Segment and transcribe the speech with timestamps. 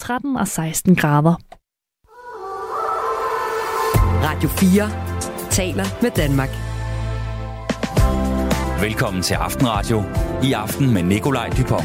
[0.00, 1.34] 13 og 16 grader.
[4.24, 6.48] Radio 4 taler med Danmark.
[8.82, 10.02] Velkommen til Aftenradio.
[10.42, 11.84] I aften med Nikolaj Dupont.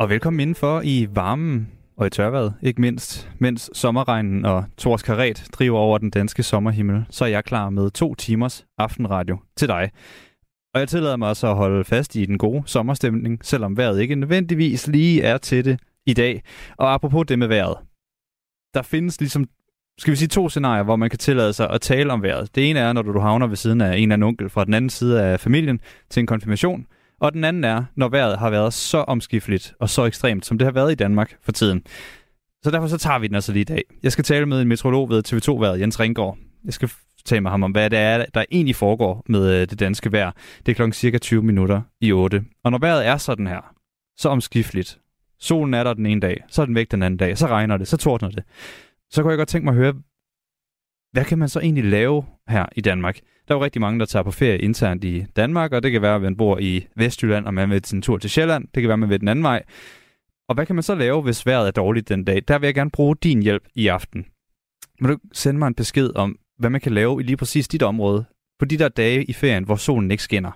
[0.00, 5.48] Og velkommen indenfor i varmen og i tørvejret, ikke mindst, mens sommerregnen og Tors Karet
[5.52, 9.90] driver over den danske sommerhimmel, så er jeg klar med to timers aftenradio til dig.
[10.76, 14.14] Og jeg tillader mig også at holde fast i den gode sommerstemning, selvom vejret ikke
[14.14, 16.42] nødvendigvis lige er til det i dag.
[16.76, 17.76] Og apropos det med vejret.
[18.74, 19.46] Der findes ligesom,
[19.98, 22.54] skal vi sige, to scenarier, hvor man kan tillade sig at tale om vejret.
[22.54, 24.74] Det ene er, når du havner ved siden af en eller anden onkel fra den
[24.74, 26.86] anden side af familien til en konfirmation.
[27.20, 30.64] Og den anden er, når vejret har været så omskifteligt og så ekstremt, som det
[30.64, 31.82] har været i Danmark for tiden.
[32.64, 33.82] Så derfor så tager vi den altså lige i dag.
[34.02, 36.38] Jeg skal tale med en meteorolog ved TV2-været, Jens Ringgaard.
[36.64, 36.90] Jeg skal
[37.26, 40.32] tale med ham om, hvad det er, der egentlig foregår med øh, det danske vejr.
[40.66, 42.44] Det er klokken cirka 20 minutter i 8.
[42.64, 43.74] Og når vejret er sådan her,
[44.16, 44.98] så omskifteligt.
[45.38, 47.76] Solen er der den ene dag, så er den væk den anden dag, så regner
[47.76, 48.44] det, så tordner det.
[49.10, 49.94] Så kunne jeg godt tænke mig at høre,
[51.12, 53.20] hvad kan man så egentlig lave her i Danmark?
[53.48, 56.02] Der er jo rigtig mange, der tager på ferie internt i Danmark, og det kan
[56.02, 58.68] være, at man bor i Vestjylland, og man vil en tur til Sjælland.
[58.74, 59.62] Det kan være, at man vil den anden vej.
[60.48, 62.42] Og hvad kan man så lave, hvis vejret er dårligt den dag?
[62.48, 64.26] Der vil jeg gerne bruge din hjælp i aften.
[65.00, 67.82] Vil du sende mig en besked om, hvad man kan lave i lige præcis dit
[67.82, 68.24] område,
[68.58, 70.50] på de der dage i ferien, hvor solen ikke skinner?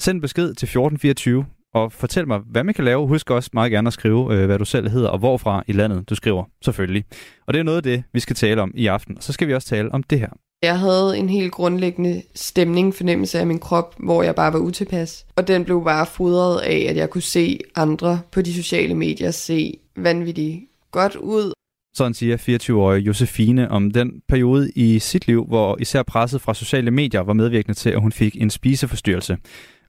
[0.00, 3.06] Send en besked til 1424, og fortæl mig, hvad man kan lave.
[3.06, 6.10] Husk også meget gerne at skrive, øh, hvad du selv hedder, og hvorfra i landet
[6.10, 7.04] du skriver, selvfølgelig.
[7.46, 9.16] Og det er noget af det, vi skal tale om i aften.
[9.16, 10.28] Og så skal vi også tale om det her.
[10.62, 15.26] Jeg havde en helt grundlæggende stemning, fornemmelse af min krop, hvor jeg bare var utilpas.
[15.36, 19.30] Og den blev bare fodret af, at jeg kunne se andre på de sociale medier
[19.30, 20.60] se vanvittigt
[20.90, 21.52] godt ud.
[21.94, 26.90] Sådan siger 24-årige Josefine om den periode i sit liv, hvor især presset fra sociale
[26.90, 29.38] medier var medvirkende til, at hun fik en spiseforstyrrelse.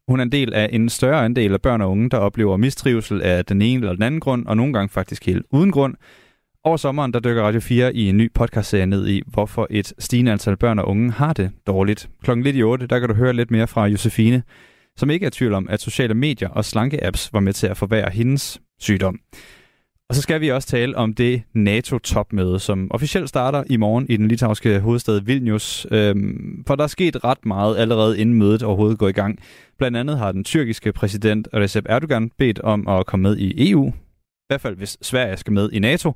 [0.08, 3.22] Hun er en del af en større andel af børn og unge, der oplever mistrivsel
[3.22, 5.95] af den ene eller den anden grund, og nogle gange faktisk helt uden grund.
[6.64, 10.32] Over sommeren der dykker Radio 4 i en ny podcastserie ned i, hvorfor et stigende
[10.32, 12.10] antal børn og unge har det dårligt.
[12.23, 14.44] Klokken lidt i 8, der kan du høre lidt mere fra Josefine,
[14.98, 17.77] som ikke er i tvivl om, at sociale medier og slanke-apps var med til at
[17.77, 19.20] forværre hendes sygdom.
[20.09, 24.17] Og så skal vi også tale om det NATO-topmøde, som officielt starter i morgen i
[24.17, 25.87] den litauiske hovedstad Vilnius.
[25.91, 29.39] Øhm, for der er sket ret meget allerede inden mødet overhovedet går i gang.
[29.77, 33.87] Blandt andet har den tyrkiske præsident Recep Erdogan bedt om at komme med i EU.
[33.87, 36.14] I hvert fald hvis Sverige skal med i NATO.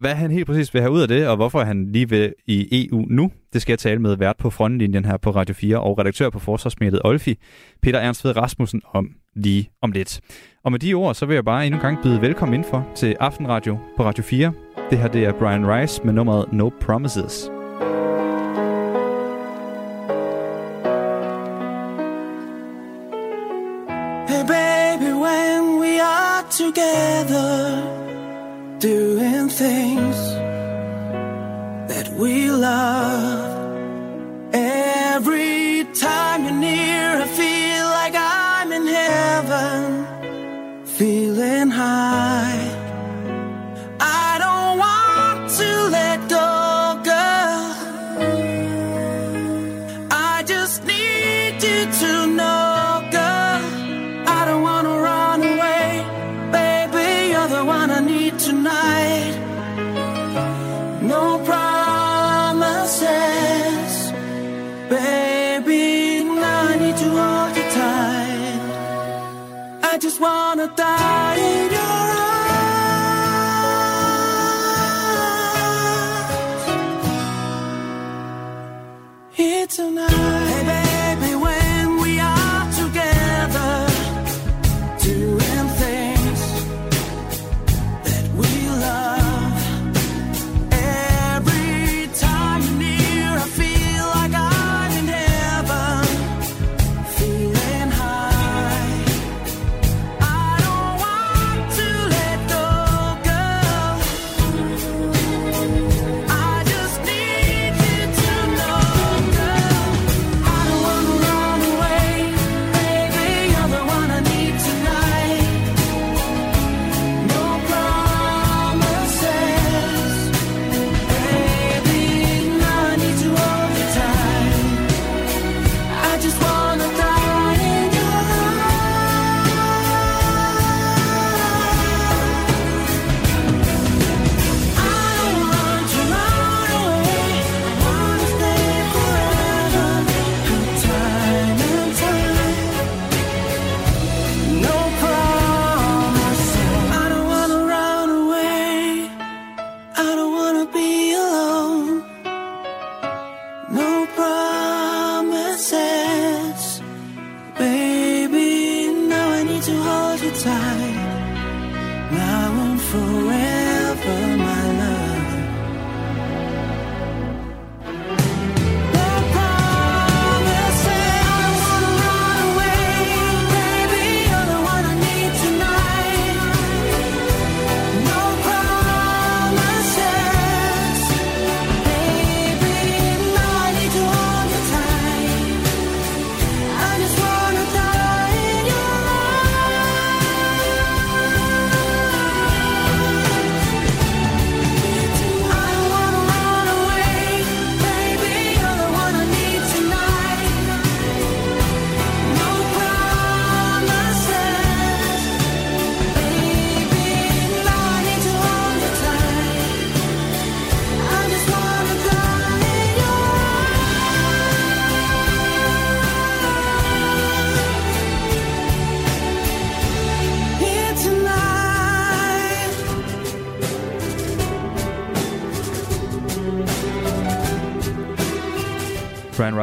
[0.00, 2.88] Hvad han helt præcis vil have ud af det, og hvorfor han lige vil i
[2.88, 5.98] EU nu, det skal jeg tale med vært på frontlinjen her på Radio 4 og
[5.98, 7.38] redaktør på Forsvarsmediet Olfi,
[7.82, 10.20] Peter Ernst ved Rasmussen, om lige om lidt.
[10.64, 13.16] Og med de ord, så vil jeg bare endnu en gang byde velkommen indenfor til
[13.20, 14.52] Aftenradio på Radio 4.
[14.90, 17.50] Det her det er Brian Rice med nummeret No Promises.
[24.28, 27.82] Hey baby, when we are together
[28.80, 30.16] doing things
[31.88, 33.52] that we love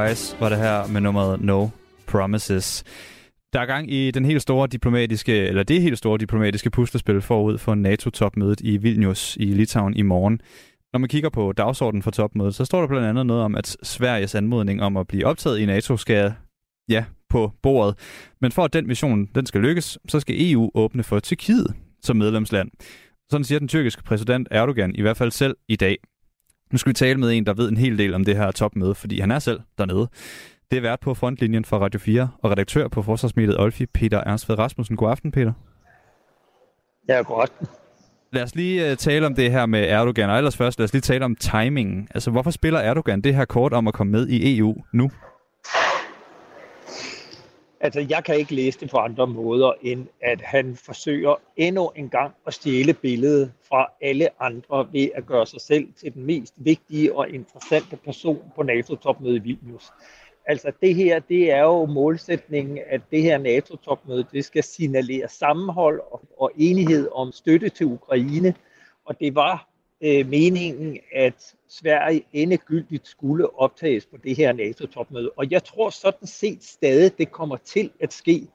[0.04, 1.68] Rice var det her med nummeret No
[2.08, 2.84] Promises.
[3.54, 7.58] Der er gang i den helt store diplomatiske, eller det helt store diplomatiske puslespil forud
[7.58, 10.42] for NATO-topmødet i Vilnius i Litauen i morgen.
[10.94, 13.78] Når man kigger på dagsordenen for topmødet, så står der blandt andet noget om, at
[13.84, 16.34] Sveriges anmodning om at blive optaget i NATO skal
[16.90, 17.96] ja, på bordet.
[18.42, 22.18] Men for at den mission den skal lykkes, så skal EU åbne for Tyrkiet som
[22.18, 22.72] medlemsland.
[23.32, 25.98] Sådan siger den tyrkiske præsident Erdogan i hvert fald selv i dag.
[26.72, 28.96] Nu skal vi tale med en, der ved en hel del om det her topmøde,
[28.96, 30.08] fordi han er selv dernede.
[30.72, 34.60] Det er vært på frontlinjen for Radio 4 og redaktør på forsvarsmediet Olfi, Peter Ernstved
[34.60, 34.96] Rasmussen.
[34.96, 35.54] God aften, Peter.
[37.08, 37.52] Ja, godt.
[38.32, 40.94] Lad os lige uh, tale om det her med Erdogan, og ellers først lad os
[40.94, 42.08] lige tale om timingen.
[42.14, 45.12] Altså, hvorfor spiller Erdogan det her kort om at komme med i EU nu?
[47.82, 52.10] Altså, jeg kan ikke læse det på andre måder, end at han forsøger endnu en
[52.10, 56.54] gang at stjæle billedet fra alle andre ved at gøre sig selv til den mest
[56.58, 59.92] vigtige og interessante person på NATO-topmødet i Vilnius.
[60.46, 66.02] Altså det her, det er jo målsætningen, at det her NATO-topmøde, det skal signalere sammenhold
[66.38, 68.54] og, enighed om støtte til Ukraine.
[69.06, 69.69] Og det var
[70.02, 75.32] øh, meningen, at Sverige endegyldigt skulle optages på det her NATO-topmøde.
[75.36, 78.48] Og jeg tror sådan set stadig, det kommer til at ske.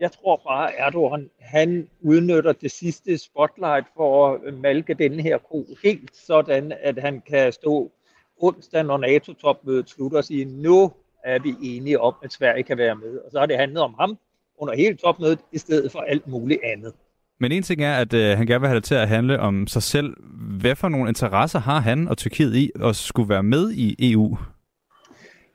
[0.00, 5.38] Jeg tror bare, at Erdogan han udnytter det sidste spotlight for at malke denne her
[5.38, 7.90] ko helt sådan, at han kan stå
[8.36, 10.92] onsdag, når NATO-topmødet slutter og sige, nu
[11.24, 13.18] er vi enige om, at Sverige kan være med.
[13.18, 14.18] Og så har det handlet om ham
[14.58, 16.94] under hele topmødet, i stedet for alt muligt andet.
[17.40, 19.66] Men en ting er, at øh, han gerne vil have det til at handle om
[19.66, 20.16] sig selv.
[20.60, 24.36] Hvad for nogle interesser har han og Tyrkiet i at skulle være med i EU?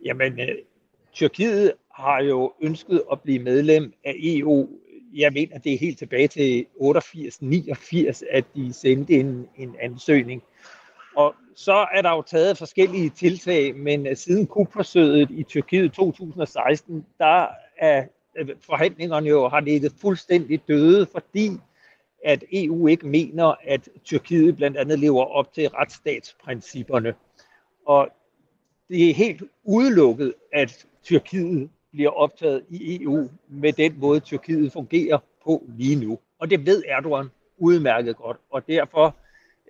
[0.05, 0.55] Jamen, øh,
[1.13, 4.69] Tyrkiet har jo ønsket at blive medlem af EU.
[5.13, 10.43] Jeg mener, det er helt tilbage til 88-89, at de sendte en, en ansøgning.
[11.15, 17.05] Og så er der jo taget forskellige tiltag, men øh, siden kupforsøget i Tyrkiet 2016,
[17.17, 17.47] der
[17.77, 18.05] er
[18.38, 21.51] øh, forhandlingerne jo har ligget fuldstændig døde, fordi
[22.25, 27.13] at EU ikke mener, at Tyrkiet blandt andet lever op til retsstatsprincipperne.
[27.86, 28.10] Og
[28.89, 35.17] det er helt udelukket, at Tyrkiet bliver optaget i EU med den måde, Tyrkiet fungerer
[35.44, 36.20] på lige nu.
[36.39, 37.27] Og det ved Erdogan
[37.58, 39.15] udmærket godt, og derfor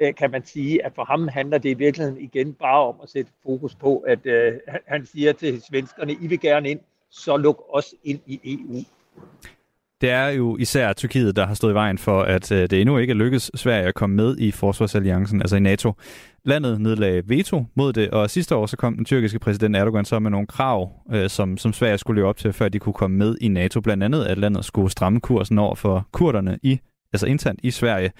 [0.01, 3.09] øh, kan man sige, at for ham handler det i virkeligheden igen bare om at
[3.09, 4.53] sætte fokus på, at øh,
[4.87, 8.83] han siger til svenskerne, I vil gerne ind, så luk os ind i EU.
[10.01, 12.97] Det er jo især Tyrkiet, der har stået i vejen for, at øh, det endnu
[12.97, 15.93] ikke lykkedes Sverige at komme med i Forsvarsalliancen, altså i NATO.
[16.43, 20.19] Landet nedlagde veto mod det, og sidste år så kom den tyrkiske præsident Erdogan så
[20.19, 23.17] med nogle krav, øh, som, som Sverige skulle leve op til, før de kunne komme
[23.17, 23.81] med i NATO.
[23.81, 26.79] Blandt andet, at landet skulle stramme kursen over for kurderne i,
[27.13, 28.11] altså internt i Sverige.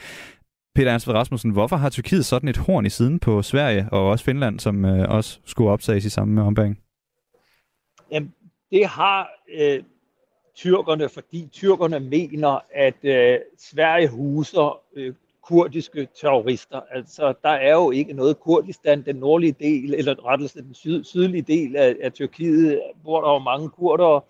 [0.76, 4.26] Peter Ernst Rasmussen, hvorfor har Tyrkiet sådan et horn i siden på Sverige og også
[4.26, 6.80] Finland, som øh, også skulle optages i samme ombæring?
[8.12, 8.34] Jamen,
[8.72, 9.28] det har
[9.60, 9.84] øh,
[10.56, 16.82] tyrkerne, fordi tyrkerne mener, at øh, Sverige huser øh, kurdiske terrorister.
[16.92, 21.42] Altså, der er jo ikke noget Kurdistan, den nordlige del, eller rettelse den syd, sydlige
[21.42, 24.22] del af, af Tyrkiet, hvor der er mange kurdere,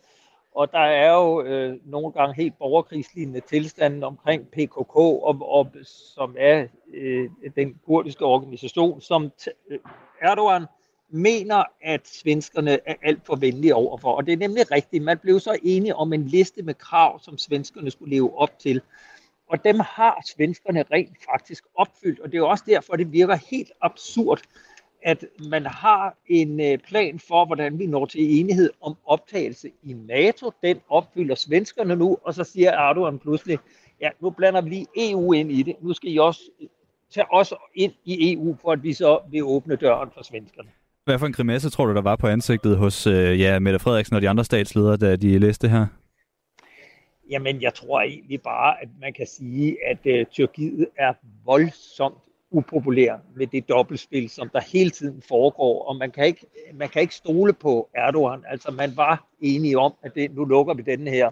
[0.55, 6.36] og der er jo øh, nogle gange helt borgerkrigslignende tilstanden omkring PKK, og, og, som
[6.39, 9.79] er øh, den kurdiske organisation, som t- øh,
[10.22, 10.65] Erdogan
[11.10, 14.12] mener, at svenskerne er alt for venlige overfor.
[14.12, 15.04] Og det er nemlig rigtigt.
[15.04, 18.82] Man blev så enige om en liste med krav, som svenskerne skulle leve op til.
[19.48, 22.20] Og dem har svenskerne rent faktisk opfyldt.
[22.20, 24.42] Og det er også derfor, det virker helt absurd,
[25.04, 29.94] at man har en øh, plan for, hvordan vi når til enighed om optagelse i
[29.94, 30.52] NATO.
[30.64, 33.60] Den opfylder svenskerne nu, og så siger Erdogan pludselig,
[34.02, 35.76] ja, nu blander vi lige EU ind i det.
[35.82, 36.68] Nu skal I også øh,
[37.10, 40.70] tage os ind i EU, for at vi så vil åbne døren for svenskerne.
[41.06, 44.16] Hvad for en grimasse tror du, der var på ansigtet hos øh, ja, Mette Frederiksen
[44.16, 45.86] og de andre statsledere, da de læste her?
[47.30, 51.14] Jamen, jeg tror egentlig bare, at man kan sige, at øh, Tyrkiet er
[51.46, 52.18] voldsomt
[52.52, 57.02] upopulær med det dobbeltspil, som der hele tiden foregår, og man kan ikke, man kan
[57.02, 58.44] ikke stole på Erdogan.
[58.48, 61.32] Altså, man var enige om, at det, nu lukker vi den her,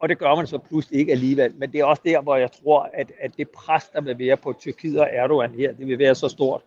[0.00, 1.54] og det gør man så pludselig ikke alligevel.
[1.56, 4.36] Men det er også der, hvor jeg tror, at, at det pres, der vil være
[4.36, 6.62] på Tyrkiet og Erdogan her, det vil være så stort,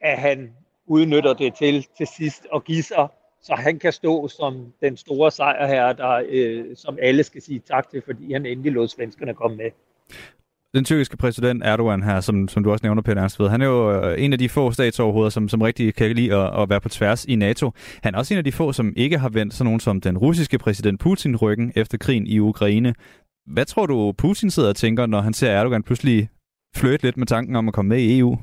[0.00, 0.52] at han
[0.86, 3.08] udnytter det til til sidst og give sig,
[3.42, 7.90] så han kan stå som den store sejrherre, der, øh, som alle skal sige tak
[7.90, 9.70] til, fordi han endelig lod svenskerne komme med.
[10.74, 13.92] Den tyrkiske præsident Erdogan her, som, som du også nævner, Peter Ernstved, han er jo
[13.92, 16.88] øh, en af de få statsoverhoveder, som, som rigtig kan lide at, at være på
[16.88, 17.70] tværs i NATO.
[18.02, 20.18] Han er også en af de få, som ikke har vendt sådan nogen som den
[20.18, 22.94] russiske præsident Putin ryggen efter krigen i Ukraine.
[23.46, 26.28] Hvad tror du, Putin sidder og tænker, når han ser Erdogan pludselig
[26.76, 28.38] fløjte lidt med tanken om at komme med i EU?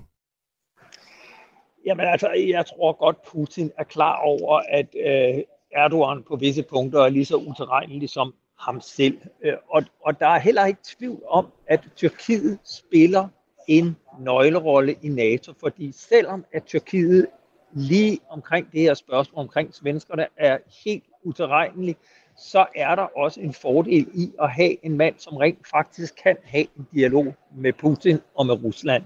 [1.85, 6.99] Jamen altså, jeg tror godt, Putin er klar over, at øh, Erdogan på visse punkter
[6.99, 9.17] er lige så utilregnelig som ham selv.
[9.43, 13.27] Øh, og, og der er heller ikke tvivl om, at Tyrkiet spiller
[13.67, 17.27] en nøglerolle i NATO, fordi selvom at Tyrkiet
[17.73, 21.95] lige omkring det her spørgsmål omkring svenskerne er helt utilregnelig,
[22.37, 26.37] så er der også en fordel i at have en mand, som rent faktisk kan
[26.43, 29.03] have en dialog med Putin og med Rusland.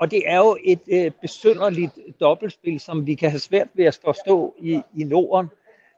[0.00, 3.98] Og det er jo et øh, besynderligt dobbeltspil, som vi kan have svært ved at
[4.04, 5.46] forstå i, i Norden.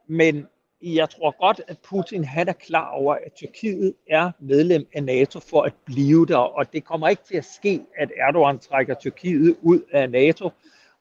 [0.06, 0.46] Men
[0.82, 5.40] jeg tror godt, at Putin han er klar over, at Tyrkiet er medlem af NATO
[5.40, 6.36] for at blive der.
[6.36, 10.50] Og det kommer ikke til at ske, at Erdogan trækker Tyrkiet ud af NATO.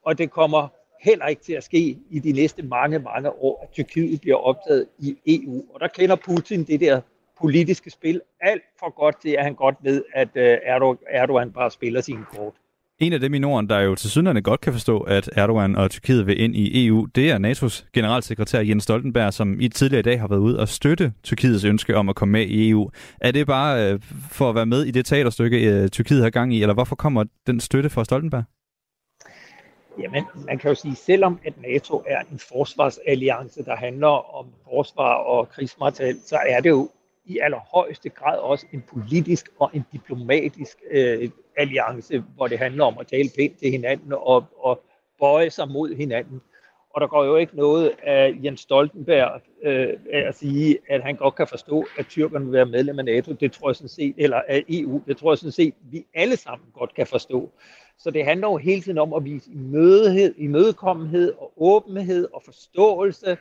[0.06, 0.68] Og det kommer
[1.02, 4.88] heller ikke til at ske i de næste mange, mange år, at Tyrkiet bliver optaget
[5.00, 5.66] i EU.
[5.74, 7.02] Og der kender Putin det der
[7.40, 10.58] politiske spil alt for godt til, at han godt ved, at øh,
[11.08, 12.54] Erdogan bare spiller sine kort.
[13.00, 15.92] En af dem i Norden, der jo til synligheden godt kan forstå, at Erdogan og
[15.92, 20.04] Tyrkiet vil ind i EU, det er NATO's generalsekretær Jens Stoltenberg, som i tidligere i
[20.04, 22.90] dag har været ude og støtte Tyrkiets ønske om at komme med i EU.
[23.22, 24.00] Er det bare øh,
[24.32, 27.24] for at være med i det teaterstykke, øh, Tyrkiet har gang i, eller hvorfor kommer
[27.48, 28.44] den støtte fra Stoltenberg?
[30.00, 35.14] Jamen, man kan jo sige, selvom at NATO er en forsvarsalliance, der handler om forsvar
[35.14, 36.90] og krigsmateriel, så er det jo
[37.30, 42.98] i allerhøjeste grad også en politisk og en diplomatisk øh, alliance, hvor det handler om
[43.00, 44.84] at tale pænt til hinanden og, og
[45.20, 46.42] bøje sig mod hinanden.
[46.94, 51.36] Og der går jo ikke noget af Jens Stoltenberg øh, at sige, at han godt
[51.36, 53.34] kan forstå, at tyrkerne vil være medlem af NATO.
[53.34, 55.02] Det tror jeg sådan set, eller af EU.
[55.08, 57.52] Det tror jeg sådan set, vi alle sammen godt kan forstå.
[57.98, 63.38] Så det handler jo hele tiden om at vise imødehed, imødekommenhed og åbenhed og forståelse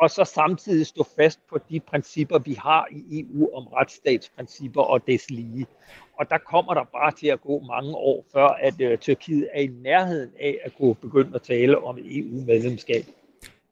[0.00, 5.06] og så samtidig stå fast på de principper, vi har i EU om retsstatsprincipper og
[5.06, 5.66] deslige.
[6.18, 9.60] Og der kommer der bare til at gå mange år, før at øh, Tyrkiet er
[9.60, 13.04] i nærheden af at kunne begynde at tale om EU-medlemskab.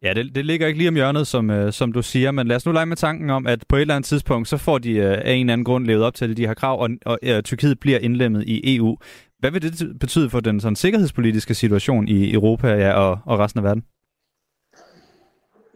[0.03, 2.57] Ja, det, det ligger ikke lige om hjørnet, som, øh, som du siger, men lad
[2.57, 4.91] os nu lege med tanken om, at på et eller andet tidspunkt, så får de
[4.91, 7.43] øh, af en eller anden grund levet op til de her krav, og, og øh,
[7.43, 8.97] Tyrkiet bliver indlemmet i EU.
[9.39, 13.59] Hvad vil det betyde for den sådan, sikkerhedspolitiske situation i Europa ja, og, og resten
[13.59, 13.83] af verden?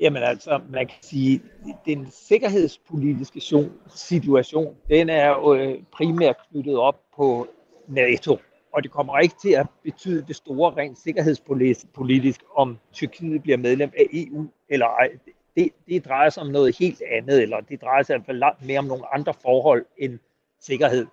[0.01, 1.43] Jamen altså, man kan sige,
[1.87, 3.41] den sikkerhedspolitiske
[3.89, 7.47] situation, den er jo øh, primært knyttet op på
[7.87, 8.39] NATO.
[8.73, 13.91] Og det kommer ikke til at betyde det store rent sikkerhedspolitisk, om Tyrkiet bliver medlem
[13.99, 15.09] af EU eller ej.
[15.57, 18.39] Det, det drejer sig om noget helt andet, eller det drejer sig i hvert fald
[18.39, 20.19] langt mere om nogle andre forhold end
[20.61, 21.07] sikkerhed.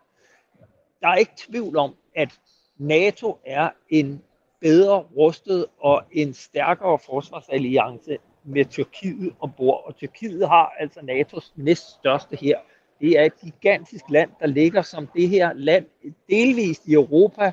[1.01, 2.39] Der er ikke tvivl om, at
[2.77, 4.21] NATO er en
[4.61, 9.83] bedre rustet og en stærkere forsvarsalliance med Tyrkiet ombord.
[9.85, 12.57] Og Tyrkiet har altså NATO's næststørste her.
[13.01, 15.85] Det er et gigantisk land, der ligger som det her land
[16.29, 17.51] delvist i Europa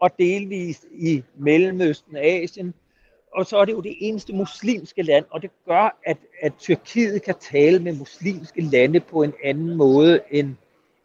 [0.00, 2.74] og delvist i Mellemøsten og Asien.
[3.34, 7.22] Og så er det jo det eneste muslimske land, og det gør, at, at Tyrkiet
[7.22, 10.54] kan tale med muslimske lande på en anden måde end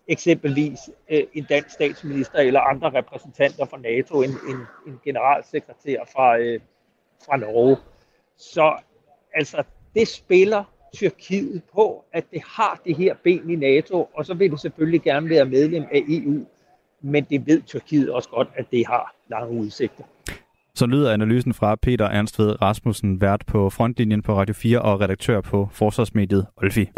[0.08, 6.38] eksempelvis øh, en dansk statsminister eller andre repræsentanter fra NATO, en, en, en generalsekretær fra,
[6.38, 6.60] øh,
[7.26, 7.78] fra Norge.
[8.38, 8.78] Så
[9.36, 9.64] altså,
[9.96, 10.64] det spiller
[10.96, 15.02] Tyrkiet på, at det har det her ben i NATO, og så vil det selvfølgelig
[15.02, 16.46] gerne være medlem af EU,
[17.02, 20.04] men det ved Tyrkiet også godt, at det har lange udsigter.
[20.76, 25.42] Så lyder analysen fra Peter Ernstved Rasmussen, vært på frontlinjen på Radio 4 og redaktør
[25.42, 26.90] på forsvarsmediet Olfi.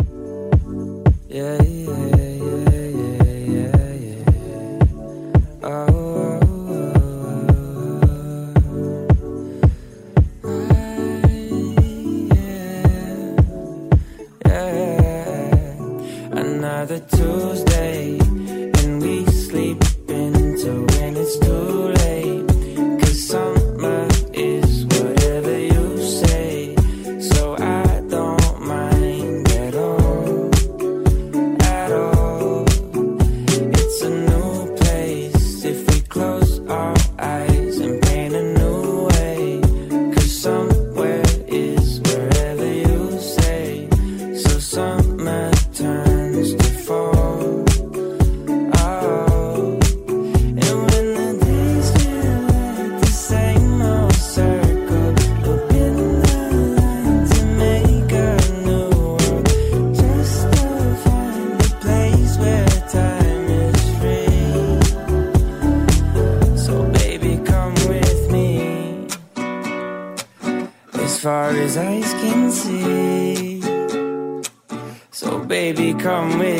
[1.31, 1.76] Yeah, yeah.
[16.87, 17.56] the two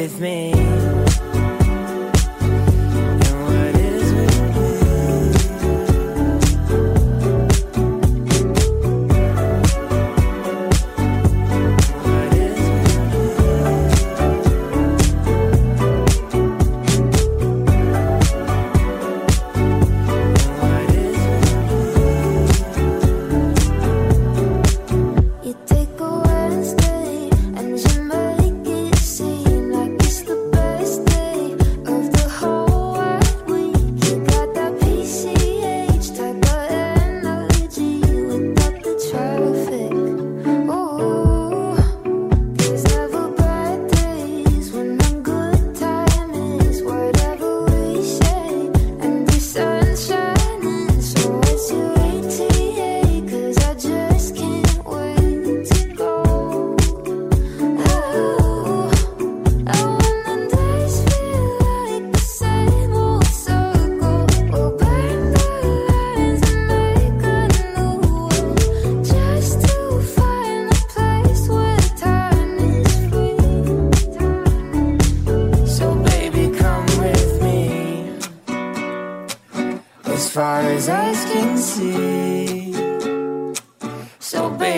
[0.07, 0.47] with me.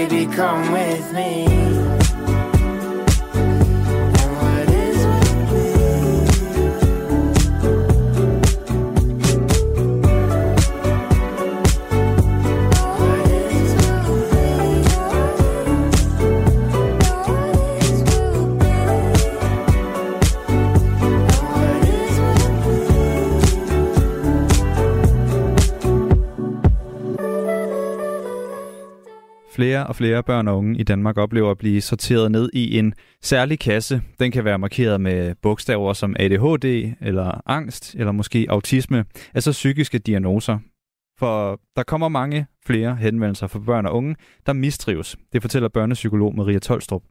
[0.09, 1.68] Baby, come with me.
[29.79, 32.93] Flere og flere børn og unge i Danmark oplever at blive sorteret ned i en
[33.21, 34.01] særlig kasse.
[34.19, 39.97] Den kan være markeret med bogstaver som ADHD eller angst eller måske autisme, altså psykiske
[39.97, 40.59] diagnoser.
[41.19, 44.15] For der kommer mange flere henvendelser fra børn og unge,
[44.45, 45.17] der mistrives.
[45.33, 47.03] Det fortæller børnepsykolog Maria Tolstrup.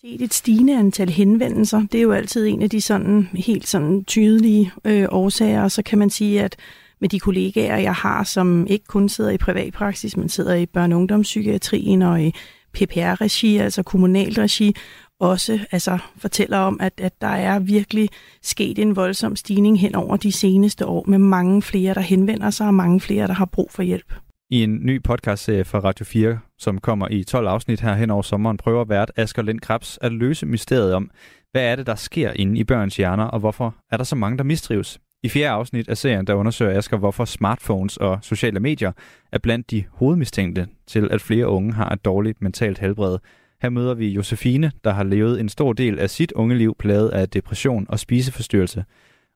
[0.00, 1.86] set et stigende antal henvendelser.
[1.92, 5.62] Det er jo altid en af de sådan helt sådan tydelige øh, årsager.
[5.62, 6.56] Og så kan man sige, at
[7.02, 10.94] med de kollegaer, jeg har, som ikke kun sidder i privatpraksis, men sidder i børne-
[10.94, 12.34] og ungdomspsykiatrien og i
[12.72, 14.74] PPR-regi, altså kommunalt regi,
[15.20, 18.08] også altså, fortæller om, at, at der er virkelig
[18.42, 22.66] sket en voldsom stigning hen over de seneste år, med mange flere, der henvender sig,
[22.66, 24.14] og mange flere, der har brug for hjælp.
[24.50, 28.22] I en ny podcastserie fra Radio 4, som kommer i 12 afsnit her hen over
[28.22, 31.10] sommeren, prøver vært Asger Lind Krabs at løse mysteriet om,
[31.52, 34.38] hvad er det, der sker inde i børns hjerner, og hvorfor er der så mange,
[34.38, 35.00] der mistrives?
[35.24, 38.92] I fjerde afsnit af serien, der undersøger Asger, hvorfor smartphones og sociale medier
[39.32, 43.18] er blandt de hovedmistænkte til, at flere unge har et dårligt mentalt helbred.
[43.62, 47.08] Her møder vi Josefine, der har levet en stor del af sit unge liv plaget
[47.08, 48.84] af depression og spiseforstyrrelse.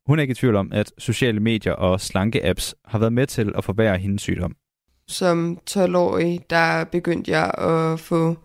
[0.07, 3.53] Hun er ikke i tvivl om, at sociale medier og slanke-apps har været med til
[3.59, 4.57] at forværre hendes sygdom.
[5.09, 8.37] Som 12-årig, der begyndte jeg at få...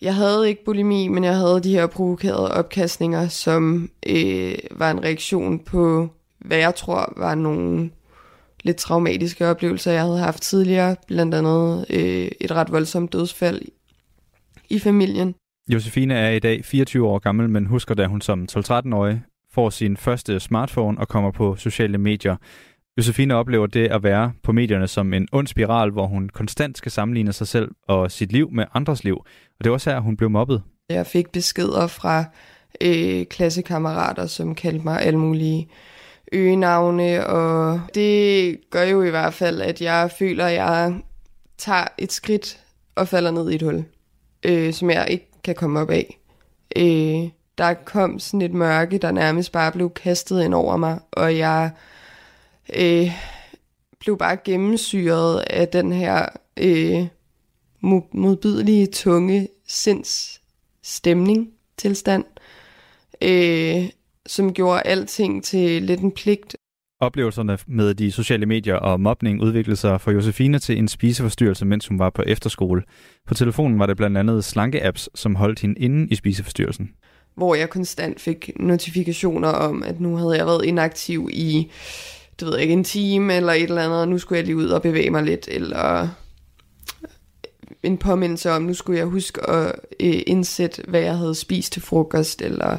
[0.00, 5.04] Jeg havde ikke bulimi, men jeg havde de her provokerede opkastninger, som øh, var en
[5.04, 6.08] reaktion på,
[6.44, 7.90] hvad jeg tror var nogle
[8.62, 10.96] lidt traumatiske oplevelser, jeg havde haft tidligere.
[11.06, 13.62] Blandt andet øh, et ret voldsomt dødsfald
[14.70, 15.34] i familien.
[15.68, 19.96] Josefine er i dag 24 år gammel, men husker, da hun som 12-13-årig får sin
[19.96, 22.36] første smartphone og kommer på sociale medier.
[22.96, 26.92] Josefine oplever det at være på medierne som en ond spiral, hvor hun konstant skal
[26.92, 29.16] sammenligne sig selv og sit liv med andres liv.
[29.58, 30.62] Og det var også her, hun blev mobbet.
[30.88, 32.24] Jeg fik beskeder fra
[32.80, 35.68] øh, klassekammerater, som kaldte mig alle mulige
[36.32, 40.94] øgenavne, og det gør jo i hvert fald, at jeg føler, at jeg
[41.58, 42.60] tager et skridt
[42.94, 43.84] og falder ned i et hul,
[44.42, 46.18] øh, som jeg ikke kan komme op af.
[46.76, 51.38] Øh, der kom sådan et mørke, der nærmest bare blev kastet ind over mig, og
[51.38, 51.70] jeg
[52.76, 53.10] øh,
[53.98, 57.06] blev bare gennemsyret af den her øh,
[58.12, 62.24] modbydelige, tunge sindsstemning, tilstand,
[63.22, 63.90] øh,
[64.26, 66.56] som gjorde alting til lidt en pligt.
[67.00, 71.88] Oplevelserne med de sociale medier og mobning udviklede sig for Josefine til en spiseforstyrrelse, mens
[71.88, 72.82] hun var på efterskole.
[73.26, 76.90] På telefonen var det blandt andet slanke-apps, som holdt hende inde i spiseforstyrrelsen.
[77.34, 81.70] hvor jeg konstant fik notifikationer om, at nu havde jeg været inaktiv i,
[82.40, 84.56] det ved jeg ikke, en time eller et eller andet, og nu skulle jeg lige
[84.56, 86.08] ud og bevæge mig lidt, eller
[87.82, 91.82] en påmindelse om, nu skulle jeg huske at øh, indsætte, hvad jeg havde spist til
[91.82, 92.78] frokost, eller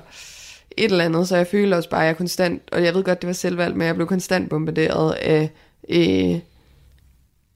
[0.77, 3.21] et eller andet, så jeg føler også bare, at jeg konstant, og jeg ved godt,
[3.21, 5.49] det var selvvalgt, men jeg blev konstant bombarderet af,
[5.89, 6.39] øh,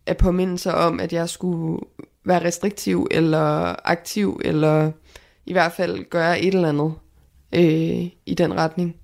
[0.08, 1.80] af påmindelser om, at jeg skulle
[2.26, 4.92] være restriktiv, eller aktiv, eller
[5.46, 6.94] i hvert fald gøre et eller andet
[7.56, 8.96] øh, i den retning.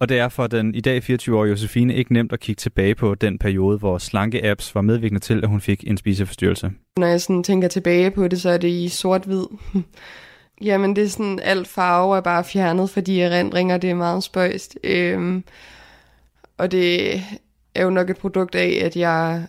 [0.00, 3.14] Og det er for den i dag 24-årige Josefine ikke nemt at kigge tilbage på
[3.14, 6.70] den periode, hvor slanke-apps var medvirkende til, at hun fik en spiseforstyrrelse.
[6.96, 9.44] Når jeg sådan tænker tilbage på det, så er det i sort-hvid.
[10.60, 14.78] Jamen det er sådan, alt farve er bare fjernet, fordi erindringer, det er meget spøjst.
[14.84, 15.44] Øhm,
[16.58, 17.14] og det
[17.74, 19.46] er jo nok et produkt af, at jeg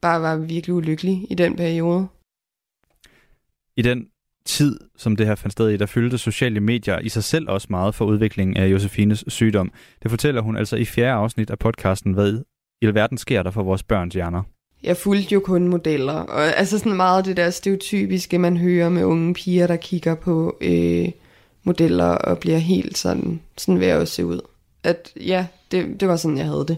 [0.00, 2.08] bare var virkelig ulykkelig i den periode.
[3.76, 4.06] I den
[4.44, 7.66] tid, som det her fandt sted i, der fyldte sociale medier i sig selv også
[7.70, 9.72] meget for udviklingen af Josefines sygdom.
[10.02, 12.42] Det fortæller hun altså i fjerde afsnit af podcasten, hvad
[12.82, 14.42] i alverden sker der for vores børns hjerner.
[14.82, 19.04] Jeg fulgte jo kun modeller, og altså sådan meget det der stereotypiske, man hører med
[19.04, 21.08] unge piger, der kigger på øh,
[21.64, 24.40] modeller og bliver helt sådan, sådan vil jeg også se ud.
[24.84, 26.76] At ja, det, det var sådan, jeg havde det.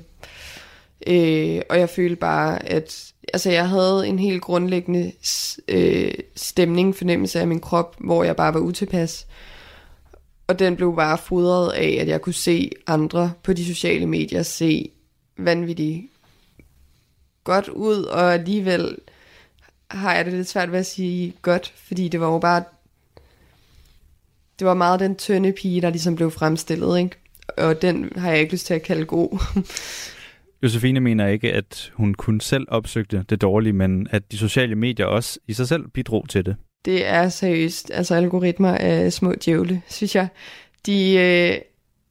[1.06, 5.12] Øh, og jeg følte bare, at altså, jeg havde en helt grundlæggende
[5.68, 9.26] øh, stemning, fornemmelse af min krop, hvor jeg bare var utilpas.
[10.46, 14.42] Og den blev bare fodret af, at jeg kunne se andre på de sociale medier
[14.42, 14.90] se
[15.38, 16.08] vanvittige
[17.44, 18.96] godt ud, og alligevel
[19.90, 22.64] har jeg det lidt svært ved at sige godt, fordi det var jo bare,
[24.58, 27.16] det var meget den tynde pige, der ligesom blev fremstillet, ikke?
[27.56, 29.38] Og den har jeg ikke lyst til at kalde god.
[30.62, 35.06] Josefine mener ikke, at hun kun selv opsøgte det dårlige, men at de sociale medier
[35.06, 36.56] også i sig selv bidrog til det.
[36.84, 37.90] Det er seriøst.
[37.94, 40.28] Altså algoritmer er små djævle, synes jeg.
[40.86, 41.58] De, øh,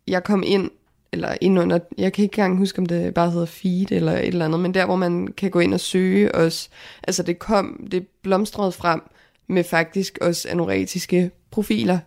[0.07, 0.69] jeg kom ind,
[1.11, 4.27] eller ind under, jeg kan ikke engang huske, om det bare hedder feed eller et
[4.27, 6.69] eller andet, men der, hvor man kan gå ind og søge også.
[7.03, 9.01] Altså det kom, det blomstrede frem
[9.47, 11.99] med faktisk også anoretiske profiler,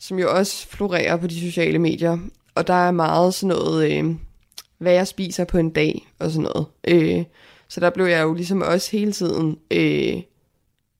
[0.00, 2.18] som jo også florerer på de sociale medier.
[2.54, 4.14] Og der er meget sådan noget, øh,
[4.78, 6.66] hvad jeg spiser på en dag og sådan noget.
[6.88, 7.24] Øh,
[7.68, 10.22] så der blev jeg jo ligesom også hele tiden øh,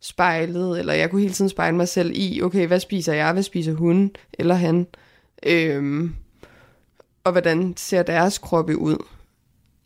[0.01, 3.43] spejlet, eller jeg kunne hele tiden spejle mig selv i, okay, hvad spiser jeg, hvad
[3.43, 4.87] spiser hun eller han,
[5.47, 6.11] Øh,
[7.29, 8.97] og hvordan ser deres kroppe ud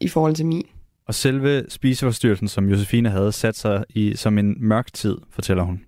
[0.00, 0.66] i forhold til min.
[1.06, 5.84] Og selve spiseforstyrrelsen, som Josefine havde sat sig i som en mørk tid, fortæller hun.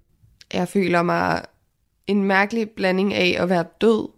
[0.52, 1.42] Jeg føler mig
[2.06, 4.08] en mærkelig blanding af at være død,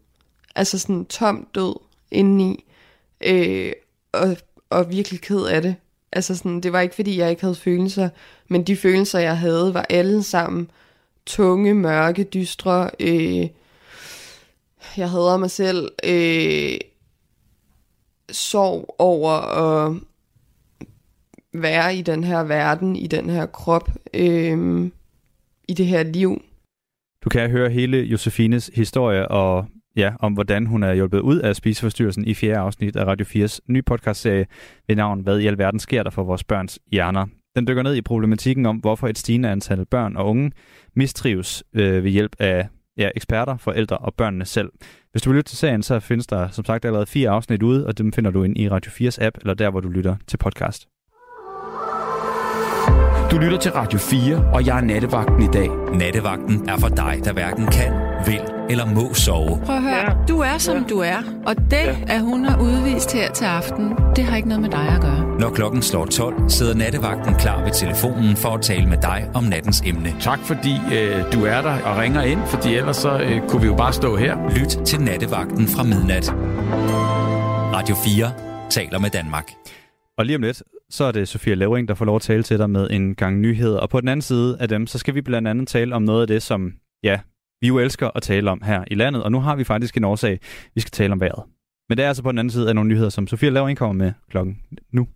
[0.54, 1.74] altså sådan tom død
[2.10, 2.64] indeni,
[3.20, 3.72] øh,
[4.12, 4.36] og,
[4.70, 5.76] og virkelig ked af det.
[6.12, 8.08] Altså sådan, det var ikke fordi, jeg ikke havde følelser,
[8.48, 10.70] men de følelser, jeg havde, var alle sammen
[11.26, 12.90] tunge, mørke, dystre.
[13.00, 13.48] Øh,
[14.96, 15.90] jeg hader mig selv.
[16.04, 16.78] Øh,
[18.30, 19.96] sorg over at
[21.52, 24.90] være i den her verden, i den her krop, øh,
[25.68, 26.42] i det her liv.
[27.24, 31.56] Du kan høre hele Josefines historie og ja, om hvordan hun er hjulpet ud af
[31.56, 34.46] spiseforstyrrelsen i fjerde afsnit af Radio 4's nye podcastserie
[34.88, 37.26] ved navn Hvad i alverden sker der for vores børns hjerner?
[37.56, 40.52] Den dykker ned i problematikken om, hvorfor et stigende antal børn og unge
[40.94, 44.70] mistrives øh, ved hjælp af ja, eksperter, forældre og børnene selv.
[45.16, 47.86] Hvis du vil lytte til serien, så findes der som sagt allerede fire afsnit ude,
[47.86, 50.36] og dem finder du ind i Radio 4's app, eller der, hvor du lytter til
[50.36, 50.88] podcast.
[53.30, 55.68] Du lytter til Radio 4, og jeg er nattevagten i dag.
[55.94, 57.92] Nattevagten er for dig, der hverken kan,
[58.26, 59.60] vil eller må sove.
[59.64, 60.12] Prøv at høre, ja.
[60.28, 60.82] du er som ja.
[60.90, 61.96] du er, og det, ja.
[62.08, 65.38] at hun har udvist her til aften, det har ikke noget med dig at gøre.
[65.40, 69.44] Når klokken slår 12, sidder nattevagten klar ved telefonen for at tale med dig om
[69.44, 70.14] nattens emne.
[70.20, 73.68] Tak fordi øh, du er der og ringer ind, fordi ellers så øh, kunne vi
[73.68, 74.36] jo bare stå her.
[74.58, 76.34] Lyt til nattevagten fra midnat.
[77.76, 78.32] Radio 4
[78.70, 79.50] taler med Danmark.
[80.18, 82.58] Og lige om lidt, så er det Sofia Levering, der får lov at tale til
[82.58, 83.80] dig med en gang nyheder.
[83.80, 86.20] Og på den anden side af dem, så skal vi blandt andet tale om noget
[86.20, 87.18] af det, som ja,
[87.60, 89.22] vi jo elsker at tale om her i landet.
[89.22, 90.40] Og nu har vi faktisk en årsag,
[90.74, 91.42] vi skal tale om vejret.
[91.88, 94.04] Men det er altså på den anden side af nogle nyheder, som Sofia Laver indkommer
[94.04, 94.58] med klokken
[94.92, 95.06] nu.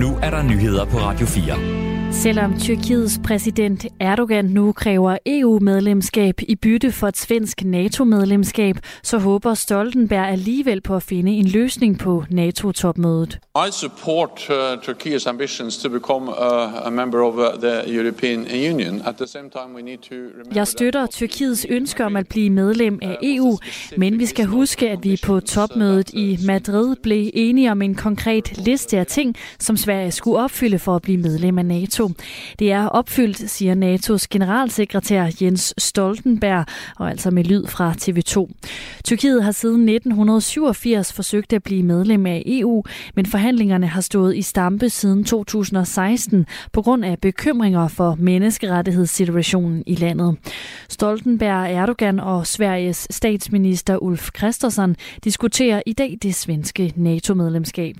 [0.00, 1.77] Nu er der nyheder på Radio 4.
[2.10, 9.54] Selvom Tyrkiets præsident Erdogan nu kræver EU-medlemskab i bytte for et svensk NATO-medlemskab, så håber
[9.54, 13.38] Stoltenberg alligevel på at finde en løsning på NATO-topmødet.
[13.56, 18.38] I support uh, Turkey's ambitions to become a, a member of uh, the European
[18.72, 19.02] Union.
[19.06, 20.14] At the same time we need to
[20.54, 23.58] Jeg støtter Tyrkiets ønske om at blive medlem af EU,
[23.96, 28.58] men vi skal huske, at vi på topmødet i Madrid blev enige om en konkret
[28.58, 31.97] liste af ting, som Sverige skulle opfylde for at blive medlem af NATO.
[31.98, 32.14] NATO.
[32.58, 36.64] Det er opfyldt, siger NATO's generalsekretær Jens Stoltenberg,
[36.96, 38.52] og altså med lyd fra TV2.
[39.04, 42.84] Tyrkiet har siden 1987 forsøgt at blive medlem af EU,
[43.14, 49.94] men forhandlingerne har stået i stampe siden 2016 på grund af bekymringer for menneskerettighedssituationen i
[49.94, 50.36] landet.
[50.88, 57.96] Stoltenberg, Erdogan og Sveriges statsminister Ulf Kristersson diskuterer i dag det svenske NATO-medlemskab.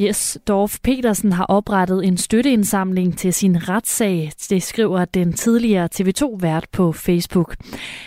[0.00, 6.66] Jes Dorf Petersen har oprettet en støtteindsamling til sin retssag, det skriver den tidligere TV2-vært
[6.72, 7.56] på Facebook.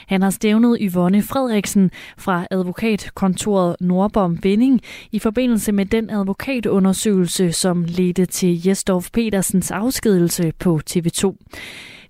[0.08, 7.84] Han har stævnet Yvonne Frederiksen fra advokatkontoret Nordbom Vinding i forbindelse med den advokatundersøgelse, som
[7.88, 11.36] ledte til Jes Dorf Petersens afskedelse på TV2.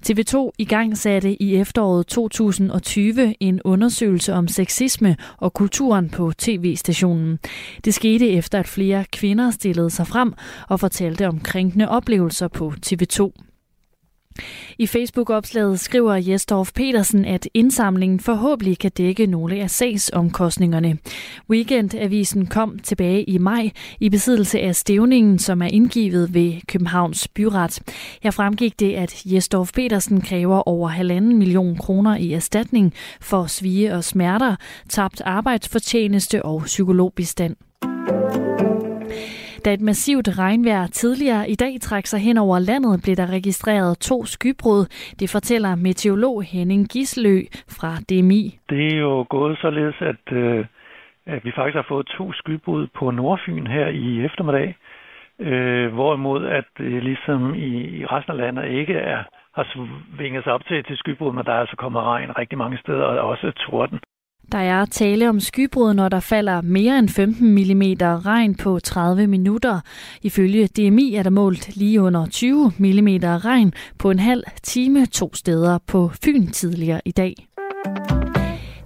[0.10, 7.40] TV2 i gang satte i efteråret 2020 en undersøgelse om sexisme og kulturen på tv-stationen.
[7.86, 10.34] Det skete efter, at flere kvinder stillede sig frem
[10.70, 13.53] og fortalte om krænkende oplevelser på TV2.
[14.78, 20.98] I Facebook-opslaget skriver Jesdorf Petersen, at indsamlingen forhåbentlig kan dække nogle af sagsomkostningerne.
[21.50, 27.82] Weekendavisen kom tilbage i maj i besiddelse af stævningen, som er indgivet ved Københavns Byret.
[28.24, 33.94] Her fremgik det, at Jesdorf Petersen kræver over halvanden million kroner i erstatning for svige
[33.94, 34.56] og smerter,
[34.90, 37.56] tabt arbejdsfortjeneste og psykologbistand.
[39.66, 44.00] Da et massivt regnvejr tidligere i dag trak sig hen over landet, blev der registreret
[44.00, 44.82] to skybrud.
[45.20, 47.38] Det fortæller meteorolog Henning Gislø
[47.78, 48.44] fra DMI.
[48.70, 50.66] Det er jo gået således, at, øh,
[51.26, 54.76] at vi faktisk har fået to skybrud på Nordfyn her i eftermiddag.
[55.40, 59.24] Øh, hvorimod at det ligesom i, i resten af landet ikke er,
[59.56, 59.66] har
[60.18, 63.04] svinget sig op til, til skybrud, men der er altså kommet regn rigtig mange steder,
[63.04, 64.00] og også torden.
[64.52, 69.28] Der er tale om skybrud, når der falder mere end 15 mm regn på 30
[69.28, 69.80] minutter.
[70.22, 75.34] Ifølge DMI er der målt lige under 20 mm regn på en halv time to
[75.34, 77.48] steder på Fyn tidligere i dag.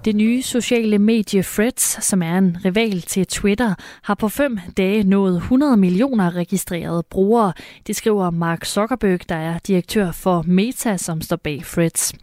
[0.07, 5.03] Det nye sociale medie Threads, som er en rival til Twitter, har på fem dage
[5.03, 7.53] nået 100 millioner registrerede brugere.
[7.87, 12.13] Det skriver Mark Zuckerberg, der er direktør for Meta, som står bag Threads.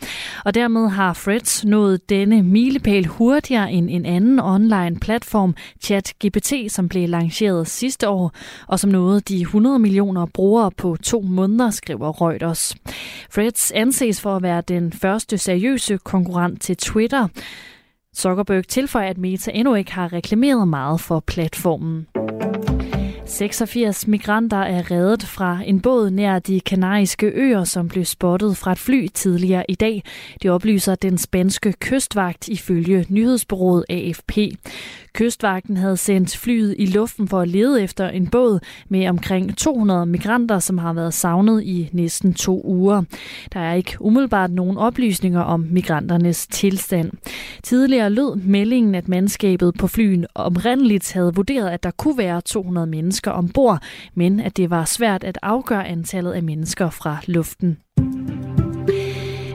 [0.44, 6.88] Og dermed har Threads nået denne milepæl hurtigere end en anden online platform, ChatGPT, som
[6.88, 8.32] blev lanceret sidste år,
[8.66, 12.76] og som nåede de 100 millioner brugere på to måneder, skriver Reuters.
[13.32, 17.28] Threads anses for at være den første seriøse konkurrent til Twitter.
[18.16, 22.06] Zuckerberg tilføjer, at Meta endnu ikke har reklameret meget for platformen.
[23.26, 28.72] 86 migranter er reddet fra en båd nær de kanariske øer, som blev spottet fra
[28.72, 30.02] et fly tidligere i dag.
[30.42, 34.38] Det oplyser den spanske kystvagt ifølge nyhedsbureauet AFP.
[35.12, 40.06] Kystvagten havde sendt flyet i luften for at lede efter en båd med omkring 200
[40.06, 43.02] migranter, som har været savnet i næsten to uger.
[43.52, 47.10] Der er ikke umiddelbart nogen oplysninger om migranternes tilstand.
[47.62, 52.86] Tidligere lød meldingen, at mandskabet på flyen omrindeligt havde vurderet, at der kunne være 200
[52.86, 53.82] mennesker ombord,
[54.14, 57.78] men at det var svært at afgøre antallet af mennesker fra luften.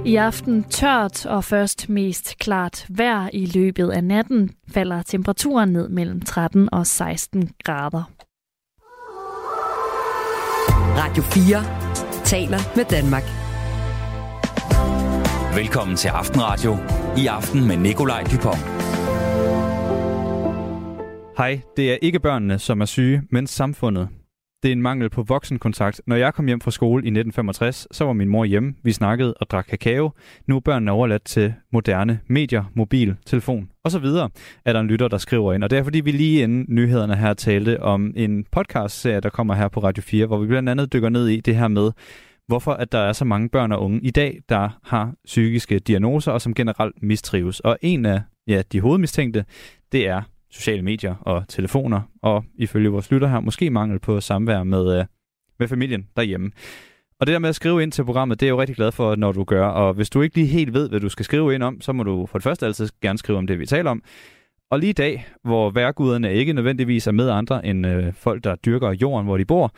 [0.06, 5.90] I aften tørt og først mest klart vejr i løbet af natten falder temperaturen ned
[5.90, 8.04] mellem 13 og 16 grader.
[10.98, 13.24] Radio 4 taler med Danmark.
[15.56, 16.78] Velkommen til Aftenradio.
[17.18, 18.79] I aften med Nikolaj Dupont.
[21.40, 24.10] Hej, det er ikke børnene, som er syge, men samfundet.
[24.64, 26.02] Det er en mangel på voksenkontakt.
[26.08, 28.74] Når jeg kom hjem fra skole i 1965, så var min mor hjemme.
[28.84, 30.12] Vi snakkede og drak kakao.
[30.48, 34.30] Nu er børnene overladt til moderne medier, mobil, telefon og så videre,
[34.66, 35.64] er der en lytter, der skriver ind.
[35.64, 39.54] Og det er fordi, vi lige inden nyhederne her talte om en podcast-serie, der kommer
[39.54, 41.92] her på Radio 4, hvor vi blandt andet dykker ned i det her med,
[42.48, 46.32] hvorfor at der er så mange børn og unge i dag, der har psykiske diagnoser
[46.32, 47.60] og som generelt mistrives.
[47.60, 49.46] Og en af ja, de hovedmistænkte,
[49.92, 50.22] det er
[50.52, 55.06] sociale medier og telefoner, og ifølge vores lytter her, måske mangel på samvær med, øh,
[55.60, 56.52] med familien derhjemme.
[57.20, 58.92] Og det der med at skrive ind til programmet, det er jeg jo rigtig glad
[58.92, 59.66] for, når du gør.
[59.66, 62.04] Og hvis du ikke lige helt ved, hvad du skal skrive ind om, så må
[62.04, 64.04] du for det første altid gerne skrive om det, vi taler om.
[64.72, 68.56] Og lige i dag, hvor værguderne ikke nødvendigvis er med andre end øh, folk, der
[68.56, 69.74] dyrker jorden, hvor de bor,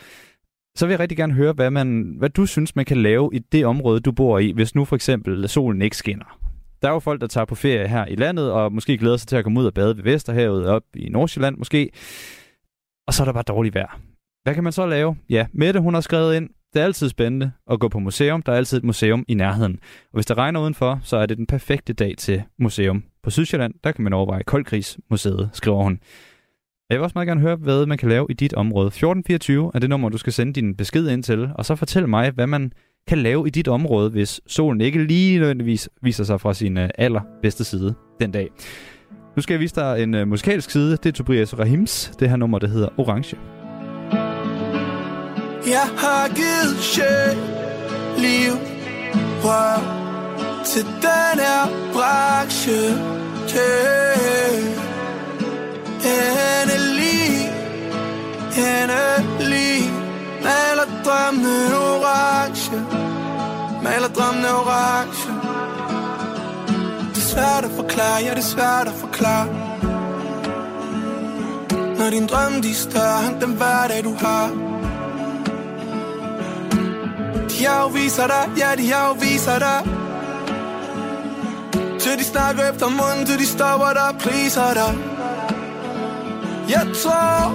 [0.76, 3.40] så vil jeg rigtig gerne høre, hvad, man, hvad du synes, man kan lave i
[3.40, 6.41] det område, du bor i, hvis nu for eksempel solen ikke skinner.
[6.82, 9.28] Der er jo folk, der tager på ferie her i landet, og måske glæder sig
[9.28, 11.90] til at komme ud og bade ved Vesterhavet, op i Nordsjælland måske.
[13.08, 14.00] Og så er der bare dårligt vejr.
[14.44, 15.18] Hvad kan man så lave?
[15.30, 18.42] Ja, Mette hun har skrevet ind, det er altid spændende at gå på museum.
[18.42, 19.80] Der er altid et museum i nærheden.
[20.04, 23.04] Og hvis det regner udenfor, så er det den perfekte dag til museum.
[23.24, 26.00] På Sydsjælland, der kan man overveje Koldkrigsmuseet, skriver hun.
[26.90, 28.88] Jeg vil også meget gerne høre, hvad man kan lave i dit område.
[28.88, 32.32] 1424 er det nummer, du skal sende din besked ind til, og så fortæl mig,
[32.32, 32.74] hvad man
[33.08, 37.64] kan lave i dit område, hvis solen ikke lige nødvendigvis viser sig fra sin allerbedste
[37.64, 38.50] side den dag.
[39.36, 40.92] Nu skal jeg vise dig en musikalsk side.
[40.92, 42.12] Det er Tobias Rahims.
[42.20, 43.38] Det her nummer, der hedder Orange.
[45.68, 47.38] Jeg har givet sjæl,
[48.18, 48.54] liv,
[49.44, 50.02] rør
[50.66, 52.72] til den her branche.
[53.56, 54.92] Yeah.
[56.04, 57.50] Endelig,
[58.58, 60.02] endelig
[60.44, 62.01] Maler drømmene
[62.74, 63.84] orange.
[63.84, 65.28] Maler drømmene orange.
[67.10, 69.48] Det er svært at forklare, ja det er svært at forklare.
[71.98, 74.50] Når din drøm de er større end den hverdag du har.
[77.50, 79.82] De afviser dig, ja de afviser dig.
[82.00, 84.94] Til de snakker efter munden, til de stopper dig, pleaser dig.
[86.70, 87.54] Jeg tror,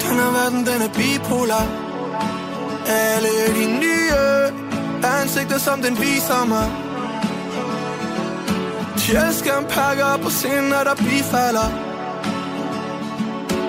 [0.00, 1.83] den her verden den er bipolar
[2.86, 4.04] alle de nye
[5.04, 6.70] ansigter, som den viser mig.
[8.96, 11.68] De pakker op på scenen, når der bifalder.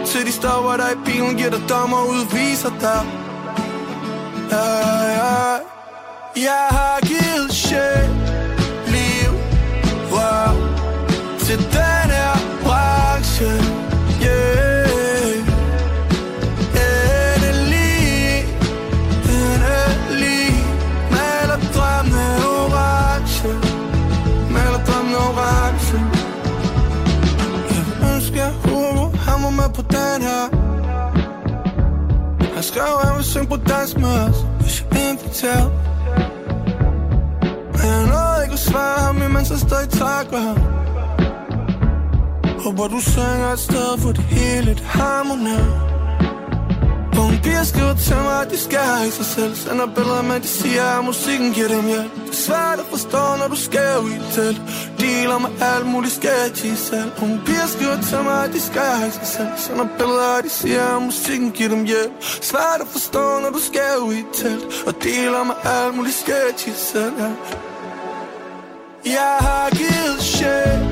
[0.06, 3.06] Til de stopper dig i bilen, giver dig dommer og udviser dig.
[4.52, 4.66] Ja,
[5.20, 5.58] ja.
[6.36, 8.10] Jeg har givet sjæl,
[8.88, 9.32] liv,
[10.12, 10.56] røv
[11.40, 11.95] Til dig.
[30.16, 30.44] Den her.
[32.54, 35.68] Han skrev, at han vil synge på dansk med os Hvis jeg inviterer
[37.72, 40.58] Men jeg nåede ikke at svare ham Imens jeg stadig takker ham.
[42.64, 45.86] Håber du synger et sted, hvor det hele et harmonerer
[47.20, 49.56] Unge piger skriver til mig, at de skal have i sig selv.
[49.56, 53.56] Sender billeder, men de siger, at musikken giver dem hjælp svært at forstå, når du
[53.56, 54.58] skærer i tæt
[55.00, 57.12] Dealer med alt muligt sketch i selv.
[57.18, 59.54] Hun piger skriver til mig, at de skal have sig selv.
[59.58, 62.14] Sender billeder, de siger, at musikken giver dem hjælp.
[62.22, 66.72] Svært at forstå, når du skærer i tæt Og dealer med alt muligt sketch i
[66.76, 67.32] selv ja.
[69.06, 70.85] Jeg har givet shit.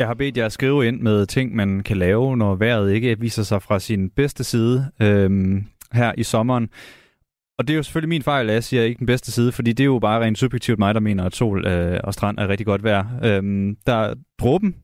[0.00, 3.20] Jeg har bedt jer at skrive ind med ting, man kan lave, når vejret ikke
[3.20, 6.68] viser sig fra sin bedste side øhm, her i sommeren.
[7.58, 9.72] Og det er jo selvfølgelig min fejl, at jeg siger ikke den bedste side, fordi
[9.72, 12.48] det er jo bare rent subjektivt mig, der mener, at sol øh, og strand er
[12.48, 13.04] rigtig godt vejr.
[13.24, 14.74] Øhm, der er dråben,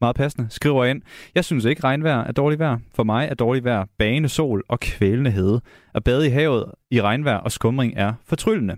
[0.00, 1.02] meget passende, skriver ind.
[1.34, 2.78] Jeg synes ikke, regnvejr er dårligt vejr.
[2.94, 5.60] For mig er dårligt vejr bane, sol og kvælende hede.
[5.94, 8.76] At bade i havet i regnvejr og skumring er fortryllende.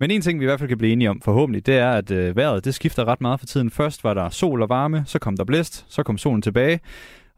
[0.00, 2.10] Men en ting, vi i hvert fald kan blive enige om forhåbentlig, det er, at
[2.10, 3.70] øh, vejret det skifter ret meget for tiden.
[3.70, 6.80] Først var der sol og varme, så kom der blæst, så kom solen tilbage,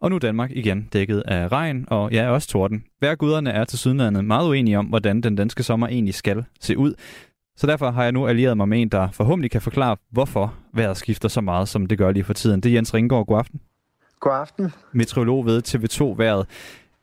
[0.00, 2.84] og nu er Danmark igen dækket af regn og ja, også torden.
[3.00, 6.94] Værguderne er til sydenlandet meget uenige om, hvordan den danske sommer egentlig skal se ud.
[7.56, 10.96] Så derfor har jeg nu allieret mig med en, der forhåbentlig kan forklare, hvorfor vejret
[10.96, 12.60] skifter så meget, som det gør lige for tiden.
[12.60, 13.26] Det er Jens Ringgaard.
[13.26, 13.60] God aften.
[14.20, 14.72] God aften.
[14.92, 16.46] Meteorolog ved TV2 Vejret.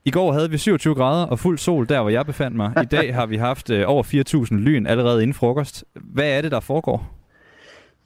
[0.06, 2.72] I går havde vi 27 grader og fuld sol der, hvor jeg befandt mig.
[2.82, 4.02] I dag har vi haft øh, over
[4.50, 5.84] 4.000 lyn allerede inden frokost.
[5.94, 7.10] Hvad er det, der foregår?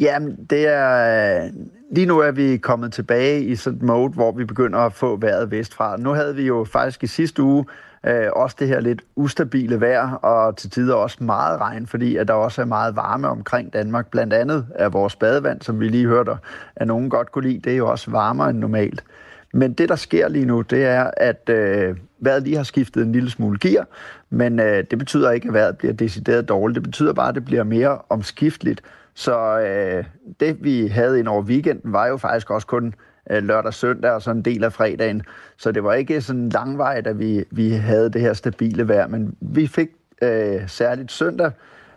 [0.01, 1.51] Jamen, det er...
[1.93, 5.17] Lige nu er vi kommet tilbage i sådan et mode, hvor vi begynder at få
[5.17, 5.97] vejret vestfra.
[5.97, 7.65] Nu havde vi jo faktisk i sidste uge
[8.07, 12.29] øh, også det her lidt ustabile vejr, og til tider også meget regn, fordi at
[12.29, 14.11] der også er meget varme omkring Danmark.
[14.11, 16.33] Blandt andet er vores badevand, som vi lige hørte,
[16.77, 19.05] at nogen godt kunne lide, det er jo også varmere end normalt.
[19.55, 23.13] Men det, der sker lige nu, det er, at øh, vejret lige har skiftet en
[23.13, 23.87] lille smule gear,
[24.31, 26.75] men øh, det betyder ikke, at vejret bliver decideret dårligt.
[26.75, 28.83] Det betyder bare, at det bliver mere omskifteligt.
[29.15, 30.05] Så øh,
[30.41, 32.95] det, vi havde ind over weekenden, var jo faktisk også kun
[33.31, 35.23] øh, lørdag søndag og så en del af fredagen.
[35.57, 39.37] Så det var ikke sådan langvejt, at vi, vi havde det her stabile vejr, men
[39.41, 39.89] vi fik
[40.23, 41.51] øh, særligt søndag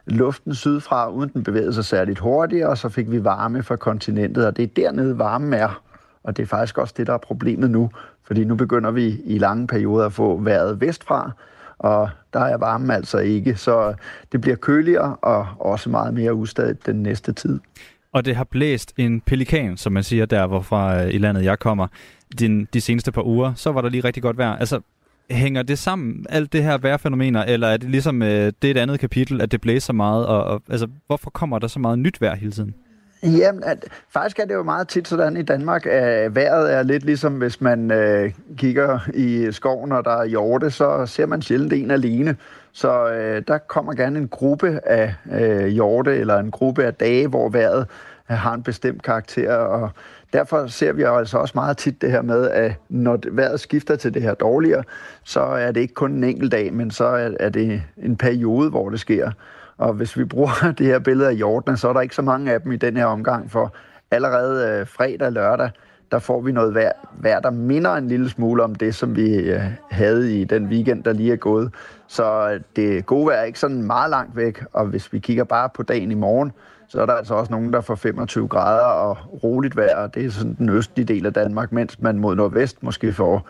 [0.06, 4.45] luften sydfra, uden den bevægede sig særligt hurtigt, og så fik vi varme fra kontinentet,
[4.47, 5.84] og det er dernede varmen er.
[6.24, 7.89] Og det er faktisk også det, der er problemet nu,
[8.24, 11.32] fordi nu begynder vi i lange perioder at få vejret vestfra,
[11.80, 13.93] og der er varmen altså ikke, så
[14.32, 17.59] det bliver køligere og også meget mere ustadigt den næste tid.
[18.13, 21.59] Og det har blæst en pelikan, som man siger der, hvorfra øh, i landet jeg
[21.59, 21.88] kommer,
[22.39, 23.53] de, de seneste par uger.
[23.55, 24.55] Så var der lige rigtig godt vejr.
[24.55, 24.80] Altså,
[25.32, 28.78] hænger det sammen, alt det her vejrfænomener, eller er det ligesom øh, det er et
[28.78, 30.26] andet kapitel, at det blæser så meget?
[30.26, 32.76] Og, og, altså, hvorfor kommer der så meget nyt vejr hele tiden?
[33.24, 37.03] Jamen, at, faktisk er det jo meget tit sådan i Danmark, at vejret er lidt
[37.03, 41.74] ligesom, hvis man øh, kigger i skoven, og der er hjorte, så ser man sjældent
[41.74, 42.36] en alene.
[42.72, 47.28] Så øh, der kommer gerne en gruppe af øh, hjorte, eller en gruppe af dage,
[47.28, 47.88] hvor vejret
[48.32, 49.89] øh, har en bestemt karakter, og
[50.34, 54.13] derfor ser vi altså også meget tit det her med, at når vejret skifter til
[54.13, 54.84] det her dårligere,
[55.24, 58.69] så er det ikke kun en enkelt dag, men så er, er det en periode,
[58.69, 59.32] hvor det sker.
[59.82, 62.53] Og hvis vi bruger det her billede af hjortene, så er der ikke så mange
[62.53, 63.73] af dem i den her omgang, for
[64.11, 65.69] allerede øh, fredag og lørdag,
[66.11, 69.36] der får vi noget vejr, vejr, der minder en lille smule om det, som vi
[69.36, 69.61] øh,
[69.91, 71.73] havde i den weekend, der lige er gået.
[72.07, 75.43] Så øh, det gode vejr er ikke sådan meget langt væk, og hvis vi kigger
[75.43, 76.51] bare på dagen i morgen,
[76.88, 80.25] så er der altså også nogen, der får 25 grader og roligt vejr, og det
[80.25, 83.47] er sådan den østlige del af Danmark, mens man mod nordvest måske får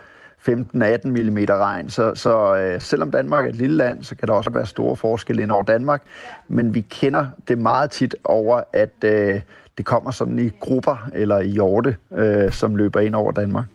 [0.50, 1.90] 15-18 mm regn.
[1.90, 4.96] Så, så øh, selvom Danmark er et lille land, så kan der også være store
[4.96, 6.02] forskelle ind over Danmark.
[6.48, 9.42] Men vi kender det meget tit over, at øh,
[9.78, 13.66] det kommer sådan i grupper eller i hjorte, øh, som løber ind over Danmark.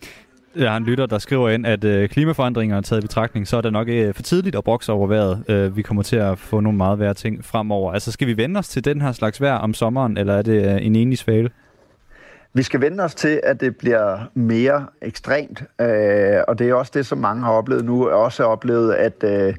[0.57, 3.57] Jeg har en lytter, der skriver ind, at øh, klimaforandringer er taget i betragtning, så
[3.57, 5.45] er det nok øh, for tidligt at brokse over vejret.
[5.49, 7.93] Øh, vi kommer til at få nogle meget værre ting fremover.
[7.93, 10.75] Altså skal vi vende os til den her slags vejr om sommeren, eller er det
[10.75, 11.51] øh, en enig svale?
[12.57, 16.93] Vi skal vende os til, at det bliver mere ekstremt, øh, og det er også
[16.95, 18.09] det, som mange har oplevet nu.
[18.09, 19.55] Også oplevet, at øh,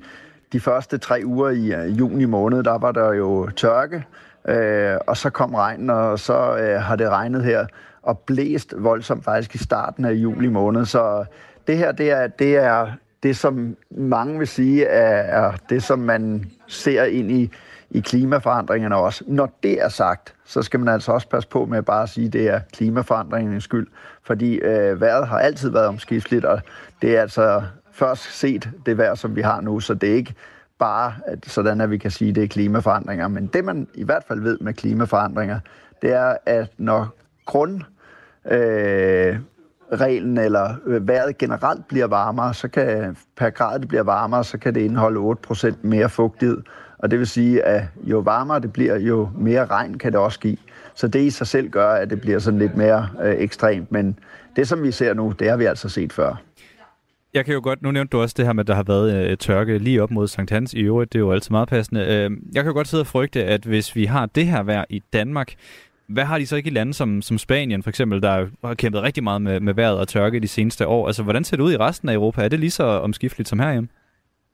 [0.54, 4.04] de første tre uger i øh, juni måned, der var der jo tørke,
[4.48, 7.66] Øh, og så kom regnen, og så øh, har det regnet her
[8.02, 10.86] og blæst voldsomt faktisk i starten af juli måned.
[10.86, 11.26] Så
[11.68, 12.92] det her, det er, det er
[13.24, 17.52] det, som mange vil sige, er, er det, som man ser ind i,
[17.90, 19.24] i klimaforandringerne også.
[19.28, 22.28] Når det er sagt, så skal man altså også passe på med bare at sige,
[22.28, 23.88] at det er klimaforandringens skyld.
[24.24, 26.62] Fordi øh, vejret har altid været omskifteligt, og
[27.02, 30.36] det er altså først set det vejr, som vi har nu, så det er ikke
[30.80, 33.28] bare at, sådan, at vi kan sige, at det er klimaforandringer.
[33.28, 35.60] Men det, man i hvert fald ved med klimaforandringer,
[36.02, 37.82] det er, at når grund
[38.52, 39.40] øh,
[39.92, 44.58] reglen eller øh, vejret generelt bliver varmere, så kan per grad det bliver varmere, så
[44.58, 46.62] kan det indeholde 8% mere fugtighed.
[47.00, 50.40] Og det vil sige, at jo varmere det bliver, jo mere regn kan det også
[50.40, 50.58] give.
[50.96, 53.92] Så det i sig selv gør, at det bliver sådan lidt mere øh, ekstremt.
[53.92, 54.20] Men
[54.56, 56.42] det, som vi ser nu, det har vi altså set før.
[57.34, 59.14] Jeg kan jo godt, nu nævnte du også det her med, at der har været
[59.14, 62.02] øh, tørke lige op mod Sankt Hans i øvrigt, det er jo altid meget passende.
[62.02, 64.86] Øh, jeg kan jo godt sidde og frygte, at hvis vi har det her vejr
[64.90, 65.54] i Danmark,
[66.08, 69.02] hvad har de så ikke i lande som, som Spanien for eksempel, der har kæmpet
[69.02, 71.08] rigtig meget med, med vejret og tørke de seneste år?
[71.08, 72.44] Altså, hvordan ser det ud i resten af Europa?
[72.44, 73.90] Er det lige så omskifteligt som herhjemme?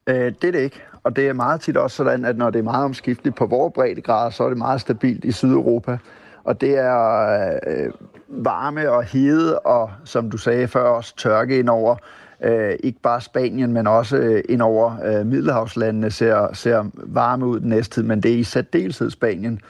[0.07, 0.81] Øh, det er det ikke.
[1.03, 3.73] Og det er meget tit også sådan, at når det er meget omskifteligt på vores
[3.73, 5.97] breddegrader, så er det meget stabilt i Sydeuropa.
[6.43, 7.91] Og det er øh,
[8.27, 11.95] varme og hede og, som du sagde før, også tørke indover.
[12.43, 17.69] Øh, ikke bare Spanien, men også øh, indover øh, Middelhavslandene ser, ser varme ud den
[17.69, 19.61] næste tid, men det er i særdeleshed Spanien.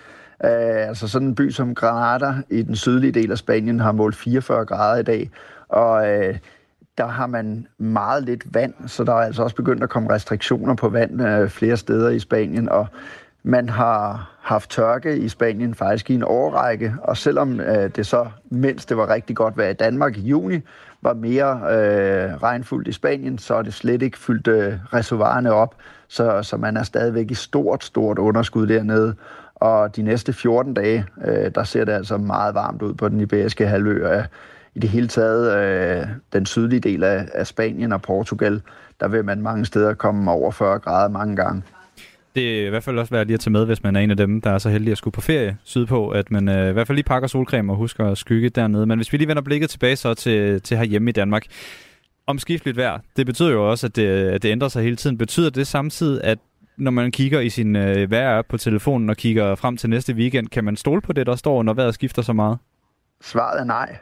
[0.43, 4.15] Øh, altså sådan en by som Granada i den sydlige del af Spanien har målt
[4.15, 5.29] 44 grader i dag,
[5.69, 6.37] og øh,
[6.97, 10.75] der har man meget lidt vand, så der er altså også begyndt at komme restriktioner
[10.75, 12.87] på vand øh, flere steder i Spanien, og
[13.43, 18.27] man har haft tørke i Spanien faktisk i en årrække, og selvom øh, det så,
[18.49, 20.59] mens det var rigtig godt vejr i Danmark i juni,
[21.01, 25.75] var mere øh, regnfuldt i Spanien, så er det slet ikke fyldt øh, reservoirerne op,
[26.07, 29.15] så, så man er stadigvæk i stort, stort underskud dernede.
[29.55, 33.19] Og de næste 14 dage, øh, der ser det altså meget varmt ud på den
[33.19, 34.07] iberiske halvø.
[34.07, 34.23] Og
[34.75, 38.61] i det hele taget, øh, den sydlige del af, af Spanien og Portugal,
[38.99, 41.63] der vil man mange steder komme over 40 grader mange gange.
[42.35, 44.11] Det er i hvert fald også værd lige at tage med, hvis man er en
[44.11, 46.71] af dem, der er så heldig at skulle på ferie sydpå, at man øh, i
[46.71, 48.85] hvert fald lige pakker solcreme og husker at skygge dernede.
[48.85, 51.45] Men hvis vi lige vender blikket tilbage så til, til herhjemme i Danmark.
[52.27, 55.17] Omskifteligt vejr, det betyder jo også, at det, at det ændrer sig hele tiden.
[55.17, 56.37] Betyder det samtidig, at
[56.77, 60.47] når man kigger i sin øh, vejr på telefonen og kigger frem til næste weekend,
[60.47, 62.57] kan man stole på det, der står, når vejret skifter så meget?
[63.23, 63.97] Svaret er nej.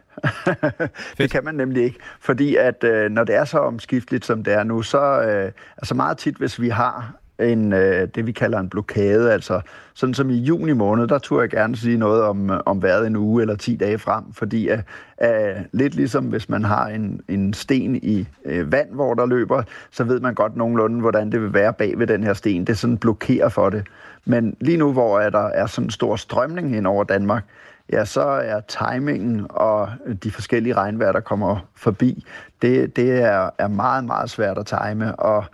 [1.17, 4.53] det kan man nemlig ikke, fordi at øh, når det er så omskifteligt, som det
[4.53, 8.59] er nu, så øh, altså meget tit, hvis vi har en, øh, det, vi kalder
[8.59, 9.33] en blokade.
[9.33, 9.61] Altså,
[9.93, 13.15] sådan som i juni måned, der turde jeg gerne sige noget om, om vejret en
[13.15, 14.79] uge eller 10 dage frem, fordi øh,
[15.23, 19.63] øh, lidt ligesom hvis man har en, en sten i øh, vand, hvor der løber,
[19.91, 22.65] så ved man godt nogenlunde, hvordan det vil være bag ved den her sten.
[22.65, 23.83] Det sådan blokerer for det.
[24.25, 27.43] Men lige nu, hvor er der er sådan en stor strømning ind over Danmark,
[27.91, 29.89] ja, så er timingen og
[30.23, 32.25] de forskellige regnvejr, der kommer forbi,
[32.61, 35.45] det, det er, er meget, meget svært at time, og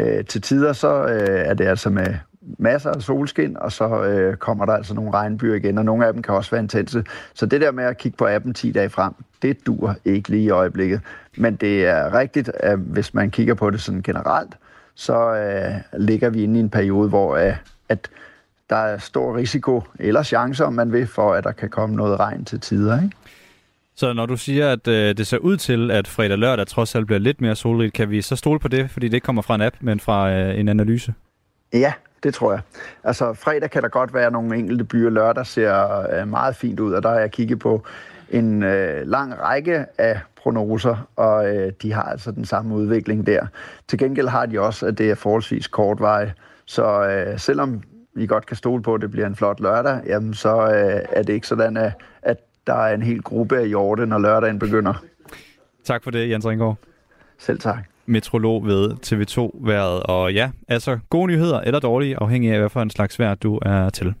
[0.00, 2.14] Øh, til tider så øh, er det altså med
[2.58, 6.12] masser af solskin, og så øh, kommer der altså nogle regnbyer igen, og nogle af
[6.12, 7.04] dem kan også være intense.
[7.34, 9.12] Så det der med at kigge på appen 10 dage frem,
[9.42, 11.00] det dur ikke lige i øjeblikket.
[11.36, 14.56] Men det er rigtigt, at hvis man kigger på det sådan generelt,
[14.94, 17.56] så øh, ligger vi inde i en periode, hvor øh,
[17.88, 18.10] at
[18.72, 22.20] der er stor risiko, eller chance, om man vil, for at der kan komme noget
[22.20, 23.02] regn til tider.
[23.02, 23.16] Ikke?
[23.94, 26.94] Så når du siger, at øh, det ser ud til, at fredag og lørdag trods
[26.94, 29.42] alt bliver lidt mere solrigt, kan vi så stole på det, fordi det ikke kommer
[29.42, 31.14] fra en app, men fra øh, en analyse?
[31.72, 31.92] Ja,
[32.22, 32.60] det tror jeg.
[33.04, 36.92] Altså fredag kan der godt være nogle enkelte byer, lørdag ser øh, meget fint ud,
[36.92, 37.82] og der har jeg kigget på
[38.30, 43.46] en øh, lang række af prognoser, og øh, de har altså den samme udvikling der.
[43.88, 46.30] Til gengæld har de også, at det er forholdsvis kort vej,
[46.66, 47.82] så øh, selvom
[48.14, 51.22] vi godt kan stole på, at det bliver en flot lørdag, jamen så øh, er
[51.22, 51.92] det ikke sådan, at,
[52.22, 52.36] at
[52.66, 55.04] der er en hel gruppe af hjorte, når lørdagen begynder.
[55.84, 56.76] Tak for det, Jens Ringgaard.
[57.38, 57.84] Selv tak.
[58.06, 60.02] Metrolog ved TV2-været.
[60.02, 63.58] Og ja, altså gode nyheder eller dårlige, afhængig af, hvad for en slags vejr du
[63.62, 64.14] er til.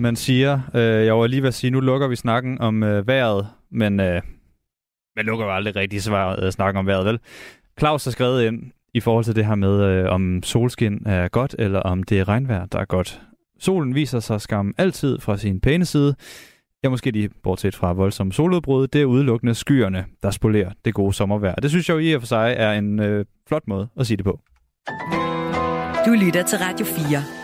[0.00, 0.60] Man siger.
[0.74, 4.00] Øh, jeg var lige ved at sige, nu lukker vi snakken om øh, vejret, men
[4.00, 4.22] øh,
[5.16, 7.18] man lukker jo aldrig rigtig svaret, øh, snakken om vejret, vel?
[7.78, 8.62] Claus har skrevet ind
[8.94, 12.28] i forhold til det her med, øh, om solskin er godt, eller om det er
[12.28, 13.20] regnvejr, der er godt.
[13.58, 16.14] Solen viser sig skam altid fra sin pæne side.
[16.84, 21.12] Ja, måske lige bortset fra voldsom soludbrud, det er udelukkende skyerne, der spolerer det gode
[21.12, 21.54] sommervejr.
[21.54, 24.16] Det synes jeg jo i og for sig er en øh, flot måde at sige
[24.16, 24.40] det på.
[26.06, 27.39] Du lytter til Radio 4.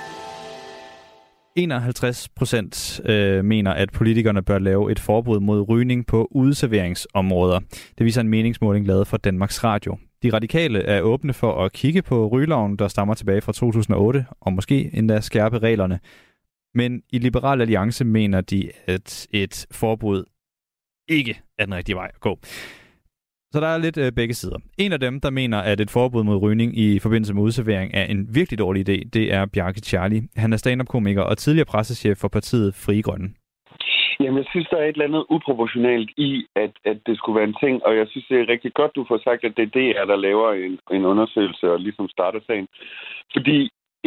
[1.56, 7.60] 51 procent øh, mener, at politikerne bør lave et forbud mod rygning på udserveringsområder.
[7.98, 9.98] Det viser en meningsmåling lavet for Danmarks Radio.
[10.22, 14.52] De radikale er åbne for at kigge på rygeloven, der stammer tilbage fra 2008, og
[14.52, 16.00] måske endda skærpe reglerne.
[16.74, 20.24] Men i Liberal Alliance mener de, at et forbud
[21.08, 22.38] ikke er den rigtige vej at gå.
[23.56, 24.58] Så der er lidt øh, begge sider.
[24.78, 28.04] En af dem, der mener, at et forbud mod rygning i forbindelse med udservering er
[28.04, 30.22] en virkelig dårlig idé, det er Bjarke Charlie.
[30.36, 33.28] Han er stand-up-komiker og tidligere pressechef for partiet Frie Grønne.
[34.20, 37.48] Jamen, jeg synes, der er et eller andet uproportionalt i, at, at det skulle være
[37.48, 39.74] en ting, og jeg synes, det er rigtig godt, du får sagt, at det er
[39.76, 42.66] DR, der laver en, en undersøgelse og ligesom starter sagen.
[43.34, 43.58] Fordi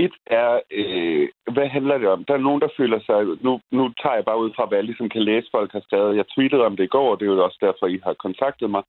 [0.05, 2.25] et er, øh, hvad handler det om?
[2.27, 3.19] Der er nogen, der føler sig...
[3.45, 6.17] Nu, nu tager jeg bare ud fra, hvad jeg ligesom kan læse, folk har skrevet.
[6.19, 8.69] Jeg tweetede om det i går, og det er jo også derfor, I har kontaktet
[8.69, 8.83] mig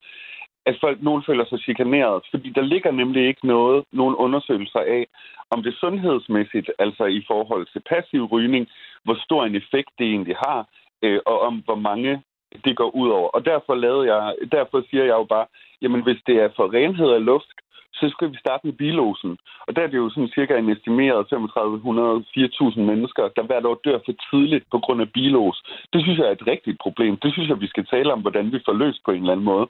[0.67, 5.07] at folk, nogen føler sig chikaneret, fordi der ligger nemlig ikke noget, nogen undersøgelser af,
[5.51, 8.69] om det sundhedsmæssigt, altså i forhold til passiv rygning,
[9.05, 10.69] hvor stor en effekt det egentlig har,
[11.03, 12.23] øh, og om hvor mange
[12.65, 13.29] det går ud over.
[13.29, 15.47] Og derfor, lavede jeg, derfor siger jeg jo bare,
[15.83, 17.61] jamen hvis det er for renhed af luft,
[17.93, 19.39] så skal vi starte med bilosen.
[19.67, 23.99] Og der er det jo sådan cirka en estimeret 3500-4000 mennesker, der hvert år dør
[24.05, 25.63] for tidligt på grund af bilos.
[25.93, 27.17] Det synes jeg er et rigtigt problem.
[27.17, 29.51] Det synes jeg, vi skal tale om, hvordan vi får løst på en eller anden
[29.53, 29.67] måde.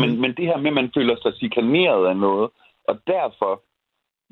[0.00, 0.20] Men, mm.
[0.22, 2.50] men det her med, at man føler sig chikaneret af noget,
[2.88, 3.52] og derfor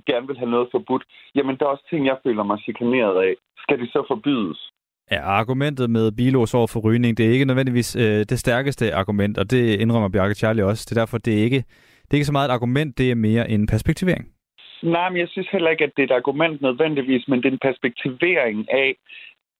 [0.06, 1.04] gerne vil have noget forbudt,
[1.34, 3.34] jamen der er også ting, jeg føler mig chikaneret af.
[3.62, 4.70] Skal det så forbydes?
[5.10, 9.38] Ja, argumentet med bilos over for rygning, det er ikke nødvendigvis øh, det stærkeste argument,
[9.38, 10.86] og det indrømmer Bjarke Charlie også.
[10.88, 11.64] Det er derfor, det er ikke,
[12.04, 14.24] det er ikke så meget et argument, det er mere en perspektivering.
[14.82, 17.52] Nej, men jeg synes heller ikke, at det er et argument nødvendigvis, men det er
[17.52, 18.96] en perspektivering af,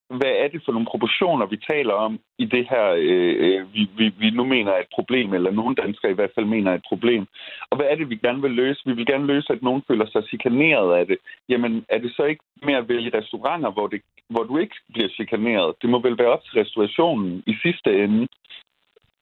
[0.09, 3.91] hvad er det for nogle proportioner, vi taler om i det her, øh, øh, vi,
[3.97, 6.75] vi, vi nu mener er et problem, eller nogle danskere i hvert fald mener er
[6.75, 7.27] et problem.
[7.71, 8.83] Og hvad er det, vi gerne vil løse?
[8.87, 11.19] Vi vil gerne løse, at nogen føler sig chikaneret af det.
[11.49, 15.09] Jamen, er det så ikke mere at vælge restauranter, hvor, det, hvor du ikke bliver
[15.09, 15.75] chikaneret?
[15.83, 18.29] Det må vel være op til restaurationen i sidste ende,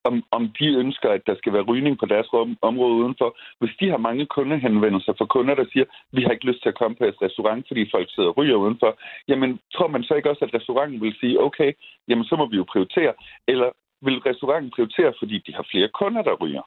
[0.05, 2.29] om, om de ønsker, at der skal være rygning på deres
[2.63, 3.31] område udenfor.
[3.61, 6.79] Hvis de har mange kundehenvendelser for kunder, der siger, vi har ikke lyst til at
[6.81, 8.91] komme på et restaurant, fordi folk sidder og ryger udenfor,
[9.29, 11.73] jamen tror man så ikke også, at restauranten vil sige, okay,
[12.09, 13.13] jamen så må vi jo prioritere,
[13.49, 13.69] eller
[14.03, 16.63] vil restauranten prioritere, fordi de har flere kunder, der ryger?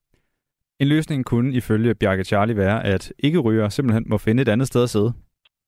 [0.79, 4.67] En løsning kunne ifølge Bjarke Charlie være, at ikke ryger simpelthen må finde et andet
[4.67, 5.13] sted at sidde.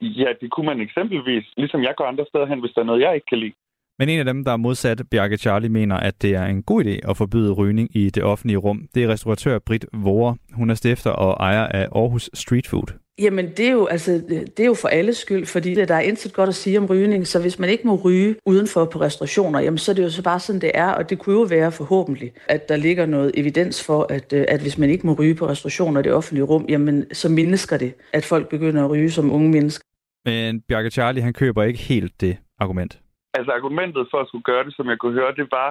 [0.02, 3.02] Ja, det kunne man eksempelvis, ligesom jeg går andre steder hen, hvis der er noget,
[3.02, 3.54] jeg ikke kan lide.
[4.00, 6.84] Men en af dem, der er modsat Bjarke Charlie, mener, at det er en god
[6.84, 8.88] idé at forbyde rygning i det offentlige rum.
[8.96, 10.36] Det er restauratør Britt Vore.
[10.54, 12.88] Hun er stifter og ejer af Aarhus Street Food.
[13.20, 16.34] Jamen, det er, jo, altså, det er jo for alles skyld, fordi der er intet
[16.34, 19.78] godt at sige om rygning, så hvis man ikke må ryge udenfor på restaurationer, jamen,
[19.78, 22.32] så er det jo så bare sådan, det er, og det kunne jo være forhåbentlig,
[22.48, 25.48] at der ligger noget evidens for, at, øh, at hvis man ikke må ryge på
[25.48, 29.32] restaurationer i det offentlige rum, jamen, så mindsker det, at folk begynder at ryge som
[29.32, 29.84] unge mennesker.
[30.26, 33.00] Men Bjarke Charlie, han køber ikke helt det argument.
[33.38, 35.70] Altså argumentet for at skulle gøre det, som jeg kunne høre, det var,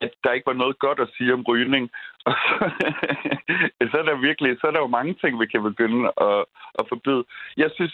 [0.00, 1.90] at der ikke var noget godt at sige om rygning.
[2.24, 2.64] Og så,
[3.90, 6.44] så er der virkelig, så er der jo mange ting, vi kan begynde at,
[6.78, 7.24] at forbyde.
[7.56, 7.92] Jeg synes,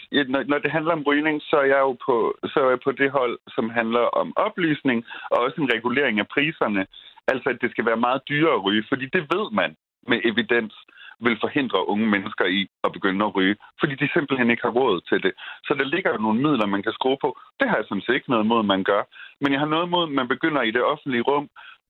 [0.51, 2.15] når det handler om rygning, så er jeg jo på,
[2.51, 6.27] så er jeg på det hold, som handler om oplysning og også en regulering af
[6.27, 6.85] priserne.
[7.27, 9.75] Altså, at det skal være meget dyrere at ryge, fordi det ved man
[10.07, 10.75] med evidens
[11.25, 14.95] vil forhindre unge mennesker i at begynde at ryge, fordi de simpelthen ikke har råd
[15.09, 15.33] til det.
[15.67, 17.29] Så der ligger jo nogle midler, man kan skrue på.
[17.59, 19.03] Det har jeg sådan set ikke noget mod, man gør.
[19.41, 21.47] Men jeg har noget mod, at man begynder i det offentlige rum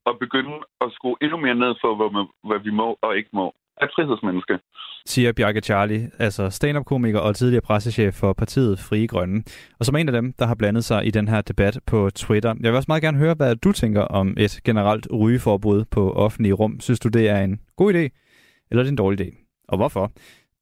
[0.10, 3.30] at begynde at skrue endnu mere ned for, hvad, man, hvad vi må og ikke
[3.34, 3.48] må.
[3.78, 4.60] Er frihedsmenneske.
[5.06, 9.44] Siger Bjarke Charlie, altså stand-up-komiker og tidligere pressechef for partiet Frie Grønne.
[9.80, 12.50] Og som en af dem, der har blandet sig i den her debat på Twitter.
[12.50, 16.54] Jeg vil også meget gerne høre, hvad du tænker om et generelt rygeforbud på offentlige
[16.54, 16.80] rum.
[16.80, 18.25] Synes du, det er en god idé?
[18.72, 19.64] Eller er en dårlig idé?
[19.68, 20.12] Og hvorfor?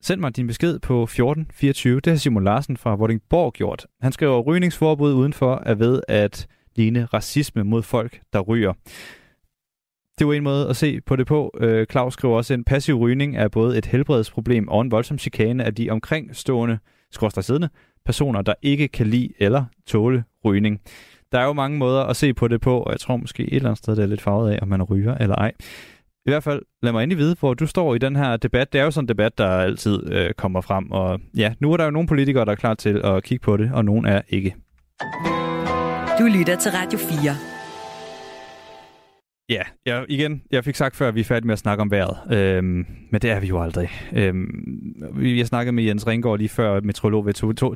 [0.01, 1.99] Send mig din besked på 1424.
[1.99, 3.87] Det har Simon Larsen fra Vordingborg gjort.
[4.01, 8.73] Han skriver, at rygningsforbud udenfor er ved at ligne racisme mod folk, der ryger.
[10.19, 11.51] Det var en måde at se på det på.
[11.59, 15.17] Øh, Claus skriver også, at en passiv rygning er både et helbredsproblem og en voldsom
[15.17, 16.79] chikane af de omkringstående,
[17.41, 17.69] siddende
[18.05, 20.81] personer, der ikke kan lide eller tåle rygning.
[21.31, 23.53] Der er jo mange måder at se på det på, og jeg tror måske et
[23.53, 25.51] eller andet sted, det er lidt farvet af, om man ryger eller ej.
[26.25, 28.73] I hvert fald, lad mig endelig vide, hvor du står i den her debat.
[28.73, 30.91] Det er jo sådan en debat, der altid øh, kommer frem.
[30.91, 33.57] Og ja, nu er der jo nogle politikere, der er klar til at kigge på
[33.57, 34.55] det, og nogen er ikke.
[36.19, 37.35] Du lytter til Radio 4.
[39.49, 41.91] Ja, jeg, igen, jeg fik sagt før, at vi er færdige med at snakke om
[41.91, 43.89] vejret, øhm, men det er vi jo aldrig.
[44.13, 47.33] Øhm, vi har snakket med Jens Ringgaard lige før, meteorolog ved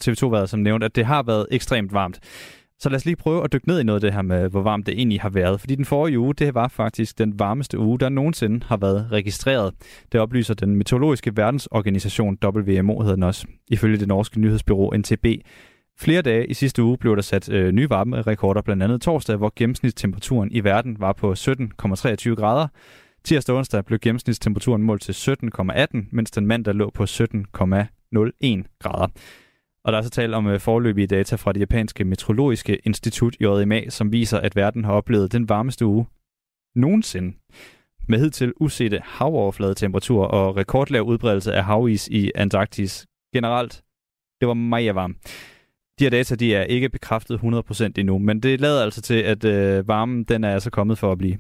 [0.07, 2.19] TV2-været, som nævnte, at det har været ekstremt varmt.
[2.79, 4.61] Så lad os lige prøve at dykke ned i noget af det her med, hvor
[4.61, 5.59] varmt det egentlig har været.
[5.59, 9.73] Fordi den forrige uge, det var faktisk den varmeste uge, der nogensinde har været registreret.
[10.11, 15.25] Det oplyser den meteorologiske verdensorganisation, WMO hedder den også, ifølge det norske nyhedsbyrå NTB.
[15.99, 19.53] Flere dage i sidste uge blev der sat øh, nye varmerekorder, blandt andet torsdag, hvor
[19.55, 22.67] gennemsnitstemperaturen i verden var på 17,23 grader.
[23.23, 27.17] Tirsdag og onsdag blev gennemsnitstemperaturen målt til 17,18, mens den mandag lå på 17,01
[28.79, 29.07] grader.
[29.87, 33.89] Og der er så tale om øh, forløbige data fra det japanske meteorologiske institut JMA,
[33.89, 36.05] som viser, at verden har oplevet den varmeste uge
[36.75, 37.37] nogensinde.
[38.07, 43.83] Med hidtil usete havoverfladetemperatur og rekordlav udbredelse af havis i Antarktis generelt.
[44.41, 45.17] Det var meget varmt.
[45.99, 49.45] De her data de er ikke bekræftet 100% endnu, men det lader altså til, at
[49.45, 51.37] øh, varmen den er altså kommet for at blive.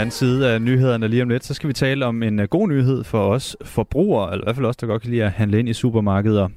[0.00, 2.68] Anden side af nyhederne lige om lidt, så skal vi tale om en uh, god
[2.68, 5.58] nyhed for os forbrugere, eller i hvert fald os, der godt kan lide at handle
[5.58, 6.48] ind i supermarkeder.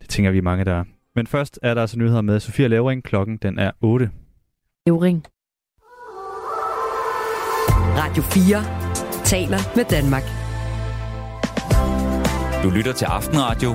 [0.00, 0.84] Det tænker vi mange, der er.
[1.16, 3.02] Men først er der altså nyheder med Sofia Levering.
[3.02, 4.10] Klokken den er 8.
[4.86, 5.24] Levering.
[7.96, 10.22] Radio 4 taler med Danmark.
[12.64, 13.70] Du lytter til Aftenradio.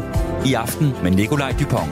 [0.45, 1.89] I aften med Nikolaj Dupont.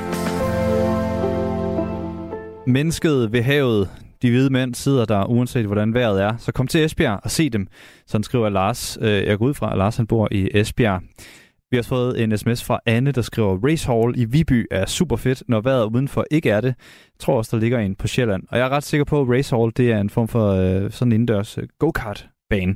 [2.67, 3.89] Mennesket ved havet,
[4.23, 6.37] de hvide mænd sidder der, uanset hvordan vejret er.
[6.37, 7.67] Så kom til Esbjerg og se dem.
[8.07, 8.97] Sådan skriver Lars.
[9.01, 11.01] Øh, jeg går ud fra, at Lars han bor i Esbjerg.
[11.71, 15.15] Vi har fået en sms fra Anne, der skriver, Race Hall i Viby er super
[15.15, 16.67] fedt, når vejret udenfor ikke er det.
[16.67, 18.43] Jeg tror også, der ligger en på Sjælland.
[18.49, 20.91] Og jeg er ret sikker på, at Race Hall det er en form for øh,
[20.91, 22.75] sådan en indendørs øh, go-kart-bane.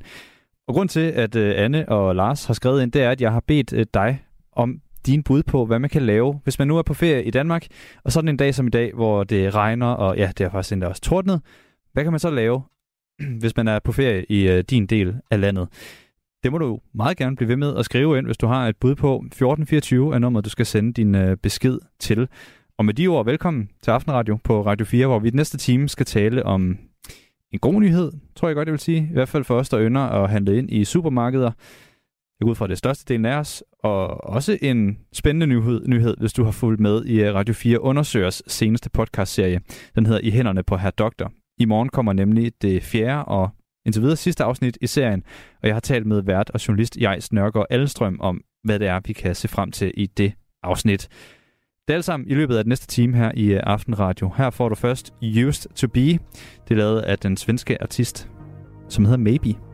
[0.68, 3.32] Og grund til, at øh, Anne og Lars har skrevet ind, det er, at jeg
[3.32, 6.78] har bedt øh, dig om din bud på, hvad man kan lave, hvis man nu
[6.78, 7.68] er på ferie i Danmark,
[8.04, 10.74] og sådan en dag som i dag, hvor det regner, og ja, det er faktisk
[10.74, 11.42] endda også tordnet.
[11.94, 12.62] Hvad kan man så lave,
[13.42, 15.68] hvis man er på ferie i øh, din del af landet?
[16.44, 18.78] Det må du meget gerne blive ved med at skrive ind, hvis du har et
[18.78, 22.28] bud på 1424 er nummeret, du skal sende din øh, besked til.
[22.78, 25.90] Og med de ord, velkommen til Aftenradio på Radio 4, hvor vi i næste time
[25.90, 26.78] skal tale om
[27.52, 29.08] en god nyhed, tror jeg godt, jeg vil sige.
[29.10, 31.52] I hvert fald for os, der ynder at handle ind i supermarkeder.
[32.40, 33.64] Jeg går ud fra det største del af os.
[33.84, 37.82] Og også en spændende nyhed, nyhed, hvis du har fulgt med i øh, Radio 4
[37.82, 39.62] Undersøgers seneste podcastserie.
[39.96, 41.32] Den hedder I hænderne på Herr Doktor.
[41.58, 43.50] I morgen kommer nemlig det fjerde og
[43.86, 45.24] indtil videre sidste afsnit i serien,
[45.62, 49.00] og jeg har talt med vært og journalist Jais Nørgaard Alstrøm om, hvad det er,
[49.06, 50.34] vi kan se frem til i det
[50.64, 51.08] afsnit.
[51.88, 54.34] Det er alt sammen i løbet af den næste time her i øh, Aftenradio.
[54.38, 56.02] Her får du først Used to Be.
[56.02, 56.20] Det
[56.72, 58.30] er lavet af den svenske artist,
[58.90, 59.67] som hedder Maybe.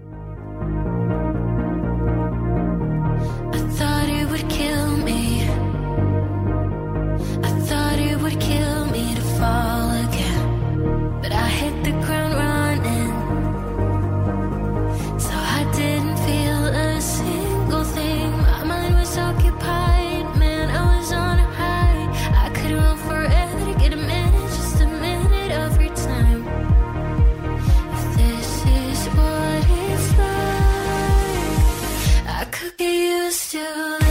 [33.54, 34.03] Lad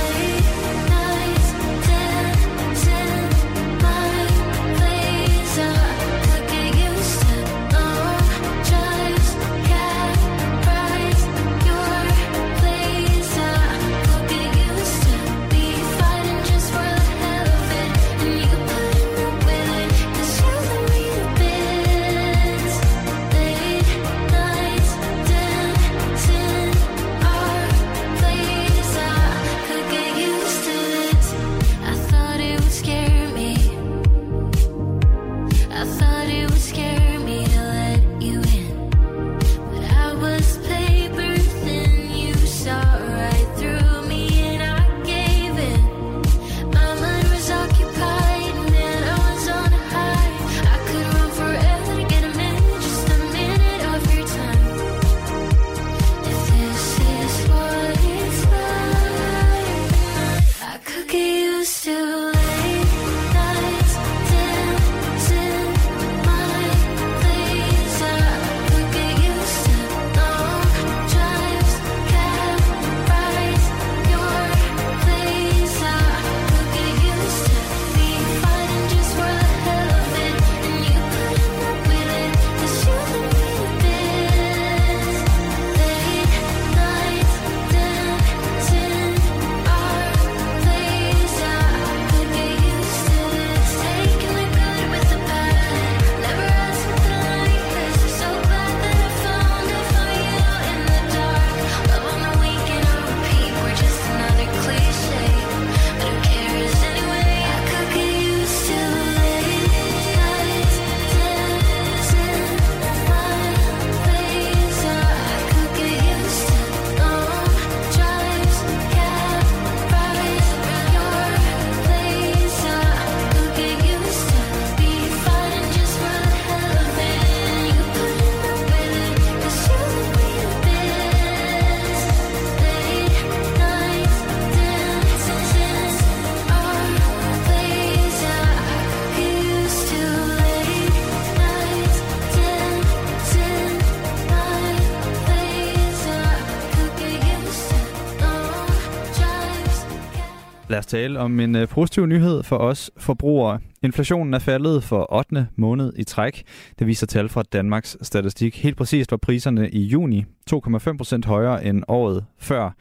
[150.92, 153.60] tale om en øh, positiv nyhed for os forbrugere.
[153.82, 155.48] Inflationen er faldet for 8.
[155.56, 156.42] måned i træk.
[156.78, 158.62] Det viser tal fra Danmarks Statistik.
[158.62, 162.76] Helt præcist var priserne i juni 2,5 procent højere end året før.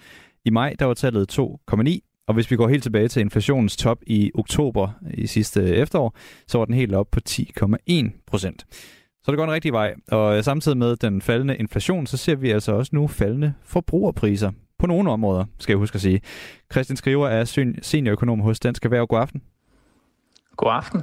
[0.46, 3.98] I maj der var tallet 2,9, og hvis vi går helt tilbage til inflationens top
[4.08, 6.16] i oktober i sidste øh, efterår,
[6.48, 8.66] så var den helt op på 10,1 procent.
[9.24, 12.36] Så det går en rigtig vej, og øh, samtidig med den faldende inflation, så ser
[12.36, 14.52] vi altså også nu faldende forbrugerpriser
[14.82, 16.22] på nogle områder, skal jeg huske at sige.
[16.72, 19.08] Christian Skriver er seniorøkonom hos Dansk Erhverv.
[19.08, 19.42] God aften.
[20.58, 21.02] God aften.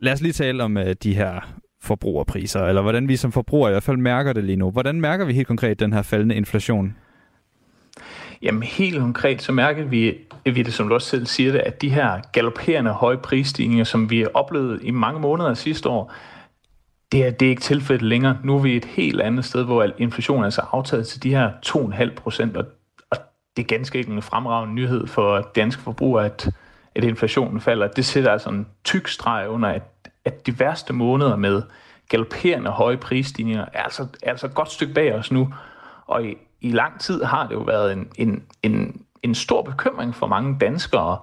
[0.00, 3.72] Lad os lige tale om uh, de her forbrugerpriser, eller hvordan vi som forbrugere i
[3.72, 4.70] hvert fald mærker det lige nu.
[4.70, 6.96] Hvordan mærker vi helt konkret den her faldende inflation?
[8.42, 11.82] Jamen helt konkret, så mærker vi, vi det, som du også selv siger det, at
[11.82, 16.12] de her galopperende høje prisstigninger, som vi oplevede i mange måneder sidste år,
[17.14, 18.38] det er, det er ikke tilfældet længere.
[18.44, 21.50] Nu er vi et helt andet sted, hvor inflationen er altså aftaget til de her
[21.66, 22.64] 2,5 procent, og,
[23.10, 23.16] og
[23.56, 26.50] det er ganske ikke en fremragende nyhed for danske forbrugere, at,
[26.94, 27.86] at inflationen falder.
[27.86, 29.82] Det sætter altså en tyk streg under, at,
[30.24, 31.62] at de værste måneder med
[32.08, 35.54] galopperende høje prisstigninger er altså, er altså et godt stykke bag os nu.
[36.06, 40.14] Og i, i lang tid har det jo været en, en, en, en stor bekymring
[40.14, 41.18] for mange danskere,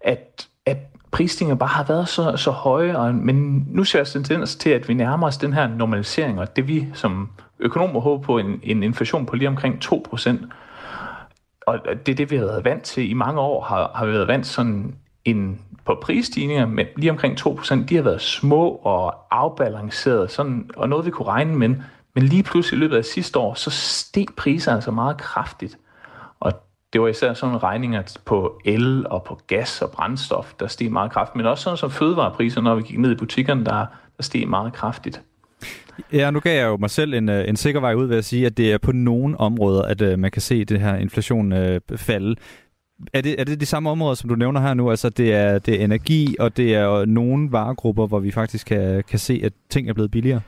[0.00, 0.78] at, at
[1.10, 4.88] prisstigninger bare har været så, så høje, og, men nu ser jeg tendens til, at
[4.88, 8.82] vi nærmer os den her normalisering, og det vi som økonomer håber på, en, en
[8.82, 10.30] inflation på lige omkring 2%.
[11.66, 13.10] Og det er det, vi har været vant til.
[13.10, 14.94] I mange år har, har vi været vant sådan
[15.24, 20.88] en, på prisstigninger, men lige omkring 2%, de har været små og afbalancerede, sådan, og
[20.88, 21.68] noget vi kunne regne med.
[22.14, 25.78] Men lige pludselig i løbet af sidste år, så steg priserne altså meget kraftigt.
[26.92, 31.12] Det var især sådan regninger på el og på gas og brændstof, der steg meget
[31.12, 33.86] kraftigt, men også sådan som fødevarepriser, når vi gik ned i butikkerne, der,
[34.16, 35.22] der steg meget kraftigt.
[36.12, 38.24] Ja, nu gav jeg jo mig selv en, øh, en sikker vej ud ved at
[38.24, 41.52] sige, at det er på nogle områder, at uh, man kan se det her inflation
[41.52, 41.58] uh,
[41.96, 42.36] falde.
[43.12, 44.90] Er det, er det de samme områder, som du nævner her nu?
[44.90, 49.04] Altså, det er, det er energi, og det er nogle varegrupper, hvor vi faktisk kan,
[49.08, 50.40] kan se, at ting er blevet billigere?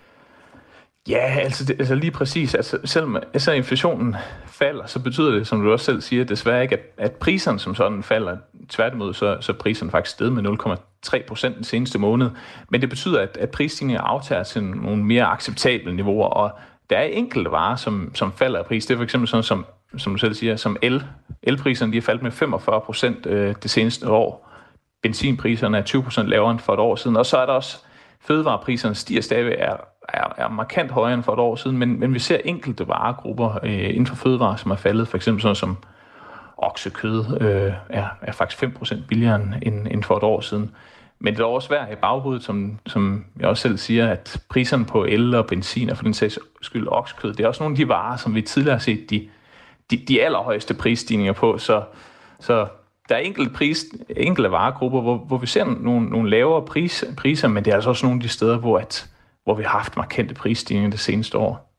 [1.09, 2.55] Ja, altså, det, altså lige præcis.
[2.55, 6.77] Altså, selvom altså, inflationen falder, så betyder det, som du også selv siger, desværre ikke,
[6.77, 8.37] at, at priserne som sådan falder.
[8.69, 10.77] Tværtimod, så, så priserne faktisk sted med
[11.13, 12.31] 0,3 procent den seneste måned.
[12.71, 16.51] Men det betyder, at, at prisstigningen aftager til nogle mere acceptable niveauer, og
[16.91, 18.87] der er enkelte varer, som, som falder i pris.
[18.87, 19.67] Det er for eksempel sådan som,
[19.99, 21.03] som du selv siger, som el.
[21.43, 24.51] Elpriserne de er faldet med 45 procent øh, det seneste år.
[25.03, 27.17] Benzinpriserne er 20 procent lavere end for et år siden.
[27.17, 27.79] Og så er der også
[28.21, 29.77] fødevarepriserne stiger stadig er
[30.09, 33.59] er, er markant højere end for et år siden, men, men vi ser enkelte varegrupper
[33.63, 35.77] øh, inden for fødevare, som er faldet, for eksempel sådan som
[36.57, 40.75] oksekød øh, er, er faktisk 5% billigere end, end for et år siden.
[41.19, 44.85] Men det er også værd i baghovedet, som, som jeg også selv siger, at priserne
[44.85, 47.77] på el og benzin, og for den sags skyld oksekød, det er også nogle af
[47.77, 49.29] de varer, som vi tidligere har set de,
[49.91, 51.59] de, de allerhøjeste prisstigninger på.
[51.59, 51.83] Så,
[52.41, 52.67] så
[53.09, 53.85] der er enkelte, pris,
[54.17, 57.91] enkelte varegrupper, hvor, hvor vi ser nogle, nogle lavere pris, priser, men det er altså
[57.91, 59.09] også nogle af de steder, hvor at,
[59.45, 61.73] hvor vi har haft markante prisstigninger det seneste år.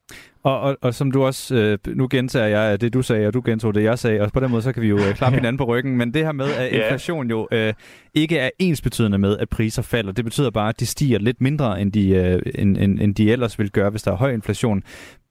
[0.44, 3.42] Og, og, og som du også, øh, nu gentager jeg det, du sagde, og du
[3.46, 5.58] gentog det, jeg sagde, og på den måde, så kan vi jo øh, klappe hinanden
[5.58, 5.98] på ryggen.
[5.98, 7.74] Men det her med, at inflation jo øh,
[8.14, 10.12] ikke er ensbetydende med, at priser falder.
[10.12, 13.32] Det betyder bare, at de stiger lidt mindre, end de, øh, end, end, end de
[13.32, 14.84] ellers vil gøre, hvis der er høj inflation.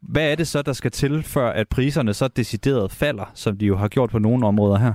[0.03, 3.67] Hvad er det så, der skal til, før at priserne så decideret falder, som de
[3.67, 4.93] jo har gjort på nogle områder her?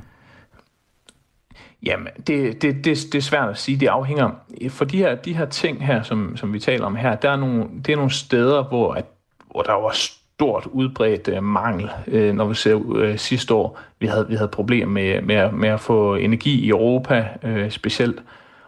[1.84, 3.80] Jamen, det, det, det, det er svært at sige.
[3.80, 4.30] Det afhænger...
[4.70, 7.36] For de her, de her ting her, som, som vi taler om her, der er
[7.36, 9.06] nogle, det er nogle steder, hvor, at,
[9.52, 9.92] hvor der var
[10.38, 13.80] stort udbredt øh, mangel, øh, når vi ser øh, sidste år.
[14.00, 18.24] Vi havde, vi havde problemer med, med, med at få energi i Europa øh, specielt.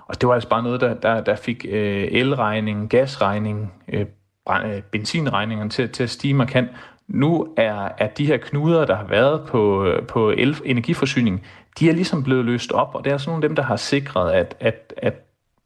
[0.08, 4.06] Og det var altså bare noget, der, der, der fik øh, elregningen, gasregningen, øh,
[4.50, 6.70] øh benzinregningerne til, til at stige markant.
[7.08, 11.46] Nu er, er de her knuder, der har været på, på el, energiforsyning,
[11.80, 13.76] de er ligesom blevet løst op, og det er sådan nogle af dem, der har
[13.76, 15.14] sikret, at, at, at,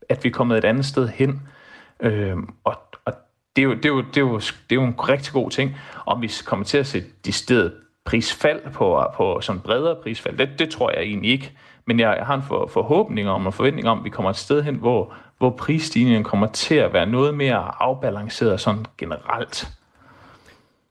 [0.09, 1.41] at vi er kommet et andet sted hen.
[1.99, 2.75] Øh, og
[3.05, 3.13] og
[3.55, 5.49] det, er jo, det, er jo, det, er jo, det er jo en rigtig god
[5.49, 5.75] ting.
[6.05, 7.71] Om vi kommer til at se de sted
[8.05, 11.51] prisfald på, på sådan bredere prisfald, det, det tror jeg egentlig ikke.
[11.87, 14.35] Men jeg, jeg har en for, forhåbning om og forventning om, at vi kommer et
[14.35, 19.67] sted hen, hvor, hvor prisstigningen kommer til at være noget mere afbalanceret sådan generelt.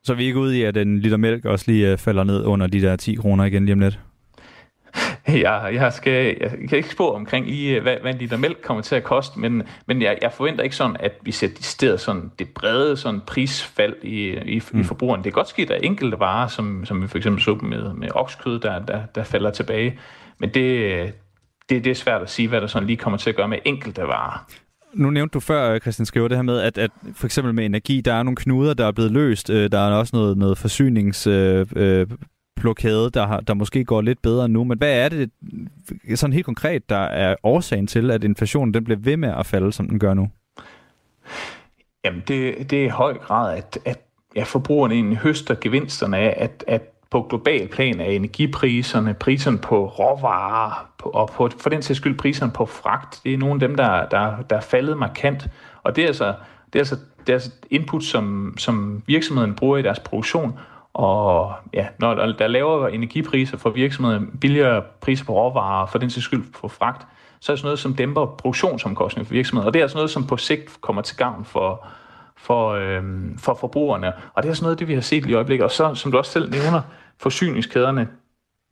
[0.05, 2.45] Så vi er ikke ude i, at en liter mælk også lige øh, falder ned
[2.45, 3.99] under de der 10 kroner igen lige om lidt?
[5.28, 8.82] Jeg, jeg, skal, jeg kan ikke spå omkring lige, hvad, hvad en liter mælk kommer
[8.82, 11.97] til at koste, men, men jeg, jeg forventer ikke sådan, at vi ser de steder
[11.97, 14.80] sådan det brede sådan prisfald i, i, mm.
[14.80, 15.24] i forbrugeren.
[15.24, 18.09] Det er godt skidt, at enkelte varer, som, som vi for eksempel så med, med
[18.14, 19.99] okskød, der, der, der falder tilbage,
[20.38, 21.14] men det,
[21.68, 23.59] det, det er svært at sige, hvad der sådan lige kommer til at gøre med
[23.64, 24.47] enkelte varer.
[24.95, 28.01] Nu nævnte du før, Christian Skriver, det her med, at, at for eksempel med energi,
[28.01, 29.51] der er nogle knuder, der er blevet løst.
[29.51, 32.07] Øh, der er også noget, noget forsynings øh, øh
[32.63, 34.65] blokade, der, har, der måske går lidt bedre nu.
[34.65, 35.31] Men hvad er det
[36.15, 39.73] sådan helt konkret, der er årsagen til, at inflationen den bliver ved med at falde,
[39.73, 40.29] som den gør nu?
[42.05, 43.99] Jamen, det, det er i høj grad, at, at
[44.37, 49.87] ja, forbrugerne egentlig høster gevinsterne af, at, at på global plan er energipriserne, priserne på
[49.87, 53.61] råvarer, på, og på, for den sags skyld priserne på fragt, det er nogle af
[53.61, 55.49] dem, der, der, der er faldet markant.
[55.83, 56.35] Og det er altså,
[56.73, 60.59] det er altså, det er altså input, som, som virksomheden bruger i deres produktion,
[60.95, 66.11] og ja, når der er lavere energipriser for virksomheder, billigere priser på råvarer, for den
[66.11, 67.07] til skyld på fragt,
[67.40, 69.66] så er det sådan noget, som dæmper produktionsomkostninger for virksomheder.
[69.66, 71.86] Og det er sådan noget, som på sigt kommer til gavn for,
[72.36, 74.12] for, øhm, for forbrugerne.
[74.34, 75.64] Og det er sådan noget, det vi har set i øjeblikket.
[75.64, 76.80] Og så, som du også selv nævner,
[77.18, 78.09] forsyningskæderne,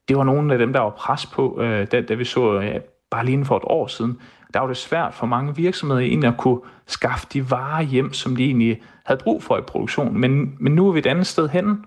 [0.08, 2.78] det var nogle af dem, der var pres på, øh, da, da vi så ja,
[3.10, 4.18] bare lige for et år siden.
[4.54, 8.36] Der var det svært for mange virksomheder egentlig at kunne skaffe de varer hjem, som
[8.36, 10.20] de egentlig havde brug for i produktionen.
[10.20, 11.84] Men, men nu er vi et andet sted hen,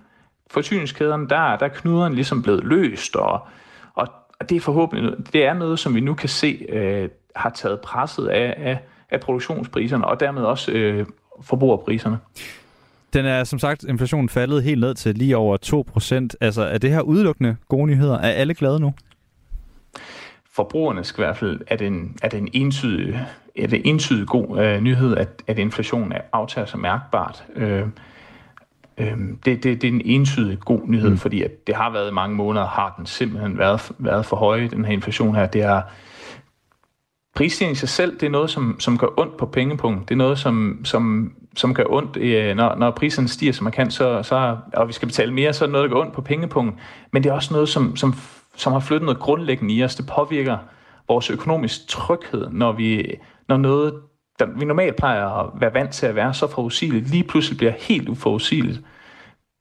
[0.50, 3.46] forsyningskæderne, der, der er knuderen ligesom blevet løst, og,
[3.94, 4.08] og,
[4.40, 7.80] og det er forhåbentlig det er noget, som vi nu kan se øh, har taget
[7.80, 8.78] presset af, af,
[9.10, 11.06] af produktionspriserne, og dermed også øh,
[11.42, 12.18] forbrugerpriserne.
[13.12, 15.56] Den er som sagt, inflationen faldet helt ned til lige over
[16.32, 18.18] 2% Altså, er det her udelukkende gode nyheder?
[18.18, 18.94] Er alle glade nu?
[20.52, 23.26] Forbrugerne skal i hvert fald, er det en, er det en entydig,
[23.56, 27.44] er det entydig god øh, nyhed, at, at inflationen er aftager sig mærkbart.
[27.56, 27.82] Øh,
[28.98, 31.16] øh, det, det, det er en entydig god nyhed, mm.
[31.16, 34.66] fordi at det har været i mange måneder, har den simpelthen været, været for høj,
[34.66, 35.46] den her inflation her.
[35.46, 35.82] Det er,
[37.34, 40.08] prisstigning i sig selv, det er noget, som, som gør ondt på pengepunkt.
[40.08, 43.72] Det er noget, som, som, som gør ondt, øh, når, når priserne stiger, som man
[43.72, 46.14] kan, så, så, og vi skal betale mere, så er det noget, der gør ondt
[46.14, 46.78] på pengepunkt.
[47.12, 48.14] Men det er også noget, som, som,
[48.56, 49.94] som har flyttet noget grundlæggende i os.
[49.94, 50.58] Det påvirker
[51.08, 53.14] vores økonomisk tryghed, når, vi,
[53.48, 53.94] når noget,
[54.38, 57.72] der vi normalt plejer at være vant til at være så forudsigeligt, lige pludselig bliver
[57.78, 58.80] helt uforudsigeligt.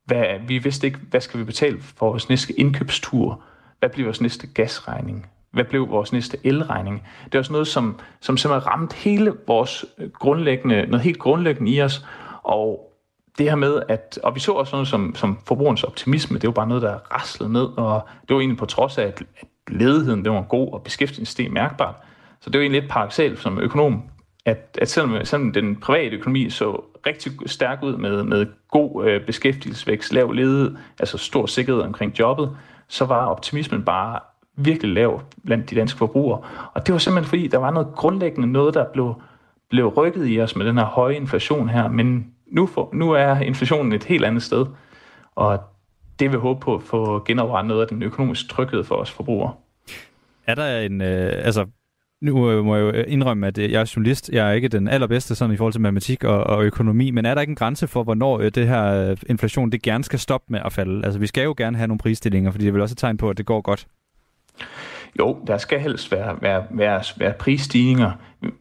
[0.05, 3.41] Hvad, vi vidste ikke, hvad skal vi betale for vores næste indkøbstur?
[3.79, 5.25] Hvad bliver vores næste gasregning?
[5.51, 7.03] Hvad blev vores næste elregning?
[7.25, 11.81] Det er også noget, som, som simpelthen ramt hele vores grundlæggende, noget helt grundlæggende i
[11.81, 12.05] os.
[12.43, 12.93] Og
[13.37, 16.53] det her med, at, og vi så også noget som, som forbrugerens optimisme, det var
[16.53, 20.23] bare noget, der raslede ned, og det var egentlig på trods af, at, at ledigheden
[20.23, 21.95] det var god, og beskæftigelsen steg mærkbart.
[22.41, 24.03] Så det var egentlig lidt paradoxalt som økonom,
[24.45, 29.25] at, at selvom, selvom den private økonomi så rigtig stærk ud med, med god øh,
[29.25, 34.19] beskæftigelsesvækst, lav ledighed, altså stor sikkerhed omkring jobbet, så var optimismen bare
[34.55, 36.41] virkelig lav blandt de danske forbrugere.
[36.73, 39.21] Og det var simpelthen fordi, der var noget grundlæggende noget, der blev,
[39.69, 41.87] blev rykket i os med den her høje inflation her.
[41.87, 44.65] Men nu, for, nu er inflationen et helt andet sted.
[45.35, 45.59] Og
[46.19, 49.53] det vil håbe på at få genoprettet noget af den økonomiske tryghed for os forbrugere.
[50.47, 51.65] Er der en, øh, altså
[52.23, 54.29] nu øh, må jeg jo øh, indrømme, at øh, jeg er journalist.
[54.29, 57.33] Jeg er ikke den allerbedste sådan i forhold til matematik og, og økonomi, men er
[57.33, 60.73] der ikke en grænse for, hvornår det her inflation det gerne skal stoppe med at
[60.73, 61.05] falde?
[61.05, 63.17] Altså vi skal jo gerne have nogle prisstillinger, fordi det er vel også et tegn
[63.17, 63.87] på, at det går godt.
[65.19, 68.11] Jo, der skal helst være, være, være, være prisstigninger.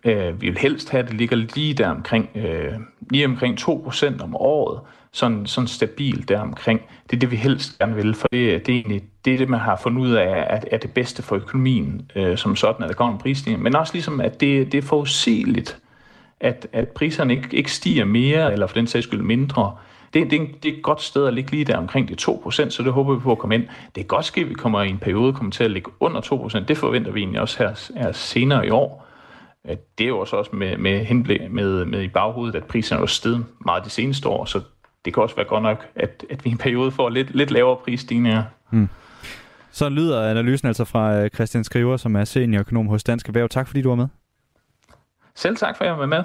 [0.04, 2.72] Øh, vi vil helst have, at det ligger lige der omkring, øh,
[3.10, 4.80] lige omkring 2% om året,
[5.12, 6.80] sådan, sådan stabilt der omkring.
[7.10, 9.48] Det er det, vi helst gerne vil, for det, det er egentlig det, er det,
[9.48, 12.88] man har fundet ud af, at er det bedste for økonomien øh, som sådan, at
[12.88, 13.62] der kommer en prisstigning.
[13.62, 15.78] Men også ligesom, at det, det er forudsigeligt,
[16.40, 19.76] at, at priserne ikke, ikke stiger mere, eller for den sags skyld mindre,
[20.14, 22.82] det, det, det er et godt sted at ligge lige der omkring de 2%, så
[22.84, 23.64] det håber vi på at komme ind.
[23.94, 26.20] Det er godt ske, at vi kommer i en periode kommer til at ligge under
[26.20, 26.64] 2%.
[26.64, 29.08] Det forventer vi egentlig også her, her senere i år.
[29.68, 33.06] Øh, det er jo også med, med, henblik, med, med i baghovedet, at priserne er
[33.06, 34.60] steget meget de seneste år, så
[35.04, 37.50] det kan også være godt nok, at, at vi i en periode får lidt, lidt
[37.50, 38.42] lavere prisstigninger.
[38.70, 38.88] Hmm.
[39.70, 43.49] Så lyder analysen altså fra øh, Christian Skriver, som er seniorøkonom hos Dansk Erhverv.
[43.49, 44.07] Tak fordi du var med.
[45.34, 46.22] Selv tak for, at jeg var med.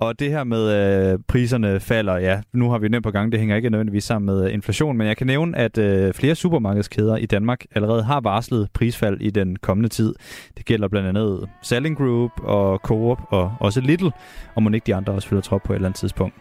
[0.00, 3.40] Og det her med øh, priserne falder, ja, nu har vi nævnt på gang, det
[3.40, 7.16] hænger ikke nødvendigvis sammen med øh, inflation, men jeg kan nævne, at øh, flere supermarkedskæder
[7.16, 10.14] i Danmark allerede har varslet prisfald i den kommende tid.
[10.56, 14.08] Det gælder blandt andet Selling Group og Coop og også Lidl,
[14.54, 16.34] og må ikke de andre også følger trop på et eller andet tidspunkt.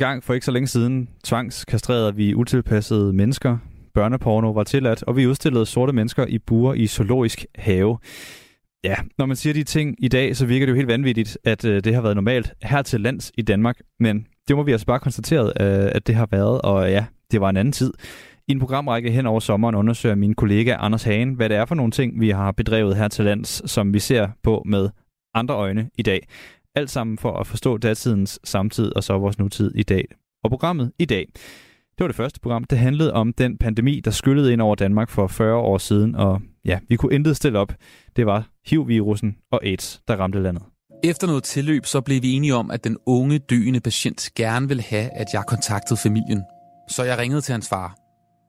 [0.00, 3.58] Gang for ikke så længe siden tvangskastrerede vi utilpassede mennesker.
[3.94, 7.98] Børneporno var tilladt, og vi udstillede sorte mennesker i buer i zoologisk have.
[8.84, 11.64] Ja, når man siger de ting i dag, så virker det jo helt vanvittigt, at
[11.64, 13.78] øh, det har været normalt her til lands i Danmark.
[13.98, 17.40] Men det må vi altså bare konstatere, øh, at det har været, og ja, det
[17.40, 17.92] var en anden tid.
[18.48, 21.74] I en programrække hen over sommeren undersøger min kollega Anders Hagen, hvad det er for
[21.74, 24.88] nogle ting, vi har bedrevet her til lands, som vi ser på med
[25.34, 26.26] andre øjne i dag.
[26.74, 30.04] Alt sammen for at forstå datidens samtid og så vores nutid i dag.
[30.44, 32.64] Og programmet i dag, det var det første program.
[32.64, 36.40] Det handlede om den pandemi, der skyllede ind over Danmark for 40 år siden, og
[36.64, 37.72] ja, vi kunne intet stille op.
[38.16, 40.62] Det var HIV-virusen og AIDS, der ramte landet.
[41.04, 44.82] Efter noget tilløb, så blev vi enige om, at den unge, døende patient gerne ville
[44.82, 46.42] have, at jeg kontaktede familien.
[46.88, 47.96] Så jeg ringede til hans far.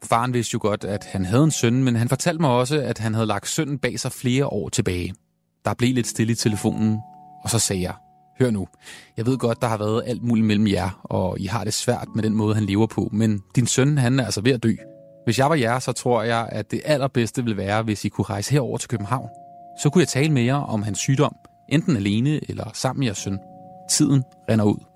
[0.03, 2.97] Faren vidste jo godt, at han havde en søn, men han fortalte mig også, at
[2.97, 5.13] han havde lagt sønnen bag sig flere år tilbage.
[5.65, 6.99] Der blev lidt stille i telefonen,
[7.43, 7.93] og så sagde jeg,
[8.41, 8.67] hør nu,
[9.17, 12.07] jeg ved godt, der har været alt muligt mellem jer, og I har det svært
[12.15, 14.73] med den måde, han lever på, men din søn, han er altså ved at dø.
[15.25, 18.25] Hvis jeg var jer, så tror jeg, at det allerbedste ville være, hvis I kunne
[18.25, 19.29] rejse herover til København.
[19.81, 21.35] Så kunne jeg tale med jer om hans sygdom,
[21.69, 23.39] enten alene eller sammen med jeres søn.
[23.89, 24.90] Tiden render ud.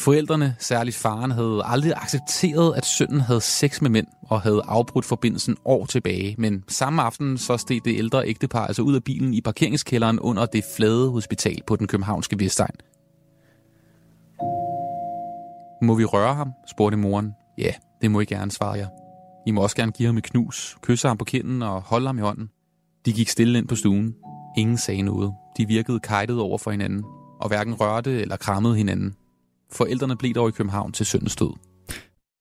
[0.00, 5.04] Forældrene, særligt faren, havde aldrig accepteret, at sønnen havde sex med mænd og havde afbrudt
[5.04, 6.34] forbindelsen år tilbage.
[6.38, 10.46] Men samme aften så steg det ældre ægtepar altså ud af bilen i parkeringskælderen under
[10.46, 12.74] det flade hospital på den københavnske Vestegn.
[15.82, 16.52] Må vi røre ham?
[16.70, 17.32] spurgte moren.
[17.58, 17.72] Ja,
[18.02, 18.88] det må I gerne, svarede jeg.
[19.46, 22.18] I må også gerne give ham et knus, kysse ham på kinden og holde ham
[22.18, 22.50] i hånden.
[23.06, 24.14] De gik stille ind på stuen.
[24.56, 25.32] Ingen sagde noget.
[25.56, 27.04] De virkede kajtet over for hinanden,
[27.40, 29.14] og hverken rørte eller krammede hinanden.
[29.72, 31.52] Forældrene blev dog i København til søndens død.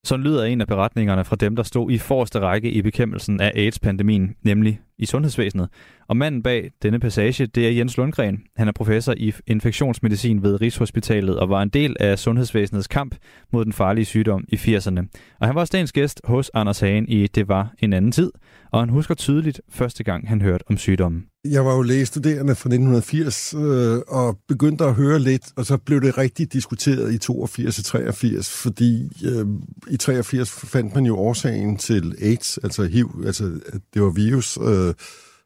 [0.05, 3.51] Så lyder en af beretningerne fra dem, der stod i forreste række i bekæmpelsen af
[3.55, 5.69] AIDS-pandemien, nemlig i sundhedsvæsenet.
[6.07, 8.43] Og manden bag denne passage, det er Jens Lundgren.
[8.57, 13.15] Han er professor i infektionsmedicin ved Rigshospitalet og var en del af sundhedsvæsenets kamp
[13.51, 14.99] mod den farlige sygdom i 80'erne.
[15.39, 18.31] Og han var også dagens gæst hos Anders Hagen i Det var en anden tid,
[18.71, 21.28] og han husker tydeligt første gang, han hørte om sygdommen.
[21.45, 26.01] Jeg var jo lægestuderende fra 1980 øh, og begyndte at høre lidt, og så blev
[26.01, 29.45] det rigtig diskuteret i 82 og 83, fordi øh,
[29.87, 33.43] i 83 fandt man jo årsagen til AIDS, altså HIV, altså
[33.93, 34.93] det var virus, øh,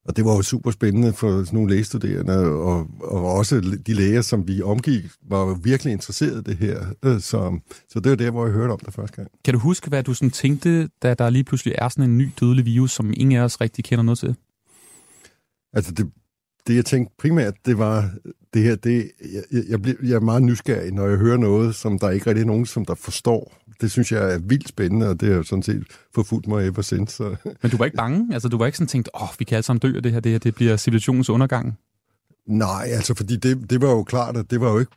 [0.06, 4.22] og det var jo super spændende for sådan nogle lægestuderende, og, og også de læger,
[4.22, 6.86] som vi omgik, var virkelig interesseret i det her.
[7.06, 7.60] Øh, så,
[7.90, 9.28] så det var der, hvor jeg hørte om det første gang.
[9.46, 12.30] Kan du huske, hvad du sådan tænkte, da der lige pludselig er sådan en ny
[12.40, 14.36] dødelig virus, som ingen af os rigtig kender noget til?
[15.74, 16.12] Altså, det,
[16.68, 18.12] det jeg tænkte primært, det var
[18.54, 19.12] det her, det,
[19.52, 22.42] jeg, jeg, bliver, jeg er meget nysgerrig, når jeg hører noget, som der ikke rigtig
[22.42, 23.58] er nogen, som der forstår.
[23.82, 25.84] Det synes jeg er vildt spændende, og det har jo sådan set
[26.16, 27.16] forfulgt mig ever since.
[27.16, 27.36] Så.
[27.62, 28.34] Men du var ikke bange?
[28.34, 30.12] Altså, du var ikke sådan tænkt, åh, oh, vi kan alle sammen dø af det
[30.12, 31.78] her, det her, det bliver civilisationens undergang?
[32.48, 34.92] Nej, altså, fordi det, det var jo klart, at det var jo ikke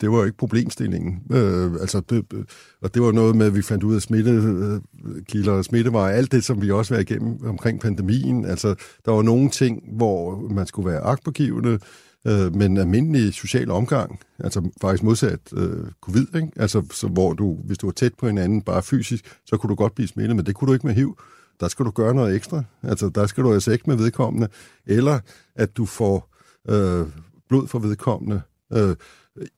[0.00, 1.22] det var jo ikke problemstillingen.
[1.32, 2.46] Øh, altså det,
[2.82, 6.32] og det var noget med, at vi fandt ud af smittekilder øh, og smittevarer, alt
[6.32, 8.44] det, som vi også var igennem omkring pandemien.
[8.44, 8.74] Altså,
[9.04, 11.78] der var nogle ting, hvor man skulle være agtpågivende,
[12.26, 16.48] øh, men almindelig social omgang, altså faktisk modsat øh, covid, ikke?
[16.56, 19.74] Altså, så, hvor du, hvis du var tæt på hinanden, bare fysisk, så kunne du
[19.74, 21.18] godt blive smittet, men det kunne du ikke med HIV.
[21.60, 22.62] Der skal du gøre noget ekstra.
[22.82, 24.48] Altså, der skal du altså ikke med vedkommende,
[24.86, 25.18] eller
[25.54, 26.36] at du får
[26.68, 27.06] øh,
[27.48, 28.40] blod fra vedkommende,
[28.72, 28.96] øh,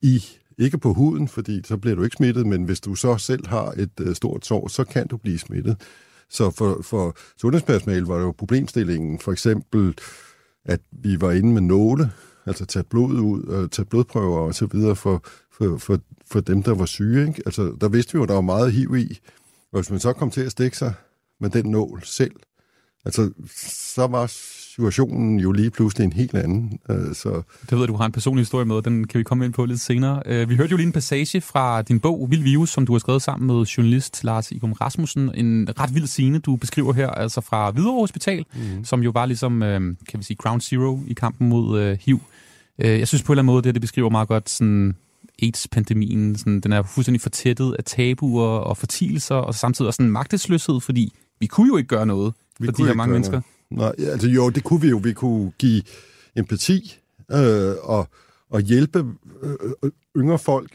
[0.01, 0.23] i,
[0.57, 3.73] ikke på huden, fordi så bliver du ikke smittet, men hvis du så selv har
[3.77, 5.81] et øh, stort sår, så kan du blive smittet.
[6.29, 9.95] Så for, for sundhedspersonale var det jo problemstillingen, for eksempel,
[10.65, 12.11] at vi var inde med nåle,
[12.45, 16.63] altså tage blod ud, og tage blodprøver og så videre for, for, for, for dem,
[16.63, 17.27] der var syge.
[17.27, 17.41] Ikke?
[17.45, 19.19] Altså, der vidste vi jo, at der var meget hiv i,
[19.71, 20.93] og hvis man så kom til at stikke sig
[21.39, 22.35] med den nål selv,
[23.05, 23.31] altså,
[23.95, 24.27] så var
[24.79, 26.79] situationen jo lige pludselig en helt anden.
[26.89, 27.41] Øh, så.
[27.69, 29.79] Det ved du har en personlig historie med, den kan vi komme ind på lidt
[29.79, 30.21] senere.
[30.25, 32.99] Øh, vi hørte jo lige en passage fra din bog, Vild Virus, som du har
[32.99, 35.31] skrevet sammen med journalist Lars Igum Rasmussen.
[35.35, 38.85] En ret vild scene, du beskriver her, altså fra Hvidovre Hospital, mm.
[38.85, 42.19] som jo var ligesom, øh, kan vi sige, ground zero i kampen mod HIV.
[42.77, 44.95] Jeg synes på en eller anden måde, det, det beskriver meget godt sådan
[45.41, 46.37] AIDS-pandemien.
[46.37, 51.13] Sådan, den er fuldstændig fortættet af tabuer og fortielser, og samtidig også en magtesløshed, fordi
[51.39, 53.41] vi kunne jo ikke gøre noget vi for de her mange mennesker.
[53.69, 54.97] Nej, altså jo, det kunne vi jo.
[54.97, 55.81] Vi kunne give
[56.35, 56.99] empati
[57.31, 58.07] øh, og,
[58.49, 59.05] og hjælpe
[59.41, 60.73] øh, yngre folk,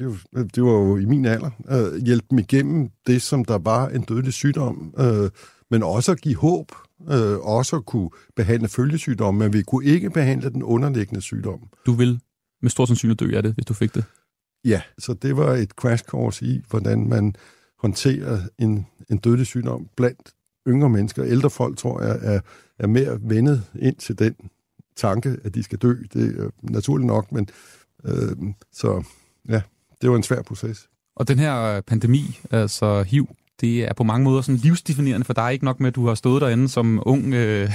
[0.54, 4.02] det var jo i min alder, øh, hjælpe dem igennem det, som der var en
[4.02, 5.30] dødelig sygdom, øh,
[5.70, 6.72] men også at give håb,
[7.10, 11.60] øh, også at kunne behandle følgesygdomme, men vi kunne ikke behandle den underliggende sygdom.
[11.86, 12.20] Du vil
[12.62, 14.04] med stor sandsynlighed dø af det, hvis du fik det?
[14.64, 17.34] Ja, så det var et crash course i, hvordan man
[17.78, 20.32] håndterer en, en dødelig sygdom blandt
[20.68, 21.24] yngre mennesker.
[21.24, 22.40] Ældre folk, tror jeg, er
[22.78, 24.34] er mere vendet ind til den
[24.96, 25.94] tanke, at de skal dø.
[26.12, 27.48] Det er øh, naturligt nok, men
[28.04, 28.36] øh,
[28.72, 29.02] så
[29.48, 29.62] ja,
[30.02, 30.88] det var en svær proces.
[31.16, 33.28] Og den her øh, pandemi, altså HIV,
[33.60, 35.52] det er på mange måder sådan livsdefinerende for dig.
[35.52, 37.70] Ikke nok med, at du har stået derinde som ung øh,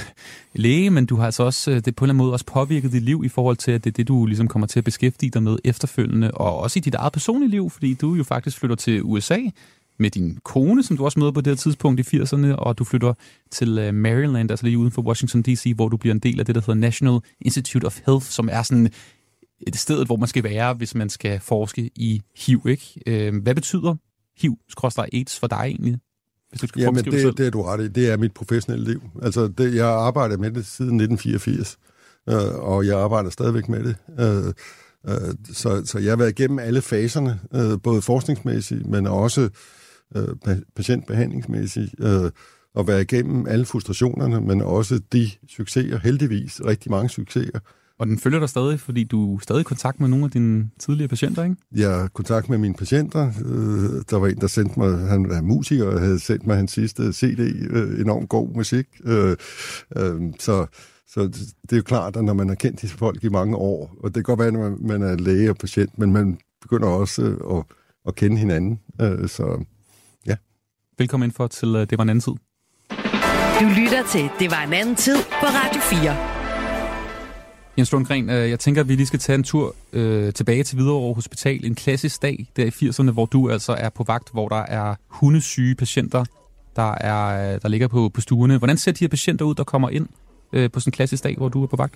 [0.53, 2.91] læge, men du har altså også, øh, det på en eller anden måde også påvirket
[2.91, 5.29] dit liv i forhold til, at det er det, du ligesom kommer til at beskæftige
[5.29, 8.75] dig med efterfølgende, og også i dit eget personlige liv, fordi du jo faktisk flytter
[8.75, 9.39] til USA
[9.99, 12.83] med din kone, som du også møder på det her tidspunkt i 80'erne, og du
[12.83, 13.13] flytter
[13.51, 16.55] til Maryland, altså lige uden for Washington D.C., hvor du bliver en del af det,
[16.55, 18.91] der hedder National Institute of Health, som er sådan
[19.67, 22.61] et sted, hvor man skal være, hvis man skal forske i HIV.
[22.67, 23.31] Ikke?
[23.43, 23.95] Hvad betyder
[24.41, 25.97] HIV-AIDS for dig egentlig?
[26.49, 27.87] Hvis du skal Jamen, det, det, det er du ret i.
[27.87, 29.01] Det er mit professionelle liv.
[29.21, 31.77] Altså, det, jeg har arbejdet med det siden 1984,
[32.29, 33.95] øh, og jeg arbejder stadigvæk med det.
[34.19, 34.53] Øh,
[35.07, 39.49] øh, så, så jeg har været igennem alle faserne, øh, både forskningsmæssigt, men også
[40.15, 42.31] øh, patientbehandlingsmæssigt, øh,
[42.75, 47.59] og været igennem alle frustrationerne, men også de succeser, heldigvis rigtig mange succeser,
[47.99, 50.69] og den følger dig stadig, fordi du er stadig i kontakt med nogle af dine
[50.79, 51.55] tidligere patienter, ikke?
[51.75, 53.27] Jeg er i kontakt med mine patienter.
[53.45, 56.71] Øh, der var en, der sendte mig, han er musiker, og havde sendt mig hans
[56.71, 58.87] sidste CD, øh, enormt god musik.
[59.05, 59.37] Øh,
[60.39, 60.65] så,
[61.07, 61.21] så
[61.63, 64.07] det er jo klart, at når man har kendt disse folk i mange år, og
[64.09, 67.21] det kan godt være, når man er læge og patient, men man begynder også
[67.51, 67.75] at,
[68.07, 68.79] at kende hinanden.
[69.27, 69.63] Så ja.
[70.99, 72.31] Velkommen ind for til Det var en anden tid.
[73.59, 76.17] Du lytter til Det var en anden tid på Radio 4.
[77.77, 80.75] Jens Lundgren, øh, jeg tænker, at vi lige skal tage en tur øh, tilbage til
[80.75, 81.65] Hvidovre Hospital.
[81.65, 84.95] En klassisk dag der i 80'erne, hvor du altså er på vagt, hvor der er
[85.07, 86.25] hundesyge patienter,
[86.75, 88.57] der, er, øh, der ligger på, på stuerne.
[88.57, 90.07] Hvordan ser de her patienter ud, der kommer ind
[90.53, 91.95] øh, på sådan en klassisk dag, hvor du er på vagt?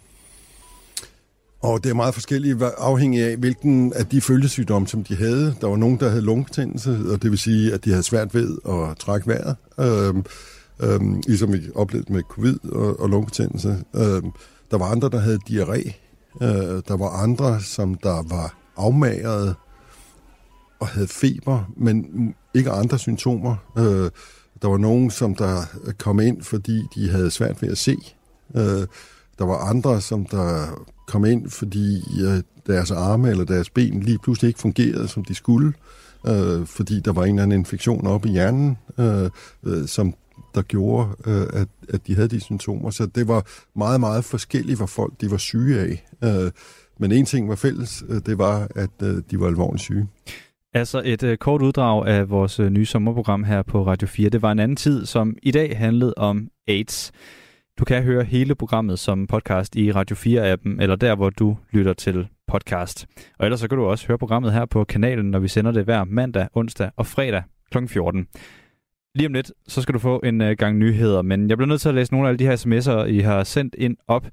[1.64, 5.56] Og det er meget forskelligt afhængig af, hvilken af de følgesygdomme, som de havde.
[5.62, 8.58] Der var nogen, der havde lungebetændelse, og det vil sige, at de havde svært ved
[8.70, 9.56] at trække vejret.
[9.80, 10.26] Øhm,
[10.80, 13.84] øhm, ligesom vi oplevede med covid og, og lungebetændelse.
[13.96, 14.32] Øhm,
[14.72, 15.94] der var andre, der havde diarré.
[16.42, 19.56] Øh, der var andre, som der var afmagret
[20.80, 22.06] og havde feber, men
[22.54, 23.56] ikke andre symptomer.
[23.78, 24.10] Øh,
[24.62, 25.62] der var nogen, som der
[26.00, 27.98] kom ind, fordi de havde svært ved at se.
[28.56, 28.88] Øh,
[29.40, 30.66] der var andre, som der
[31.08, 32.02] kom ind, fordi
[32.68, 35.74] deres arme eller deres ben lige pludselig ikke fungerede, som de skulle,
[36.28, 39.30] øh, fordi der var en eller anden infektion oppe i hjernen, øh,
[39.64, 40.14] øh, som
[40.56, 42.90] der gjorde, øh, at, at de havde de symptomer.
[42.90, 43.46] Så det var
[43.76, 46.06] meget, meget forskelligt, hvad folk de var syge af.
[46.24, 46.52] Øh,
[47.00, 50.08] men en ting var fælles, øh, det var, at øh, de var alvorligt syge.
[50.74, 54.30] Altså et øh, kort uddrag af vores øh, nye sommerprogram her på Radio 4.
[54.30, 57.12] Det var en anden tid, som i dag handlede om AIDS.
[57.80, 61.94] Du kan høre hele programmet som podcast i Radio 4-appen, eller der, hvor du lytter
[61.94, 63.08] til podcast.
[63.40, 65.84] Og ellers så kan du også høre programmet her på kanalen, når vi sender det
[65.84, 67.88] hver mandag, onsdag og fredag kl.
[67.88, 68.28] 14.
[69.16, 71.82] Lige om lidt, så skal du få en øh, gang nyheder, men jeg bliver nødt
[71.82, 74.28] til at læse nogle af alle de her sms'er, I har sendt ind op.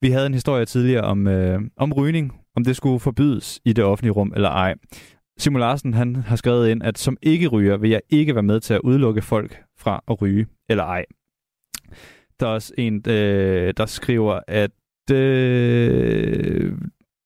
[0.00, 3.84] Vi havde en historie tidligere om, øh, om rygning, om det skulle forbydes i det
[3.84, 4.74] offentlige rum eller ej.
[5.38, 8.60] Simon Larsen han har skrevet ind, at som ikke ryger, vil jeg ikke være med
[8.60, 11.04] til at udelukke folk fra at ryge eller ej.
[12.40, 14.70] Der er også en, øh, der skriver, at
[15.12, 16.72] øh,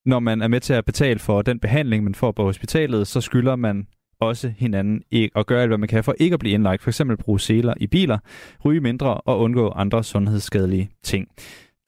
[0.07, 3.21] når man er med til at betale for den behandling, man får på hospitalet, så
[3.21, 3.87] skylder man
[4.21, 5.03] også hinanden
[5.35, 6.83] og gøre alt, hvad man kan for ikke at blive indlagt.
[6.83, 8.19] For eksempel bruge seler i biler,
[8.65, 11.29] ryge mindre og undgå andre sundhedsskadelige ting.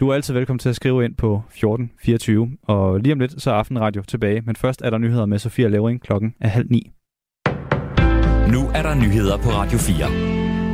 [0.01, 3.51] Du er altid velkommen til at skrive ind på 1424, og lige om lidt så
[3.51, 4.41] er Aftenradio tilbage.
[4.41, 6.91] Men først er der nyheder med Sofia Levering klokken er halv ni.
[8.53, 9.97] Nu er der nyheder på Radio 4.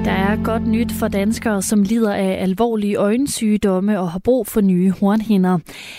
[0.05, 4.61] Der er godt nyt for danskere, som lider af alvorlige øjensygdomme og har brug for
[4.61, 5.59] nye hornhinder.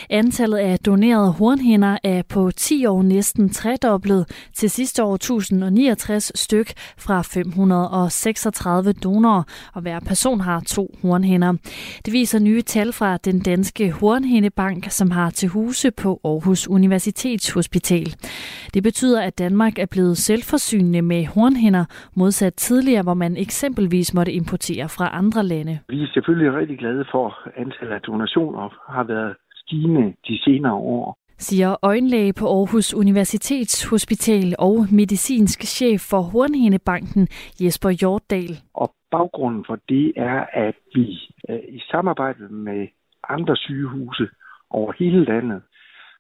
[0.10, 6.74] Antallet af donerede hornhinder er på 10 år næsten tredoblet til sidste år 1069 styk
[6.98, 9.44] fra 536 donorer,
[9.74, 11.54] og hver person har to hornhinder.
[12.06, 18.16] Det viser nye tal fra den danske hornhindebank, som har til huse på Aarhus Universitetshospital.
[18.74, 21.86] Det betyder, at Danmark er blevet selvforsynende med hornhinder,
[22.16, 25.80] modsat tidligere, hvor man eksempelvis eksempelvis måtte importere fra andre lande.
[25.90, 30.74] Vi er selvfølgelig rigtig glade for, at antallet af donationer har været stigende de senere
[30.74, 37.28] år siger øjenlæge på Aarhus Universitetshospital og medicinsk chef for Hornhændebanken
[37.62, 38.54] Jesper Hjortdal.
[38.74, 41.06] Og baggrunden for det er, at vi
[41.50, 42.88] øh, i samarbejde med
[43.30, 44.28] andre sygehuse
[44.70, 45.62] over hele landet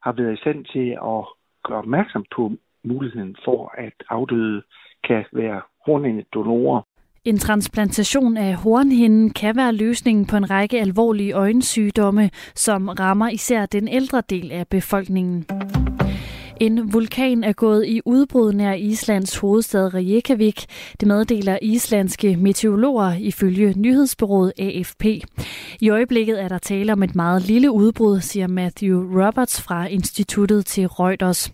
[0.04, 1.22] har været i stand til at
[1.68, 2.52] gøre opmærksom på
[2.84, 4.62] muligheden for, at afdøde
[5.08, 6.82] kan være hornhændedonorer.
[7.26, 13.66] En transplantation af hornhinden kan være løsningen på en række alvorlige øjensygdomme, som rammer især
[13.66, 15.46] den ældre del af befolkningen.
[16.64, 20.66] En vulkan er gået i udbrud nær Islands hovedstad Reykjavik.
[21.00, 25.06] Det meddeler islandske meteorologer ifølge nyhedsbyrået AFP.
[25.80, 30.66] I øjeblikket er der tale om et meget lille udbrud, siger Matthew Roberts fra Instituttet
[30.66, 31.52] til Reuters.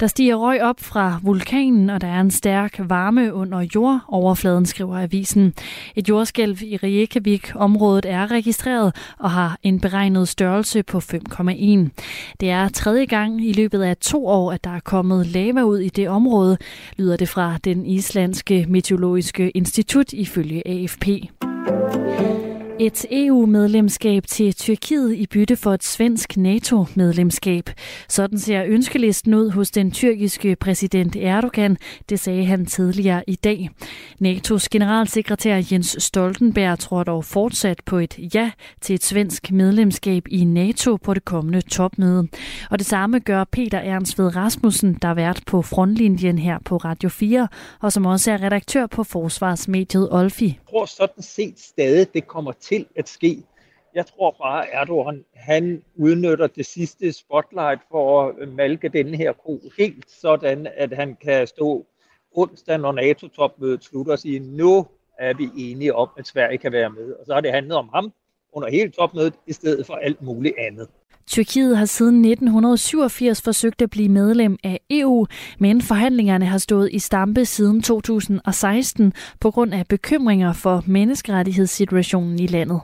[0.00, 4.98] Der stiger røg op fra vulkanen, og der er en stærk varme under jordoverfladen, skriver
[4.98, 5.54] avisen.
[5.96, 11.88] Et jordskælv i Reykjavik-området er registreret og har en beregnet størrelse på 5,1.
[12.40, 15.78] Det er tredje gang i løbet af to år, at der er kommet lava ud
[15.78, 16.58] i det område,
[16.96, 21.06] lyder det fra den islandske meteorologiske institut ifølge AFP.
[22.82, 27.70] Et EU-medlemskab til Tyrkiet i bytte for et svensk NATO-medlemskab.
[28.08, 31.76] Sådan ser ønskelisten ud hos den tyrkiske præsident Erdogan,
[32.08, 33.70] det sagde han tidligere i dag.
[34.22, 38.50] NATO's generalsekretær Jens Stoltenberg tror dog fortsat på et ja
[38.80, 42.28] til et svensk medlemskab i NATO på det kommende topmøde.
[42.70, 46.76] Og det samme gør Peter Ernst ved Rasmussen, der er vært på frontlinjen her på
[46.76, 47.48] Radio 4,
[47.80, 50.46] og som også er redaktør på forsvarsmediet Olfi.
[50.46, 53.42] Jeg tror sådan set stadig, det kommer til til at ske.
[53.94, 59.14] Jeg tror bare, at Erdogan han udnytter det sidste spotlight for at øh, malke den
[59.14, 61.86] her ko helt sådan, at han kan stå
[62.32, 64.86] onsdag, når NATO-topmødet slutter og sige, nu
[65.18, 67.12] er vi enige om, at Sverige kan være med.
[67.12, 68.12] Og så har det handlet om ham
[68.52, 70.88] under hele topmødet, i stedet for alt muligt andet.
[71.26, 75.26] Tyrkiet har siden 1987 forsøgt at blive medlem af EU,
[75.58, 82.46] men forhandlingerne har stået i stampe siden 2016 på grund af bekymringer for menneskerettighedssituationen i
[82.46, 82.80] landet.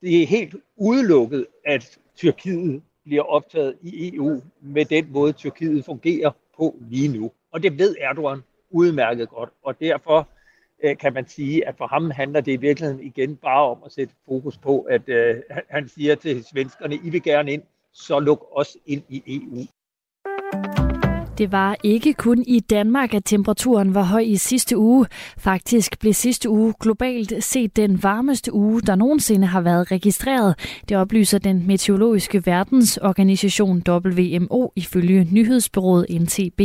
[0.00, 6.30] Det er helt udelukket, at Tyrkiet bliver optaget i EU med den måde, Tyrkiet fungerer
[6.56, 7.30] på lige nu.
[7.52, 8.40] Og det ved Erdogan
[8.70, 10.28] udmærket godt, og derfor
[10.84, 13.92] øh, kan man sige, at for ham handler det i virkeligheden igen bare om at
[13.92, 15.36] sætte fokus på, at øh,
[15.68, 17.62] han siger til svenskerne, I vil gerne ind,
[17.92, 19.64] så luk os ind i EU.
[21.40, 25.06] Det var ikke kun i Danmark, at temperaturen var høj i sidste uge.
[25.38, 30.54] Faktisk blev sidste uge globalt set den varmeste uge, der nogensinde har været registreret.
[30.88, 36.60] Det oplyser den meteorologiske verdensorganisation WMO ifølge nyhedsbyrået NTB.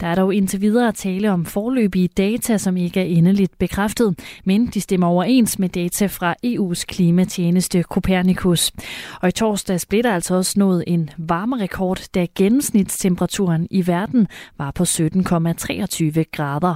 [0.00, 4.66] Der er dog indtil videre tale om forløbige data, som ikke er endeligt bekræftet, men
[4.66, 8.72] de stemmer overens med data fra EU's klimatjeneste Copernicus.
[9.20, 14.26] Og i torsdags blev der altså også nået en varmerekord, da gennemsnitstemperaturen i verden
[14.58, 16.74] var på 17,23 grader.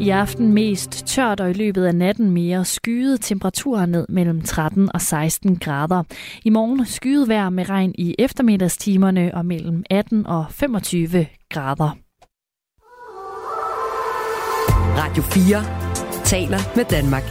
[0.00, 4.90] I aften mest tørt og i løbet af natten mere skyet temperaturer ned mellem 13
[4.94, 6.02] og 16 grader.
[6.44, 11.90] I morgen skyet vejr med regn i eftermiddagstimerne og mellem 18 og 25 grader.
[14.96, 17.24] Radio 4 taler med Danmark.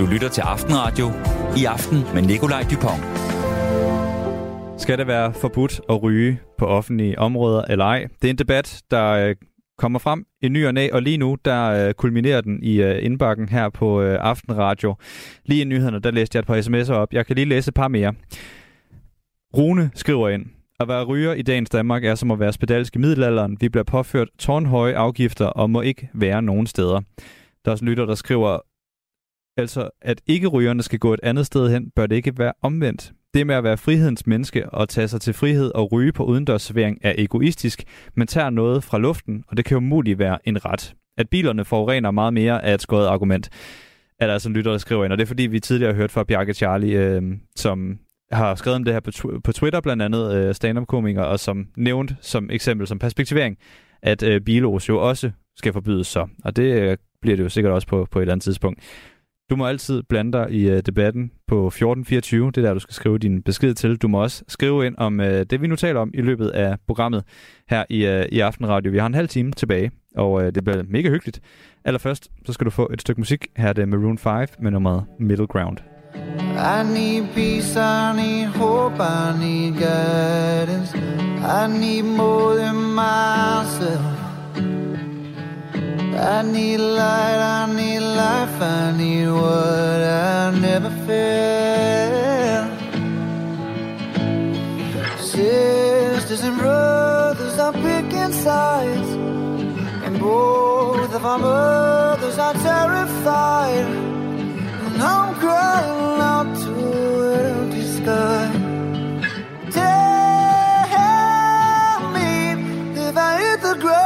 [0.00, 1.12] Du lytter til Aftenradio.
[1.56, 3.35] I aften med Nikolaj Dupont.
[4.78, 8.06] Skal det være forbudt at ryge på offentlige områder eller ej?
[8.22, 9.36] Det er en debat, der øh,
[9.78, 13.04] kommer frem i ny og næ, og lige nu, der øh, kulminerer den i øh,
[13.04, 14.94] indbakken her på øh, Aftenradio.
[15.44, 17.12] Lige i nyhederne, der læste jeg et par sms'er op.
[17.12, 18.14] Jeg kan lige læse et par mere.
[19.56, 20.46] Rune skriver ind.
[20.80, 23.56] At være ryger i dagens Danmark er som at være spedalsk i middelalderen.
[23.60, 27.00] Vi bliver påført tårnhøje afgifter og må ikke være nogen steder.
[27.64, 28.58] Der er også en lytter, der skriver,
[29.56, 33.12] altså at ikke rygerne skal gå et andet sted hen, bør det ikke være omvendt.
[33.34, 36.98] Det med at være frihedens menneske og tage sig til frihed og ryge på udendørsservering
[37.02, 37.84] er egoistisk,
[38.14, 40.94] men tager noget fra luften, og det kan jo muligt være en ret.
[41.18, 43.50] At bilerne forurener meget mere er et skåret argument,
[44.20, 45.12] er der altså en lytter, der skriver ind.
[45.12, 47.22] Og det er fordi, vi tidligere har hørt fra Bjarke Charlie, øh,
[47.56, 47.98] som
[48.32, 51.66] har skrevet om det her på, tw- på Twitter, blandt andet øh, stand-up-komikere, og som
[51.76, 53.56] nævnt som eksempel som perspektivering,
[54.02, 56.28] at øh, bilos jo også skal forbydes så.
[56.44, 58.80] Og det øh, bliver det jo sikkert også på, på et eller andet tidspunkt.
[59.50, 62.46] Du må altid blande dig i uh, debatten på 1424.
[62.50, 63.96] Det er der, du skal skrive din besked til.
[63.96, 66.76] Du må også skrive ind om uh, det, vi nu taler om i løbet af
[66.86, 67.24] programmet
[67.68, 68.90] her i, uh, i Aftenradio.
[68.92, 71.40] Vi har en halv time tilbage, og uh, det bliver mega hyggeligt.
[71.84, 73.46] Allerførst, så skal du få et stykke musik.
[73.56, 75.78] Her er det Maroon 5 med nummeret Middle Ground.
[76.56, 80.94] I need peace, I need hope, I need guidance.
[81.42, 84.25] I need more than myself.
[86.18, 92.70] I need light, I need life, I need what I never felt.
[95.20, 99.10] Sisters and brothers are picking sides,
[100.06, 103.86] and both of our mothers are terrified.
[104.86, 106.72] And I'm crying out to
[107.50, 108.50] empty sky.
[109.70, 110.90] Tell
[112.16, 112.30] me
[113.06, 114.05] if I hit the ground.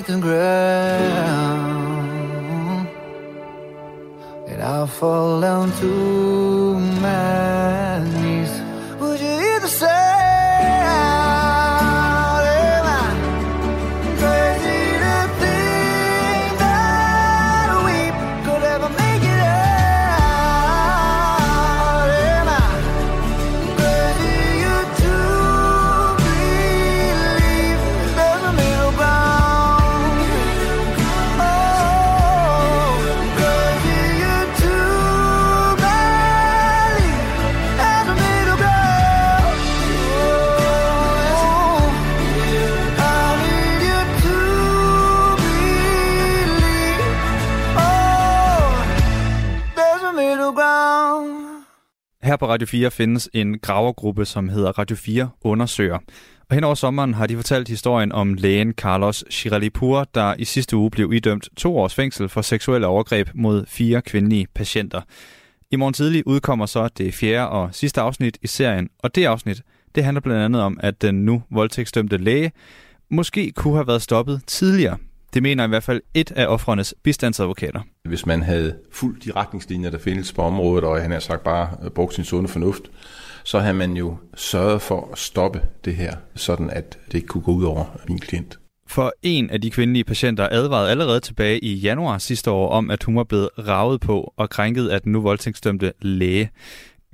[0.00, 0.39] If I
[52.40, 55.98] på Radio 4 findes en gravergruppe, som hedder Radio 4 Undersøger.
[56.48, 60.76] Og hen over sommeren har de fortalt historien om lægen Carlos Chiralipur, der i sidste
[60.76, 65.00] uge blev idømt to års fængsel for seksuelle overgreb mod fire kvindelige patienter.
[65.70, 69.62] I morgen tidlig udkommer så det fjerde og sidste afsnit i serien, og det afsnit
[69.94, 72.52] det handler blandt andet om, at den nu voldtægtsdømte læge
[73.10, 74.96] måske kunne have været stoppet tidligere.
[75.34, 77.80] Det mener i hvert fald et af offrenes bistandsadvokater.
[78.04, 81.70] Hvis man havde fulgt de retningslinjer, der findes på området, og han har sagt bare
[81.84, 82.82] øh, brugt sin sunde fornuft,
[83.44, 87.42] så havde man jo sørget for at stoppe det her, sådan at det ikke kunne
[87.42, 88.58] gå ud over min klient.
[88.86, 93.02] For en af de kvindelige patienter advarede allerede tilbage i januar sidste år om, at
[93.04, 96.50] hun var blevet ravet på og krænket af den nu voldtægtsdømte læge.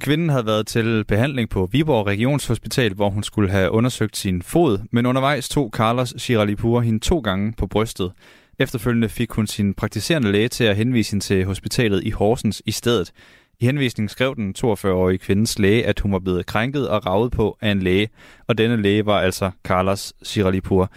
[0.01, 4.79] Kvinden havde været til behandling på Viborg Regionshospital, hvor hun skulle have undersøgt sin fod,
[4.93, 8.13] men undervejs tog Carlos Chiralipur hende to gange på brystet.
[8.59, 12.71] Efterfølgende fik hun sin praktiserende læge til at henvise hende til hospitalet i Horsens i
[12.71, 13.13] stedet.
[13.61, 17.59] I henvisningen skrev den 42-årige kvindes læge, at hun var blevet krænket og ravet på
[17.61, 18.09] af en læge,
[18.47, 20.91] og denne læge var altså Carlos Chiralipur.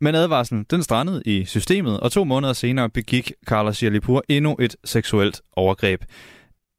[0.00, 4.76] Men advarslen, den strandede i systemet, og to måneder senere begik Carlos Chiralipur endnu et
[4.84, 6.04] seksuelt overgreb.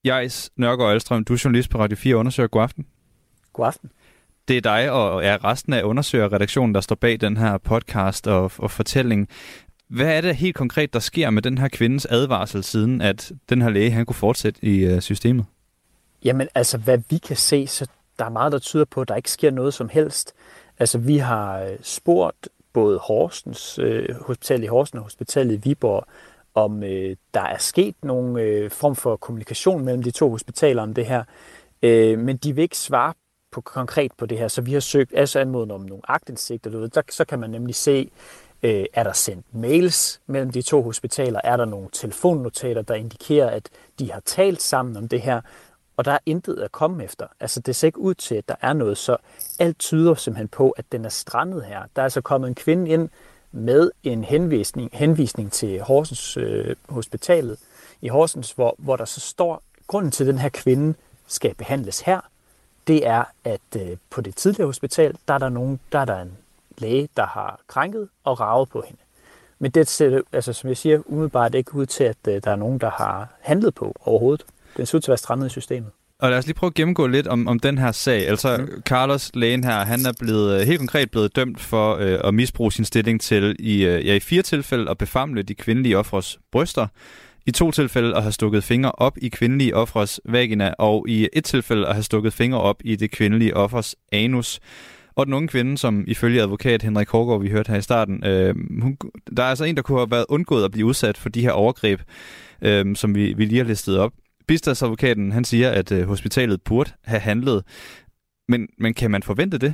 [0.06, 2.48] Jais Nørgaard Alstrøm, du er journalist på Radio 4 Undersøger.
[2.48, 2.86] God aften.
[3.54, 3.92] God aften.
[4.48, 8.52] Det er dig og er resten af undersøgerredaktionen, der står bag den her podcast og,
[8.58, 9.30] og fortælling.
[9.88, 13.62] Hvad er det helt konkret, der sker med den her kvindes advarsel, siden at den
[13.62, 15.46] her læge han kunne fortsætte i øh, systemet?
[16.24, 17.88] Jamen altså, hvad vi kan se, så
[18.20, 20.34] der er meget, der tyder på, at der ikke sker noget som helst.
[20.80, 26.08] Altså, vi har øh, spurgt både Horsens, øh, hospitalet i Horsens og hospitalet i Viborg,
[26.54, 30.94] om øh, der er sket nogen øh, form for kommunikation mellem de to hospitaler om
[30.94, 31.24] det her.
[31.82, 33.14] Øh, men de vil ikke svare
[33.52, 36.72] på konkret på det her, så vi har søgt altså anmodet om nogle agtindsigter.
[36.72, 38.12] Du ved, der, så kan man nemlig se,
[38.64, 43.50] øh, er der sendt mails mellem de to hospitaler, er der nogle telefonnotater, der indikerer,
[43.50, 43.70] at
[44.00, 45.42] de har talt sammen om det her,
[45.98, 47.28] og der er intet at komme efter.
[47.40, 49.18] Altså det ser ikke ud til, at der er noget, så
[49.60, 51.84] alt tyder simpelthen på, at den er strandet her.
[51.96, 53.10] Der er altså kommet en kvinde ind
[53.54, 57.58] med en henvisning, henvisning til Horsens øh, Hospitalet
[58.02, 60.94] i Horsens, hvor, hvor der så står, grunden til, at den her kvinde
[61.28, 62.20] skal behandles her,
[62.88, 66.22] det er, at øh, på det tidligere hospital, der er der, nogen, der er der
[66.22, 66.38] en
[66.78, 69.02] læge, der har krænket og ravet på hende.
[69.60, 72.56] Men det ser, altså, som jeg siger, umiddelbart ikke ud til, at øh, der er
[72.56, 74.46] nogen, der har handlet på overhovedet.
[74.78, 75.92] Den ser ud til at være strandet i systemet.
[76.24, 78.28] Og lad os lige prøve at gennemgå lidt om, om den her sag.
[78.28, 78.82] Altså, mm.
[78.82, 82.72] Carlos, lægen her, han er blevet øh, helt konkret blevet dømt for øh, at misbruge
[82.72, 86.88] sin stilling til i, øh, ja, i fire tilfælde at befamle de kvindelige offres bryster.
[87.46, 91.44] I to tilfælde at have stukket fingre op i kvindelige offres vagina, og i et
[91.44, 94.60] tilfælde at have stukket fingre op i det kvindelige offers anus.
[95.16, 98.56] Og den unge kvinde, som ifølge advokat Henrik Hårgaard, vi hørte her i starten, øh,
[98.82, 98.98] hun,
[99.38, 101.52] der er altså en, der kunne have været undgået at blive udsat for de her
[101.52, 102.02] overgreb,
[102.62, 104.12] øh, som vi, vi lige har listet op.
[104.48, 107.64] Bistadsadvokaten, han siger, at øh, hospitalet burde have handlet.
[108.48, 109.74] Men, men kan man forvente det?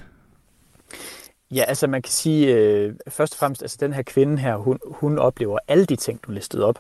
[1.52, 4.80] Ja, altså man kan sige, øh, først og fremmest, altså den her kvinde her, hun,
[4.86, 6.80] hun oplever alle de ting, du listede op.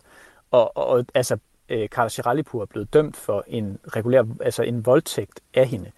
[0.52, 1.38] Og, og, og altså,
[1.70, 5.91] øh, Carla Chiralipur er blevet dømt for en regulær, altså en voldtægt af hende.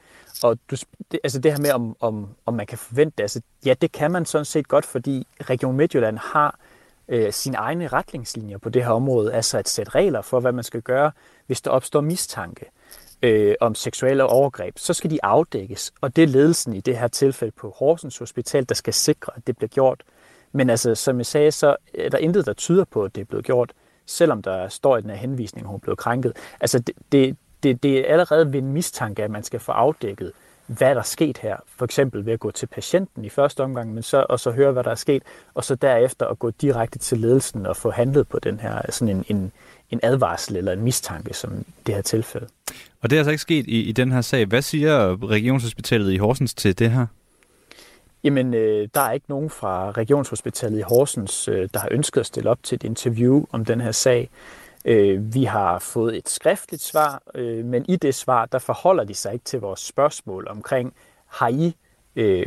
[0.44, 0.76] Og du,
[1.12, 3.92] det, altså det her med, om, om, om man kan forvente det, altså, ja, det
[3.92, 6.71] kan man sådan set godt, fordi Region Midtjylland har øh,
[7.12, 10.64] Øh, sine egne retningslinjer på det her område, altså at sæt regler for, hvad man
[10.64, 11.12] skal gøre,
[11.48, 12.66] hvis der opstår mistanke
[13.22, 17.08] øh, om seksuelle overgreb, så skal de afdækkes, og det er ledelsen i det her
[17.08, 20.04] tilfælde på Horsens Hospital, der skal sikre, at det bliver gjort.
[20.52, 23.26] Men altså, som jeg sagde, så er der intet, der tyder på, at det er
[23.26, 23.74] blevet gjort,
[24.06, 26.34] selvom der står i den her henvisning, at hun er blevet krænket.
[26.60, 30.32] Altså, det, det, det, det er allerede ved en mistanke, at man skal få afdækket,
[30.78, 31.58] hvad der er sket her.
[31.78, 34.72] For eksempel ved at gå til patienten i første omgang, men så, og så høre,
[34.72, 35.24] hvad der er sket,
[35.54, 39.16] og så derefter at gå direkte til ledelsen og få handlet på den her sådan
[39.18, 39.52] en, en,
[39.90, 42.48] en advarsel eller en mistanke, som det her tilfælde.
[43.02, 44.46] Og det er altså ikke sket i, i den her sag.
[44.46, 47.06] Hvad siger Regionshospitalet i Horsens til det her?
[48.24, 52.26] Jamen, øh, der er ikke nogen fra Regionshospitalet i Horsens, øh, der har ønsket at
[52.26, 54.30] stille op til et interview om den her sag.
[54.86, 59.14] Øh, vi har fået et skriftligt svar, øh, men i det svar, der forholder de
[59.14, 60.94] sig ikke til vores spørgsmål omkring,
[61.28, 61.76] har I
[62.16, 62.46] øh,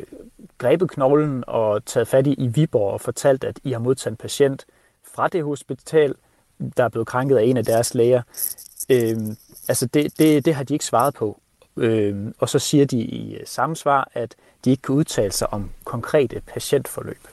[0.59, 4.17] grebet knoglen og taget fat i i Viborg og fortalt, at I har modtaget en
[4.17, 4.65] patient
[5.15, 6.15] fra det hospital,
[6.77, 8.23] der er blevet krænket af en af deres læger.
[8.91, 9.17] Øh,
[9.69, 11.41] altså det, det, det har de ikke svaret på.
[11.77, 14.35] Øh, og så siger de i øh, samme svar, at
[14.65, 17.29] de ikke kan udtale sig om konkrete patientforløb.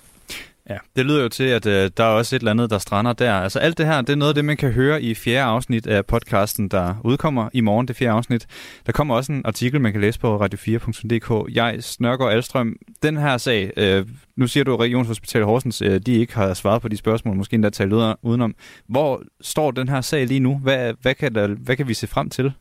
[0.72, 3.14] Ja, det lyder jo til, at øh, der er også et eller andet, der strander
[3.14, 3.34] der.
[3.34, 5.88] Altså alt det her, det er noget af det, man kan høre i fjerde afsnit
[5.88, 8.48] af podcasten, der udkommer i morgen, det fjerde afsnit.
[8.86, 11.56] Der kommer også en artikel, man kan læse på radio4.dk.
[11.56, 16.14] Jeg, Snørger Alstrøm, den her sag, øh, nu siger du, at Regionshospitalet Horsens, øh, de
[16.14, 18.56] ikke har svaret på de spørgsmål, måske endda talt udenom.
[18.88, 20.58] Hvor står den her sag lige nu?
[20.58, 22.54] Hvad, hvad, kan, der, hvad kan vi se frem til?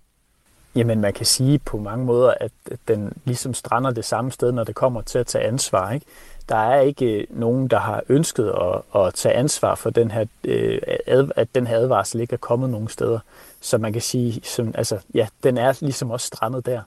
[0.74, 2.52] Jamen, man kan sige på mange måder, at
[2.88, 5.92] den ligesom strander det samme sted, når det kommer til at tage ansvar.
[5.92, 6.06] Ikke?
[6.50, 10.78] Der er ikke nogen, der har ønsket at, at tage ansvar for den her, øh,
[11.36, 13.18] at den her advarsel ikke er kommet nogen steder.
[13.60, 16.80] Så man kan sige, som, altså, ja, den er ligesom også strandet der.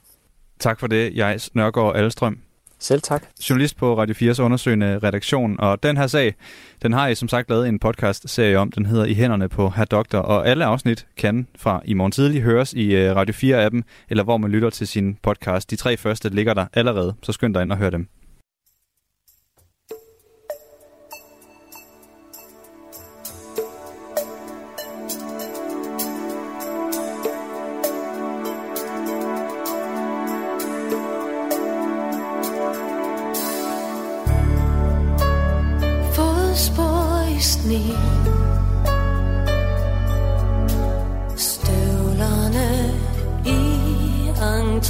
[0.60, 2.38] Tak for det, jeg Nørgaard Alstrøm.
[2.80, 3.24] Selv tak.
[3.50, 5.60] Journalist på Radio 4's undersøgende redaktion.
[5.60, 6.36] Og den her sag,
[6.82, 8.72] den har I som sagt lavet en podcast-serie om.
[8.72, 10.20] Den hedder I hænderne på Herr Doktor.
[10.20, 14.38] Og alle afsnit kan fra i morgen tidlig høres i øh, Radio 4-appen, eller hvor
[14.38, 15.72] man lytter til sin podcast.
[15.72, 18.08] De tre første ligger der allerede, så skynd dig ind og hør dem.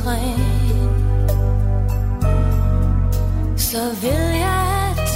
[0.04, 0.40] træn.
[3.58, 5.10] Så vil jeg at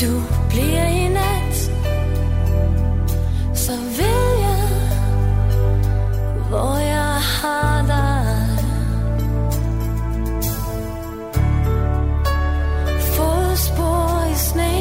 [0.00, 1.56] Du bliver i nat.
[3.54, 4.68] Så vil jeg
[6.48, 8.58] Hvor jeg har dig.
[13.00, 14.74] Fodspor i sne.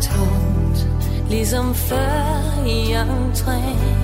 [0.00, 0.88] Tungt
[1.28, 3.95] Ligesom før i entréen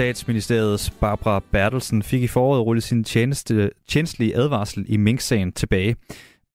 [0.00, 5.96] Statsministeriets Barbara Bertelsen fik i foråret rullet sin tjeneste, tjenestlige advarsel i Mink-sagen tilbage.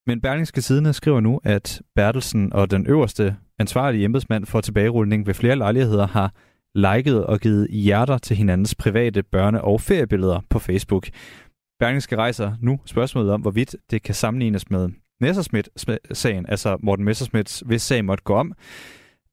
[0.06, 5.34] Men Berlingske Tidene skriver nu, at Bertelsen og den øverste ansvarlige embedsmand for tilbagerulning ved
[5.34, 6.34] flere lejligheder har
[6.74, 11.08] liket og givet hjerter til hinandens private børne- og feriebilleder på Facebook.
[11.80, 14.88] Berlingske rejser nu spørgsmålet om, hvorvidt det kan sammenlignes med
[15.20, 18.52] Messerschmidt-sagen, altså Morten Messerschmidts, hvis sag måtte gå om,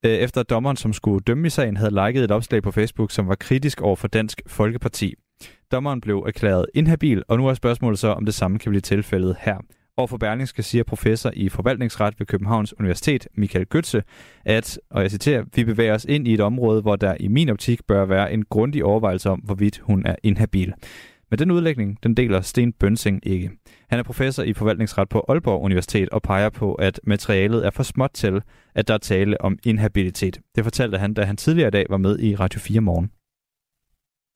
[0.05, 3.11] Øh, efter at dommeren, som skulle dømme i sagen, havde liket et opslag på Facebook,
[3.11, 5.13] som var kritisk over for Dansk Folkeparti.
[5.71, 9.35] Dommeren blev erklæret inhabil, og nu er spørgsmålet så, om det samme kan blive tilfældet
[9.41, 9.57] her.
[9.97, 14.03] Og for Berlingske siger professor i forvaltningsret ved Københavns Universitet, Michael Gøtse,
[14.45, 17.49] at, og jeg citerer, vi bevæger os ind i et område, hvor der i min
[17.49, 20.73] optik bør være en grundig overvejelse om, hvorvidt hun er inhabil.
[21.29, 23.51] Men den udlægning, den deler Sten Bønsing ikke.
[23.93, 27.83] Han er professor i forvaltningsret på Aalborg Universitet og peger på, at materialet er for
[27.83, 28.41] småt til,
[28.75, 30.39] at der er tale om inhabilitet.
[30.55, 33.11] Det fortalte han, da han tidligere i dag var med i Radio 4 morgen.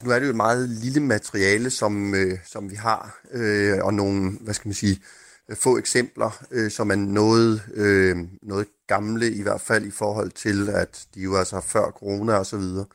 [0.03, 3.93] Nu er det jo et meget lille materiale, som, øh, som vi har, øh, og
[3.93, 4.99] nogle, hvad skal man sige,
[5.53, 10.69] få eksempler, øh, som er noget, øh, noget gamle, i hvert fald i forhold til,
[10.69, 12.85] at de jo altså før corona og så videre.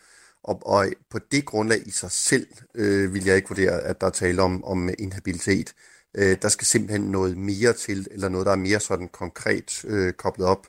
[0.45, 4.07] Og, og på det grundlag i sig selv øh, vil jeg ikke vurdere, at der
[4.07, 5.75] er tale om, om inhabilitet.
[6.17, 10.13] Øh, der skal simpelthen noget mere til, eller noget, der er mere sådan konkret øh,
[10.13, 10.67] koblet op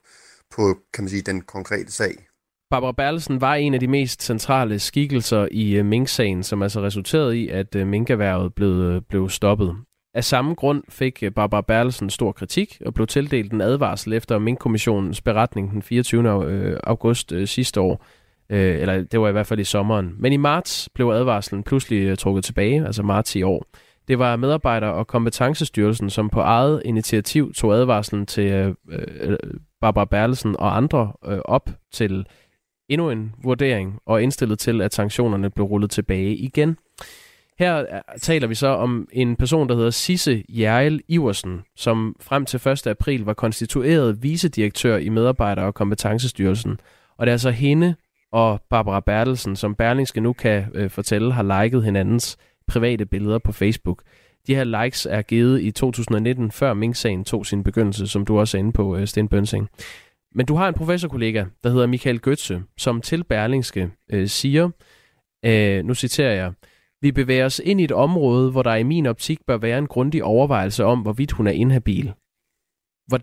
[0.56, 2.28] på, kan man sige, den konkrete sag.
[2.70, 7.40] Barbara Berlesen var en af de mest centrale skikkelser i øh, Mink-sagen, som altså resulterede
[7.40, 9.76] i, at uh, blev, øh, blev stoppet.
[10.16, 15.22] Af samme grund fik Barbara Berlesen stor kritik og blev tildelt en advarsel efter Mink-kommissionens
[15.22, 16.88] beretning den 24.
[16.88, 18.06] August sidste år.
[18.50, 20.16] Eller det var i hvert fald i sommeren.
[20.20, 23.66] Men i marts blev advarslen pludselig trukket tilbage, altså marts i år.
[24.08, 28.76] Det var medarbejder- og kompetencestyrelsen, som på eget initiativ tog advarslen til øh,
[29.22, 29.38] øh
[29.82, 32.28] Barbara Berlesen og andre øh, op til
[32.90, 36.78] endnu en vurdering og indstillet til, at sanktionerne blev rullet tilbage igen.
[37.60, 37.86] Her øh,
[38.22, 42.88] taler vi så om en person, der hedder Sisse Jærel Iversen, som frem til 1.
[42.88, 46.80] april var konstitueret vicedirektør i Medarbejder- og Kompetencestyrelsen.
[47.18, 47.96] Og det er altså hende
[48.32, 53.52] og Barbara Bertelsen, som Berlingske nu kan øh, fortælle, har liket hinandens private billeder på
[53.52, 54.04] Facebook.
[54.48, 58.58] De her likes er givet i 2019, før Mink-sagen tog sin begyndelse, som du også
[58.58, 59.70] er inde på, øh, Sten Bønsing.
[60.36, 64.70] Men du har en professorkollega, der hedder Michael Götze, som til Berlingske øh, siger,
[65.46, 66.54] øh, nu citerer jeg,
[67.02, 69.88] vi bevæger os ind i et område, hvor der i min optik bør være en
[69.88, 72.14] grundig overvejelse om, hvorvidt hun er inhabil.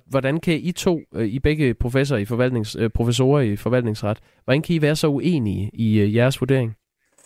[0.06, 4.62] Hvordan kan I to, øh, I begge professor i forvaltnings, øh, professorer i forvaltningsret, hvordan
[4.62, 6.74] kan I være så uenige i jeres vurdering?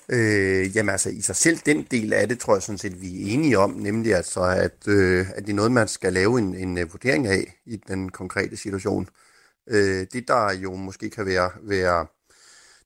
[0.09, 3.07] Øh, jamen altså i sig selv, den del af det, tror jeg sådan set, vi
[3.07, 6.55] er enige om, nemlig altså, at, øh, at det er noget, man skal lave en,
[6.55, 9.09] en øh, vurdering af i den konkrete situation.
[9.71, 12.07] Øh, det, der jo måske kan være, være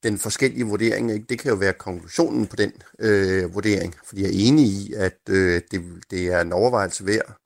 [0.03, 1.27] den forskellige vurdering, ikke?
[1.29, 5.19] det kan jo være konklusionen på den øh, vurdering, fordi jeg er enig i, at
[5.29, 7.37] øh, det, det er en overvejelse værd.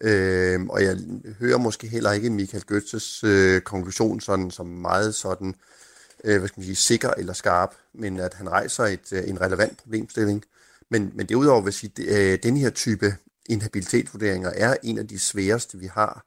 [0.00, 0.96] Øh, og jeg
[1.40, 5.77] hører måske heller ikke Michael Götzes øh, konklusion sådan, som meget sådan, øh,
[6.24, 9.40] Øh, hvad skal man sige, sikker eller skarp, men at han rejser et, øh, en
[9.40, 10.44] relevant problemstilling.
[10.90, 13.16] Men, men derudover vil jeg sige, at øh, den her type
[13.48, 16.24] inhabilitetsvurderinger er en af de sværeste, vi har,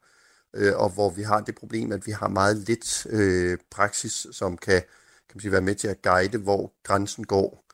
[0.54, 4.58] øh, og hvor vi har det problem, at vi har meget lidt øh, praksis, som
[4.58, 4.80] kan,
[5.28, 7.64] kan man sige, være med til at guide, hvor grænsen går.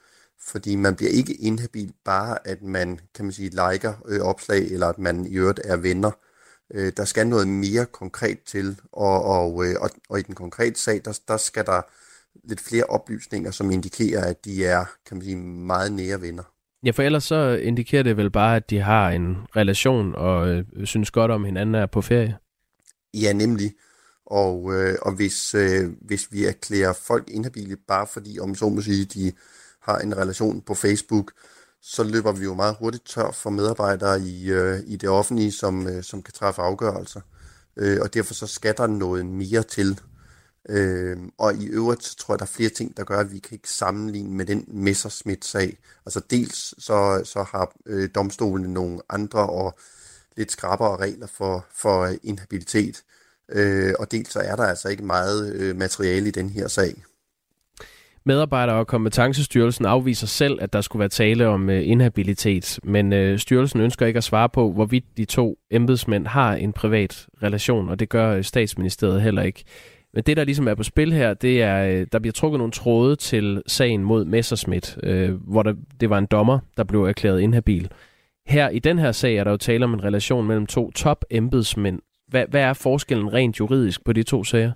[0.40, 4.86] Fordi man bliver ikke inhabil bare, at man, kan man sige, liker øh, opslag, eller
[4.86, 6.11] at man i øvrigt er venner.
[6.74, 10.81] Øh, der skal noget mere konkret til, og, og, øh, og, og i den konkrete
[10.81, 11.82] sag, der, der skal der
[12.49, 16.43] lidt flere oplysninger, som indikerer, at de er kan man sige, meget nære venner.
[16.85, 20.65] Ja, for ellers så indikerer det vel bare, at de har en relation og øh,
[20.85, 22.37] synes godt om hinanden er på ferie.
[23.15, 23.73] Ja, nemlig.
[24.27, 28.81] Og, øh, og hvis, øh, hvis vi erklærer folk inhabile, bare fordi, om så må
[28.81, 29.33] sige, de
[29.81, 31.33] har en relation på Facebook,
[31.83, 35.87] så løber vi jo meget hurtigt tør for medarbejdere i, øh, i det offentlige, som,
[35.89, 37.20] øh, som kan træffe afgørelser.
[37.77, 40.01] Øh, og derfor så skal der noget mere til.
[40.69, 43.39] Øh, og i øvrigt så tror jeg, der er flere ting, der gør, at vi
[43.39, 45.78] kan ikke sammenligne med den Messerschmidt-sag.
[46.07, 49.78] Altså dels så, så har øh, domstolene nogle andre og
[50.36, 53.03] lidt skrappere regler for, for øh, inhabilitet.
[53.53, 57.03] Øh, og dels så er der altså ikke meget øh, materiale i den her sag.
[58.24, 63.39] Medarbejder- og kompetencestyrelsen afviser selv, at der skulle være tale om øh, inhabilitet, men øh,
[63.39, 67.99] styrelsen ønsker ikke at svare på, hvorvidt de to embedsmænd har en privat relation, og
[67.99, 69.65] det gør øh, statsministeriet heller ikke.
[70.14, 72.72] Men det, der ligesom er på spil her, det er, øh, der bliver trukket nogle
[72.72, 77.40] tråde til sagen mod Messerschmidt, øh, hvor der, det var en dommer, der blev erklæret
[77.40, 77.90] inhabil.
[78.47, 81.24] Her i den her sag er der jo tale om en relation mellem to top
[81.30, 82.01] embedsmænd.
[82.28, 84.72] Hvad, hvad er forskellen rent juridisk på de to sager?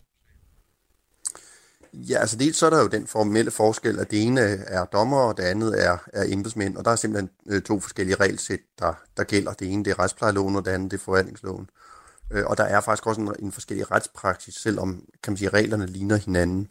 [1.93, 5.21] Ja, altså dels så er der jo den formelle forskel, at det ene er dommer,
[5.21, 8.93] og det andet er, er embedsmænd, og der er simpelthen øh, to forskellige regelsæt, der,
[9.17, 9.53] der gælder.
[9.53, 11.63] Det ene det er retsplejeloven, og det andet det er forvaltningsloven.
[11.63, 11.92] Øh,
[12.33, 15.87] Øh, og der er faktisk også en, en forskellig retspraksis, selvom kan man sige, reglerne
[15.87, 16.69] ligner hinanden.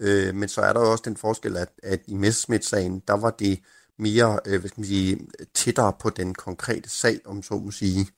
[0.00, 3.30] Øh, men så er der jo også den forskel, at, at i Messerschmidt-sagen, der var
[3.30, 3.60] det
[3.98, 8.08] mere øh, hvad skal man sige, tættere på den konkrete sag, om så må sige.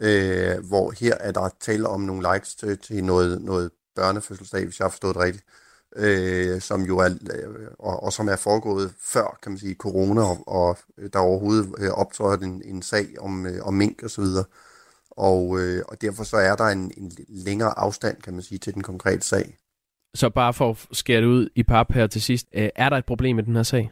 [0.00, 4.78] Øh, hvor her er der tale om nogle likes til, til noget, noget børnefødselsdag, hvis
[4.78, 5.44] jeg har forstået det rigtigt
[5.96, 10.22] øh, som jo er, øh, og, og som er foregået før, kan man sige, corona,
[10.22, 10.78] og, og
[11.12, 14.44] der overhovedet øh, optrådte en, en sag om, øh, om mink og så videre.
[15.18, 18.74] Og, øh, og derfor så er der en, en længere afstand, kan man sige, til
[18.74, 19.56] den konkrete sag.
[20.14, 22.96] Så bare for at skære det ud i pap her til sidst, øh, er der
[22.96, 23.90] et problem med den her sag?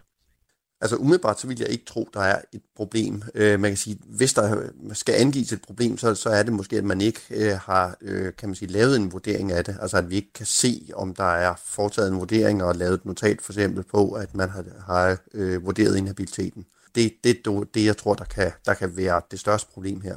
[0.81, 3.23] Altså umiddelbart, så vil jeg ikke tro, der er et problem.
[3.35, 4.63] Øh, man kan sige, hvis der
[4.93, 8.33] skal angives et problem, så, så er det måske, at man ikke øh, har øh,
[8.39, 9.77] kan man sige, lavet en vurdering af det.
[9.81, 13.05] Altså at vi ikke kan se, om der er foretaget en vurdering og lavet et
[13.05, 16.67] notat for eksempel på, at man har, har øh, vurderet inhabiliteten.
[16.95, 17.37] Det er det,
[17.75, 20.17] det, jeg tror, der kan, der kan være det største problem her.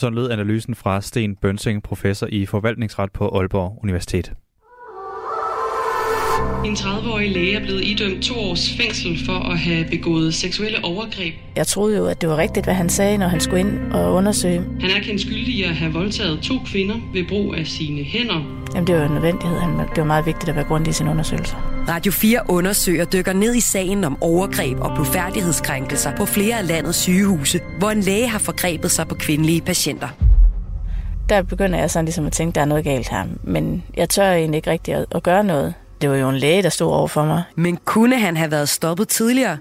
[0.00, 4.32] Så lød analysen fra Sten Bønsing, professor i forvaltningsret på Aalborg Universitet.
[6.64, 11.34] En 30-årig læge er blevet idømt to års fængsel for at have begået seksuelle overgreb.
[11.56, 14.12] Jeg troede jo, at det var rigtigt, hvad han sagde, når han skulle ind og
[14.12, 14.62] undersøge.
[14.80, 18.60] Han er kendt skyldig i at have voldtaget to kvinder ved brug af sine hænder.
[18.74, 19.56] Jamen, det var en nødvendighed.
[19.78, 21.56] Det var meget vigtigt at være grundig i sin undersøgelse.
[21.88, 26.98] Radio 4 undersøger dykker ned i sagen om overgreb og blodfærdighedskrænkelser på flere af landets
[26.98, 30.08] sygehuse, hvor en læge har forgrebet sig på kvindelige patienter.
[31.28, 33.24] Der begynder jeg sådan ligesom at tænke, at der er noget galt her.
[33.42, 35.74] Men jeg tør egentlig ikke rigtig at, at gøre noget.
[36.00, 37.42] Det var jo en læge, der stod over for mig.
[37.56, 39.58] Men kunne han have været stoppet tidligere?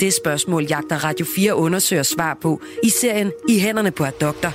[0.00, 4.52] Det spørgsmål jagter Radio 4 undersøger svar på i serien I hænderne på et doktor.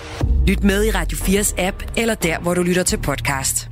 [0.48, 3.70] Lyt med i Radio 4's app eller der, hvor du lytter til podcast.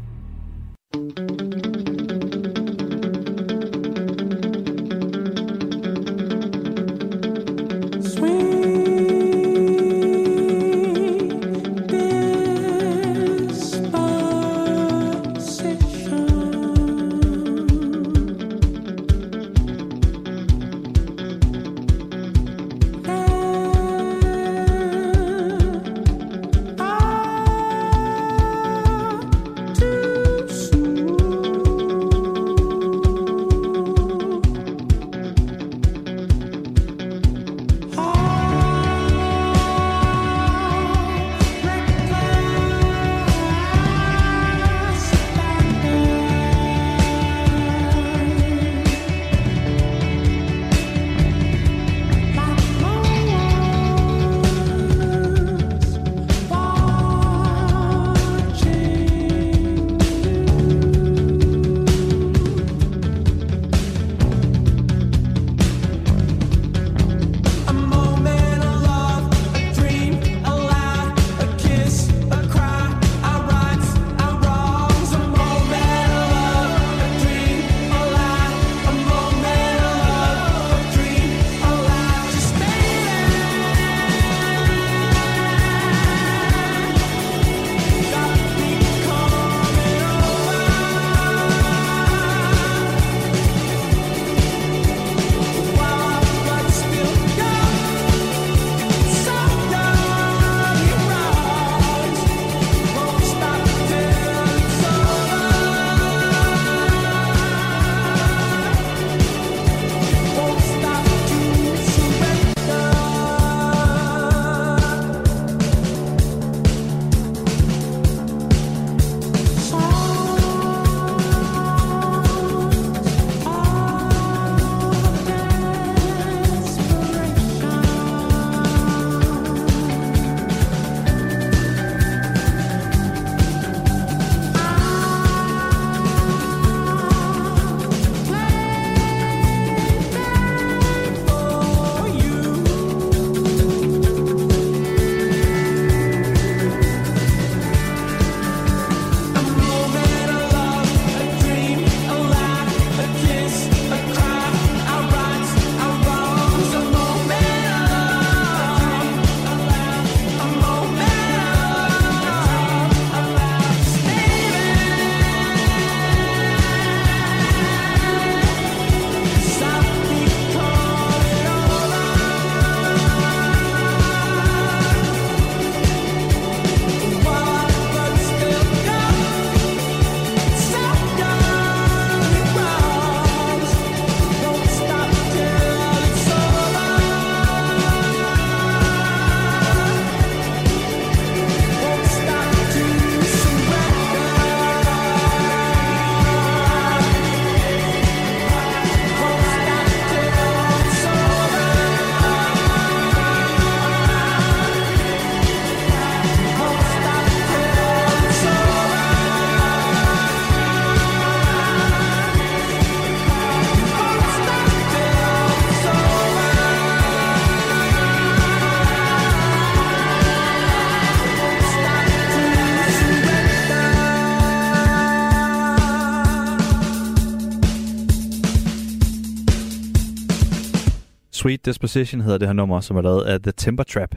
[231.42, 234.16] Sweet Disposition hedder det her nummer, som er lavet af The Temper Trap.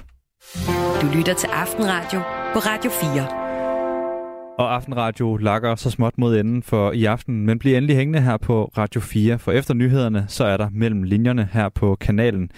[1.02, 2.20] Du lytter til Aftenradio
[2.52, 4.58] på Radio 4.
[4.58, 8.36] Og Aftenradio lakker så småt mod enden for i aften, men bliver endelig hængende her
[8.36, 12.50] på Radio 4, for efter nyhederne, så er der mellem linjerne her på kanalen.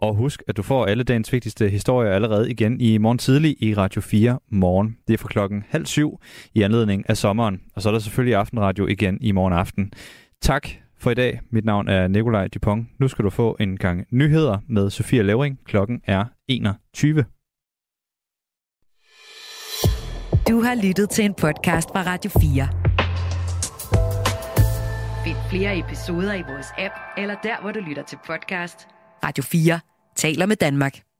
[0.00, 3.74] Og husk, at du får alle dagens vigtigste historier allerede igen i morgen tidlig i
[3.74, 4.96] Radio 4 morgen.
[5.08, 6.20] Det er fra klokken halv syv
[6.54, 7.60] i anledning af sommeren.
[7.74, 9.92] Og så er der selvfølgelig Aftenradio igen i morgen aften.
[10.40, 10.68] Tak
[11.02, 11.40] for i dag.
[11.50, 12.86] Mit navn er Nikolaj Dupont.
[12.98, 15.58] Nu skal du få en gang nyheder med Sofia Levering.
[15.64, 17.24] Klokken er 21.
[20.48, 22.68] Du har lyttet til en podcast fra Radio 4.
[25.24, 28.88] Find flere episoder i vores app, eller der, hvor du lytter til podcast.
[29.24, 29.80] Radio 4
[30.16, 31.11] taler med Danmark.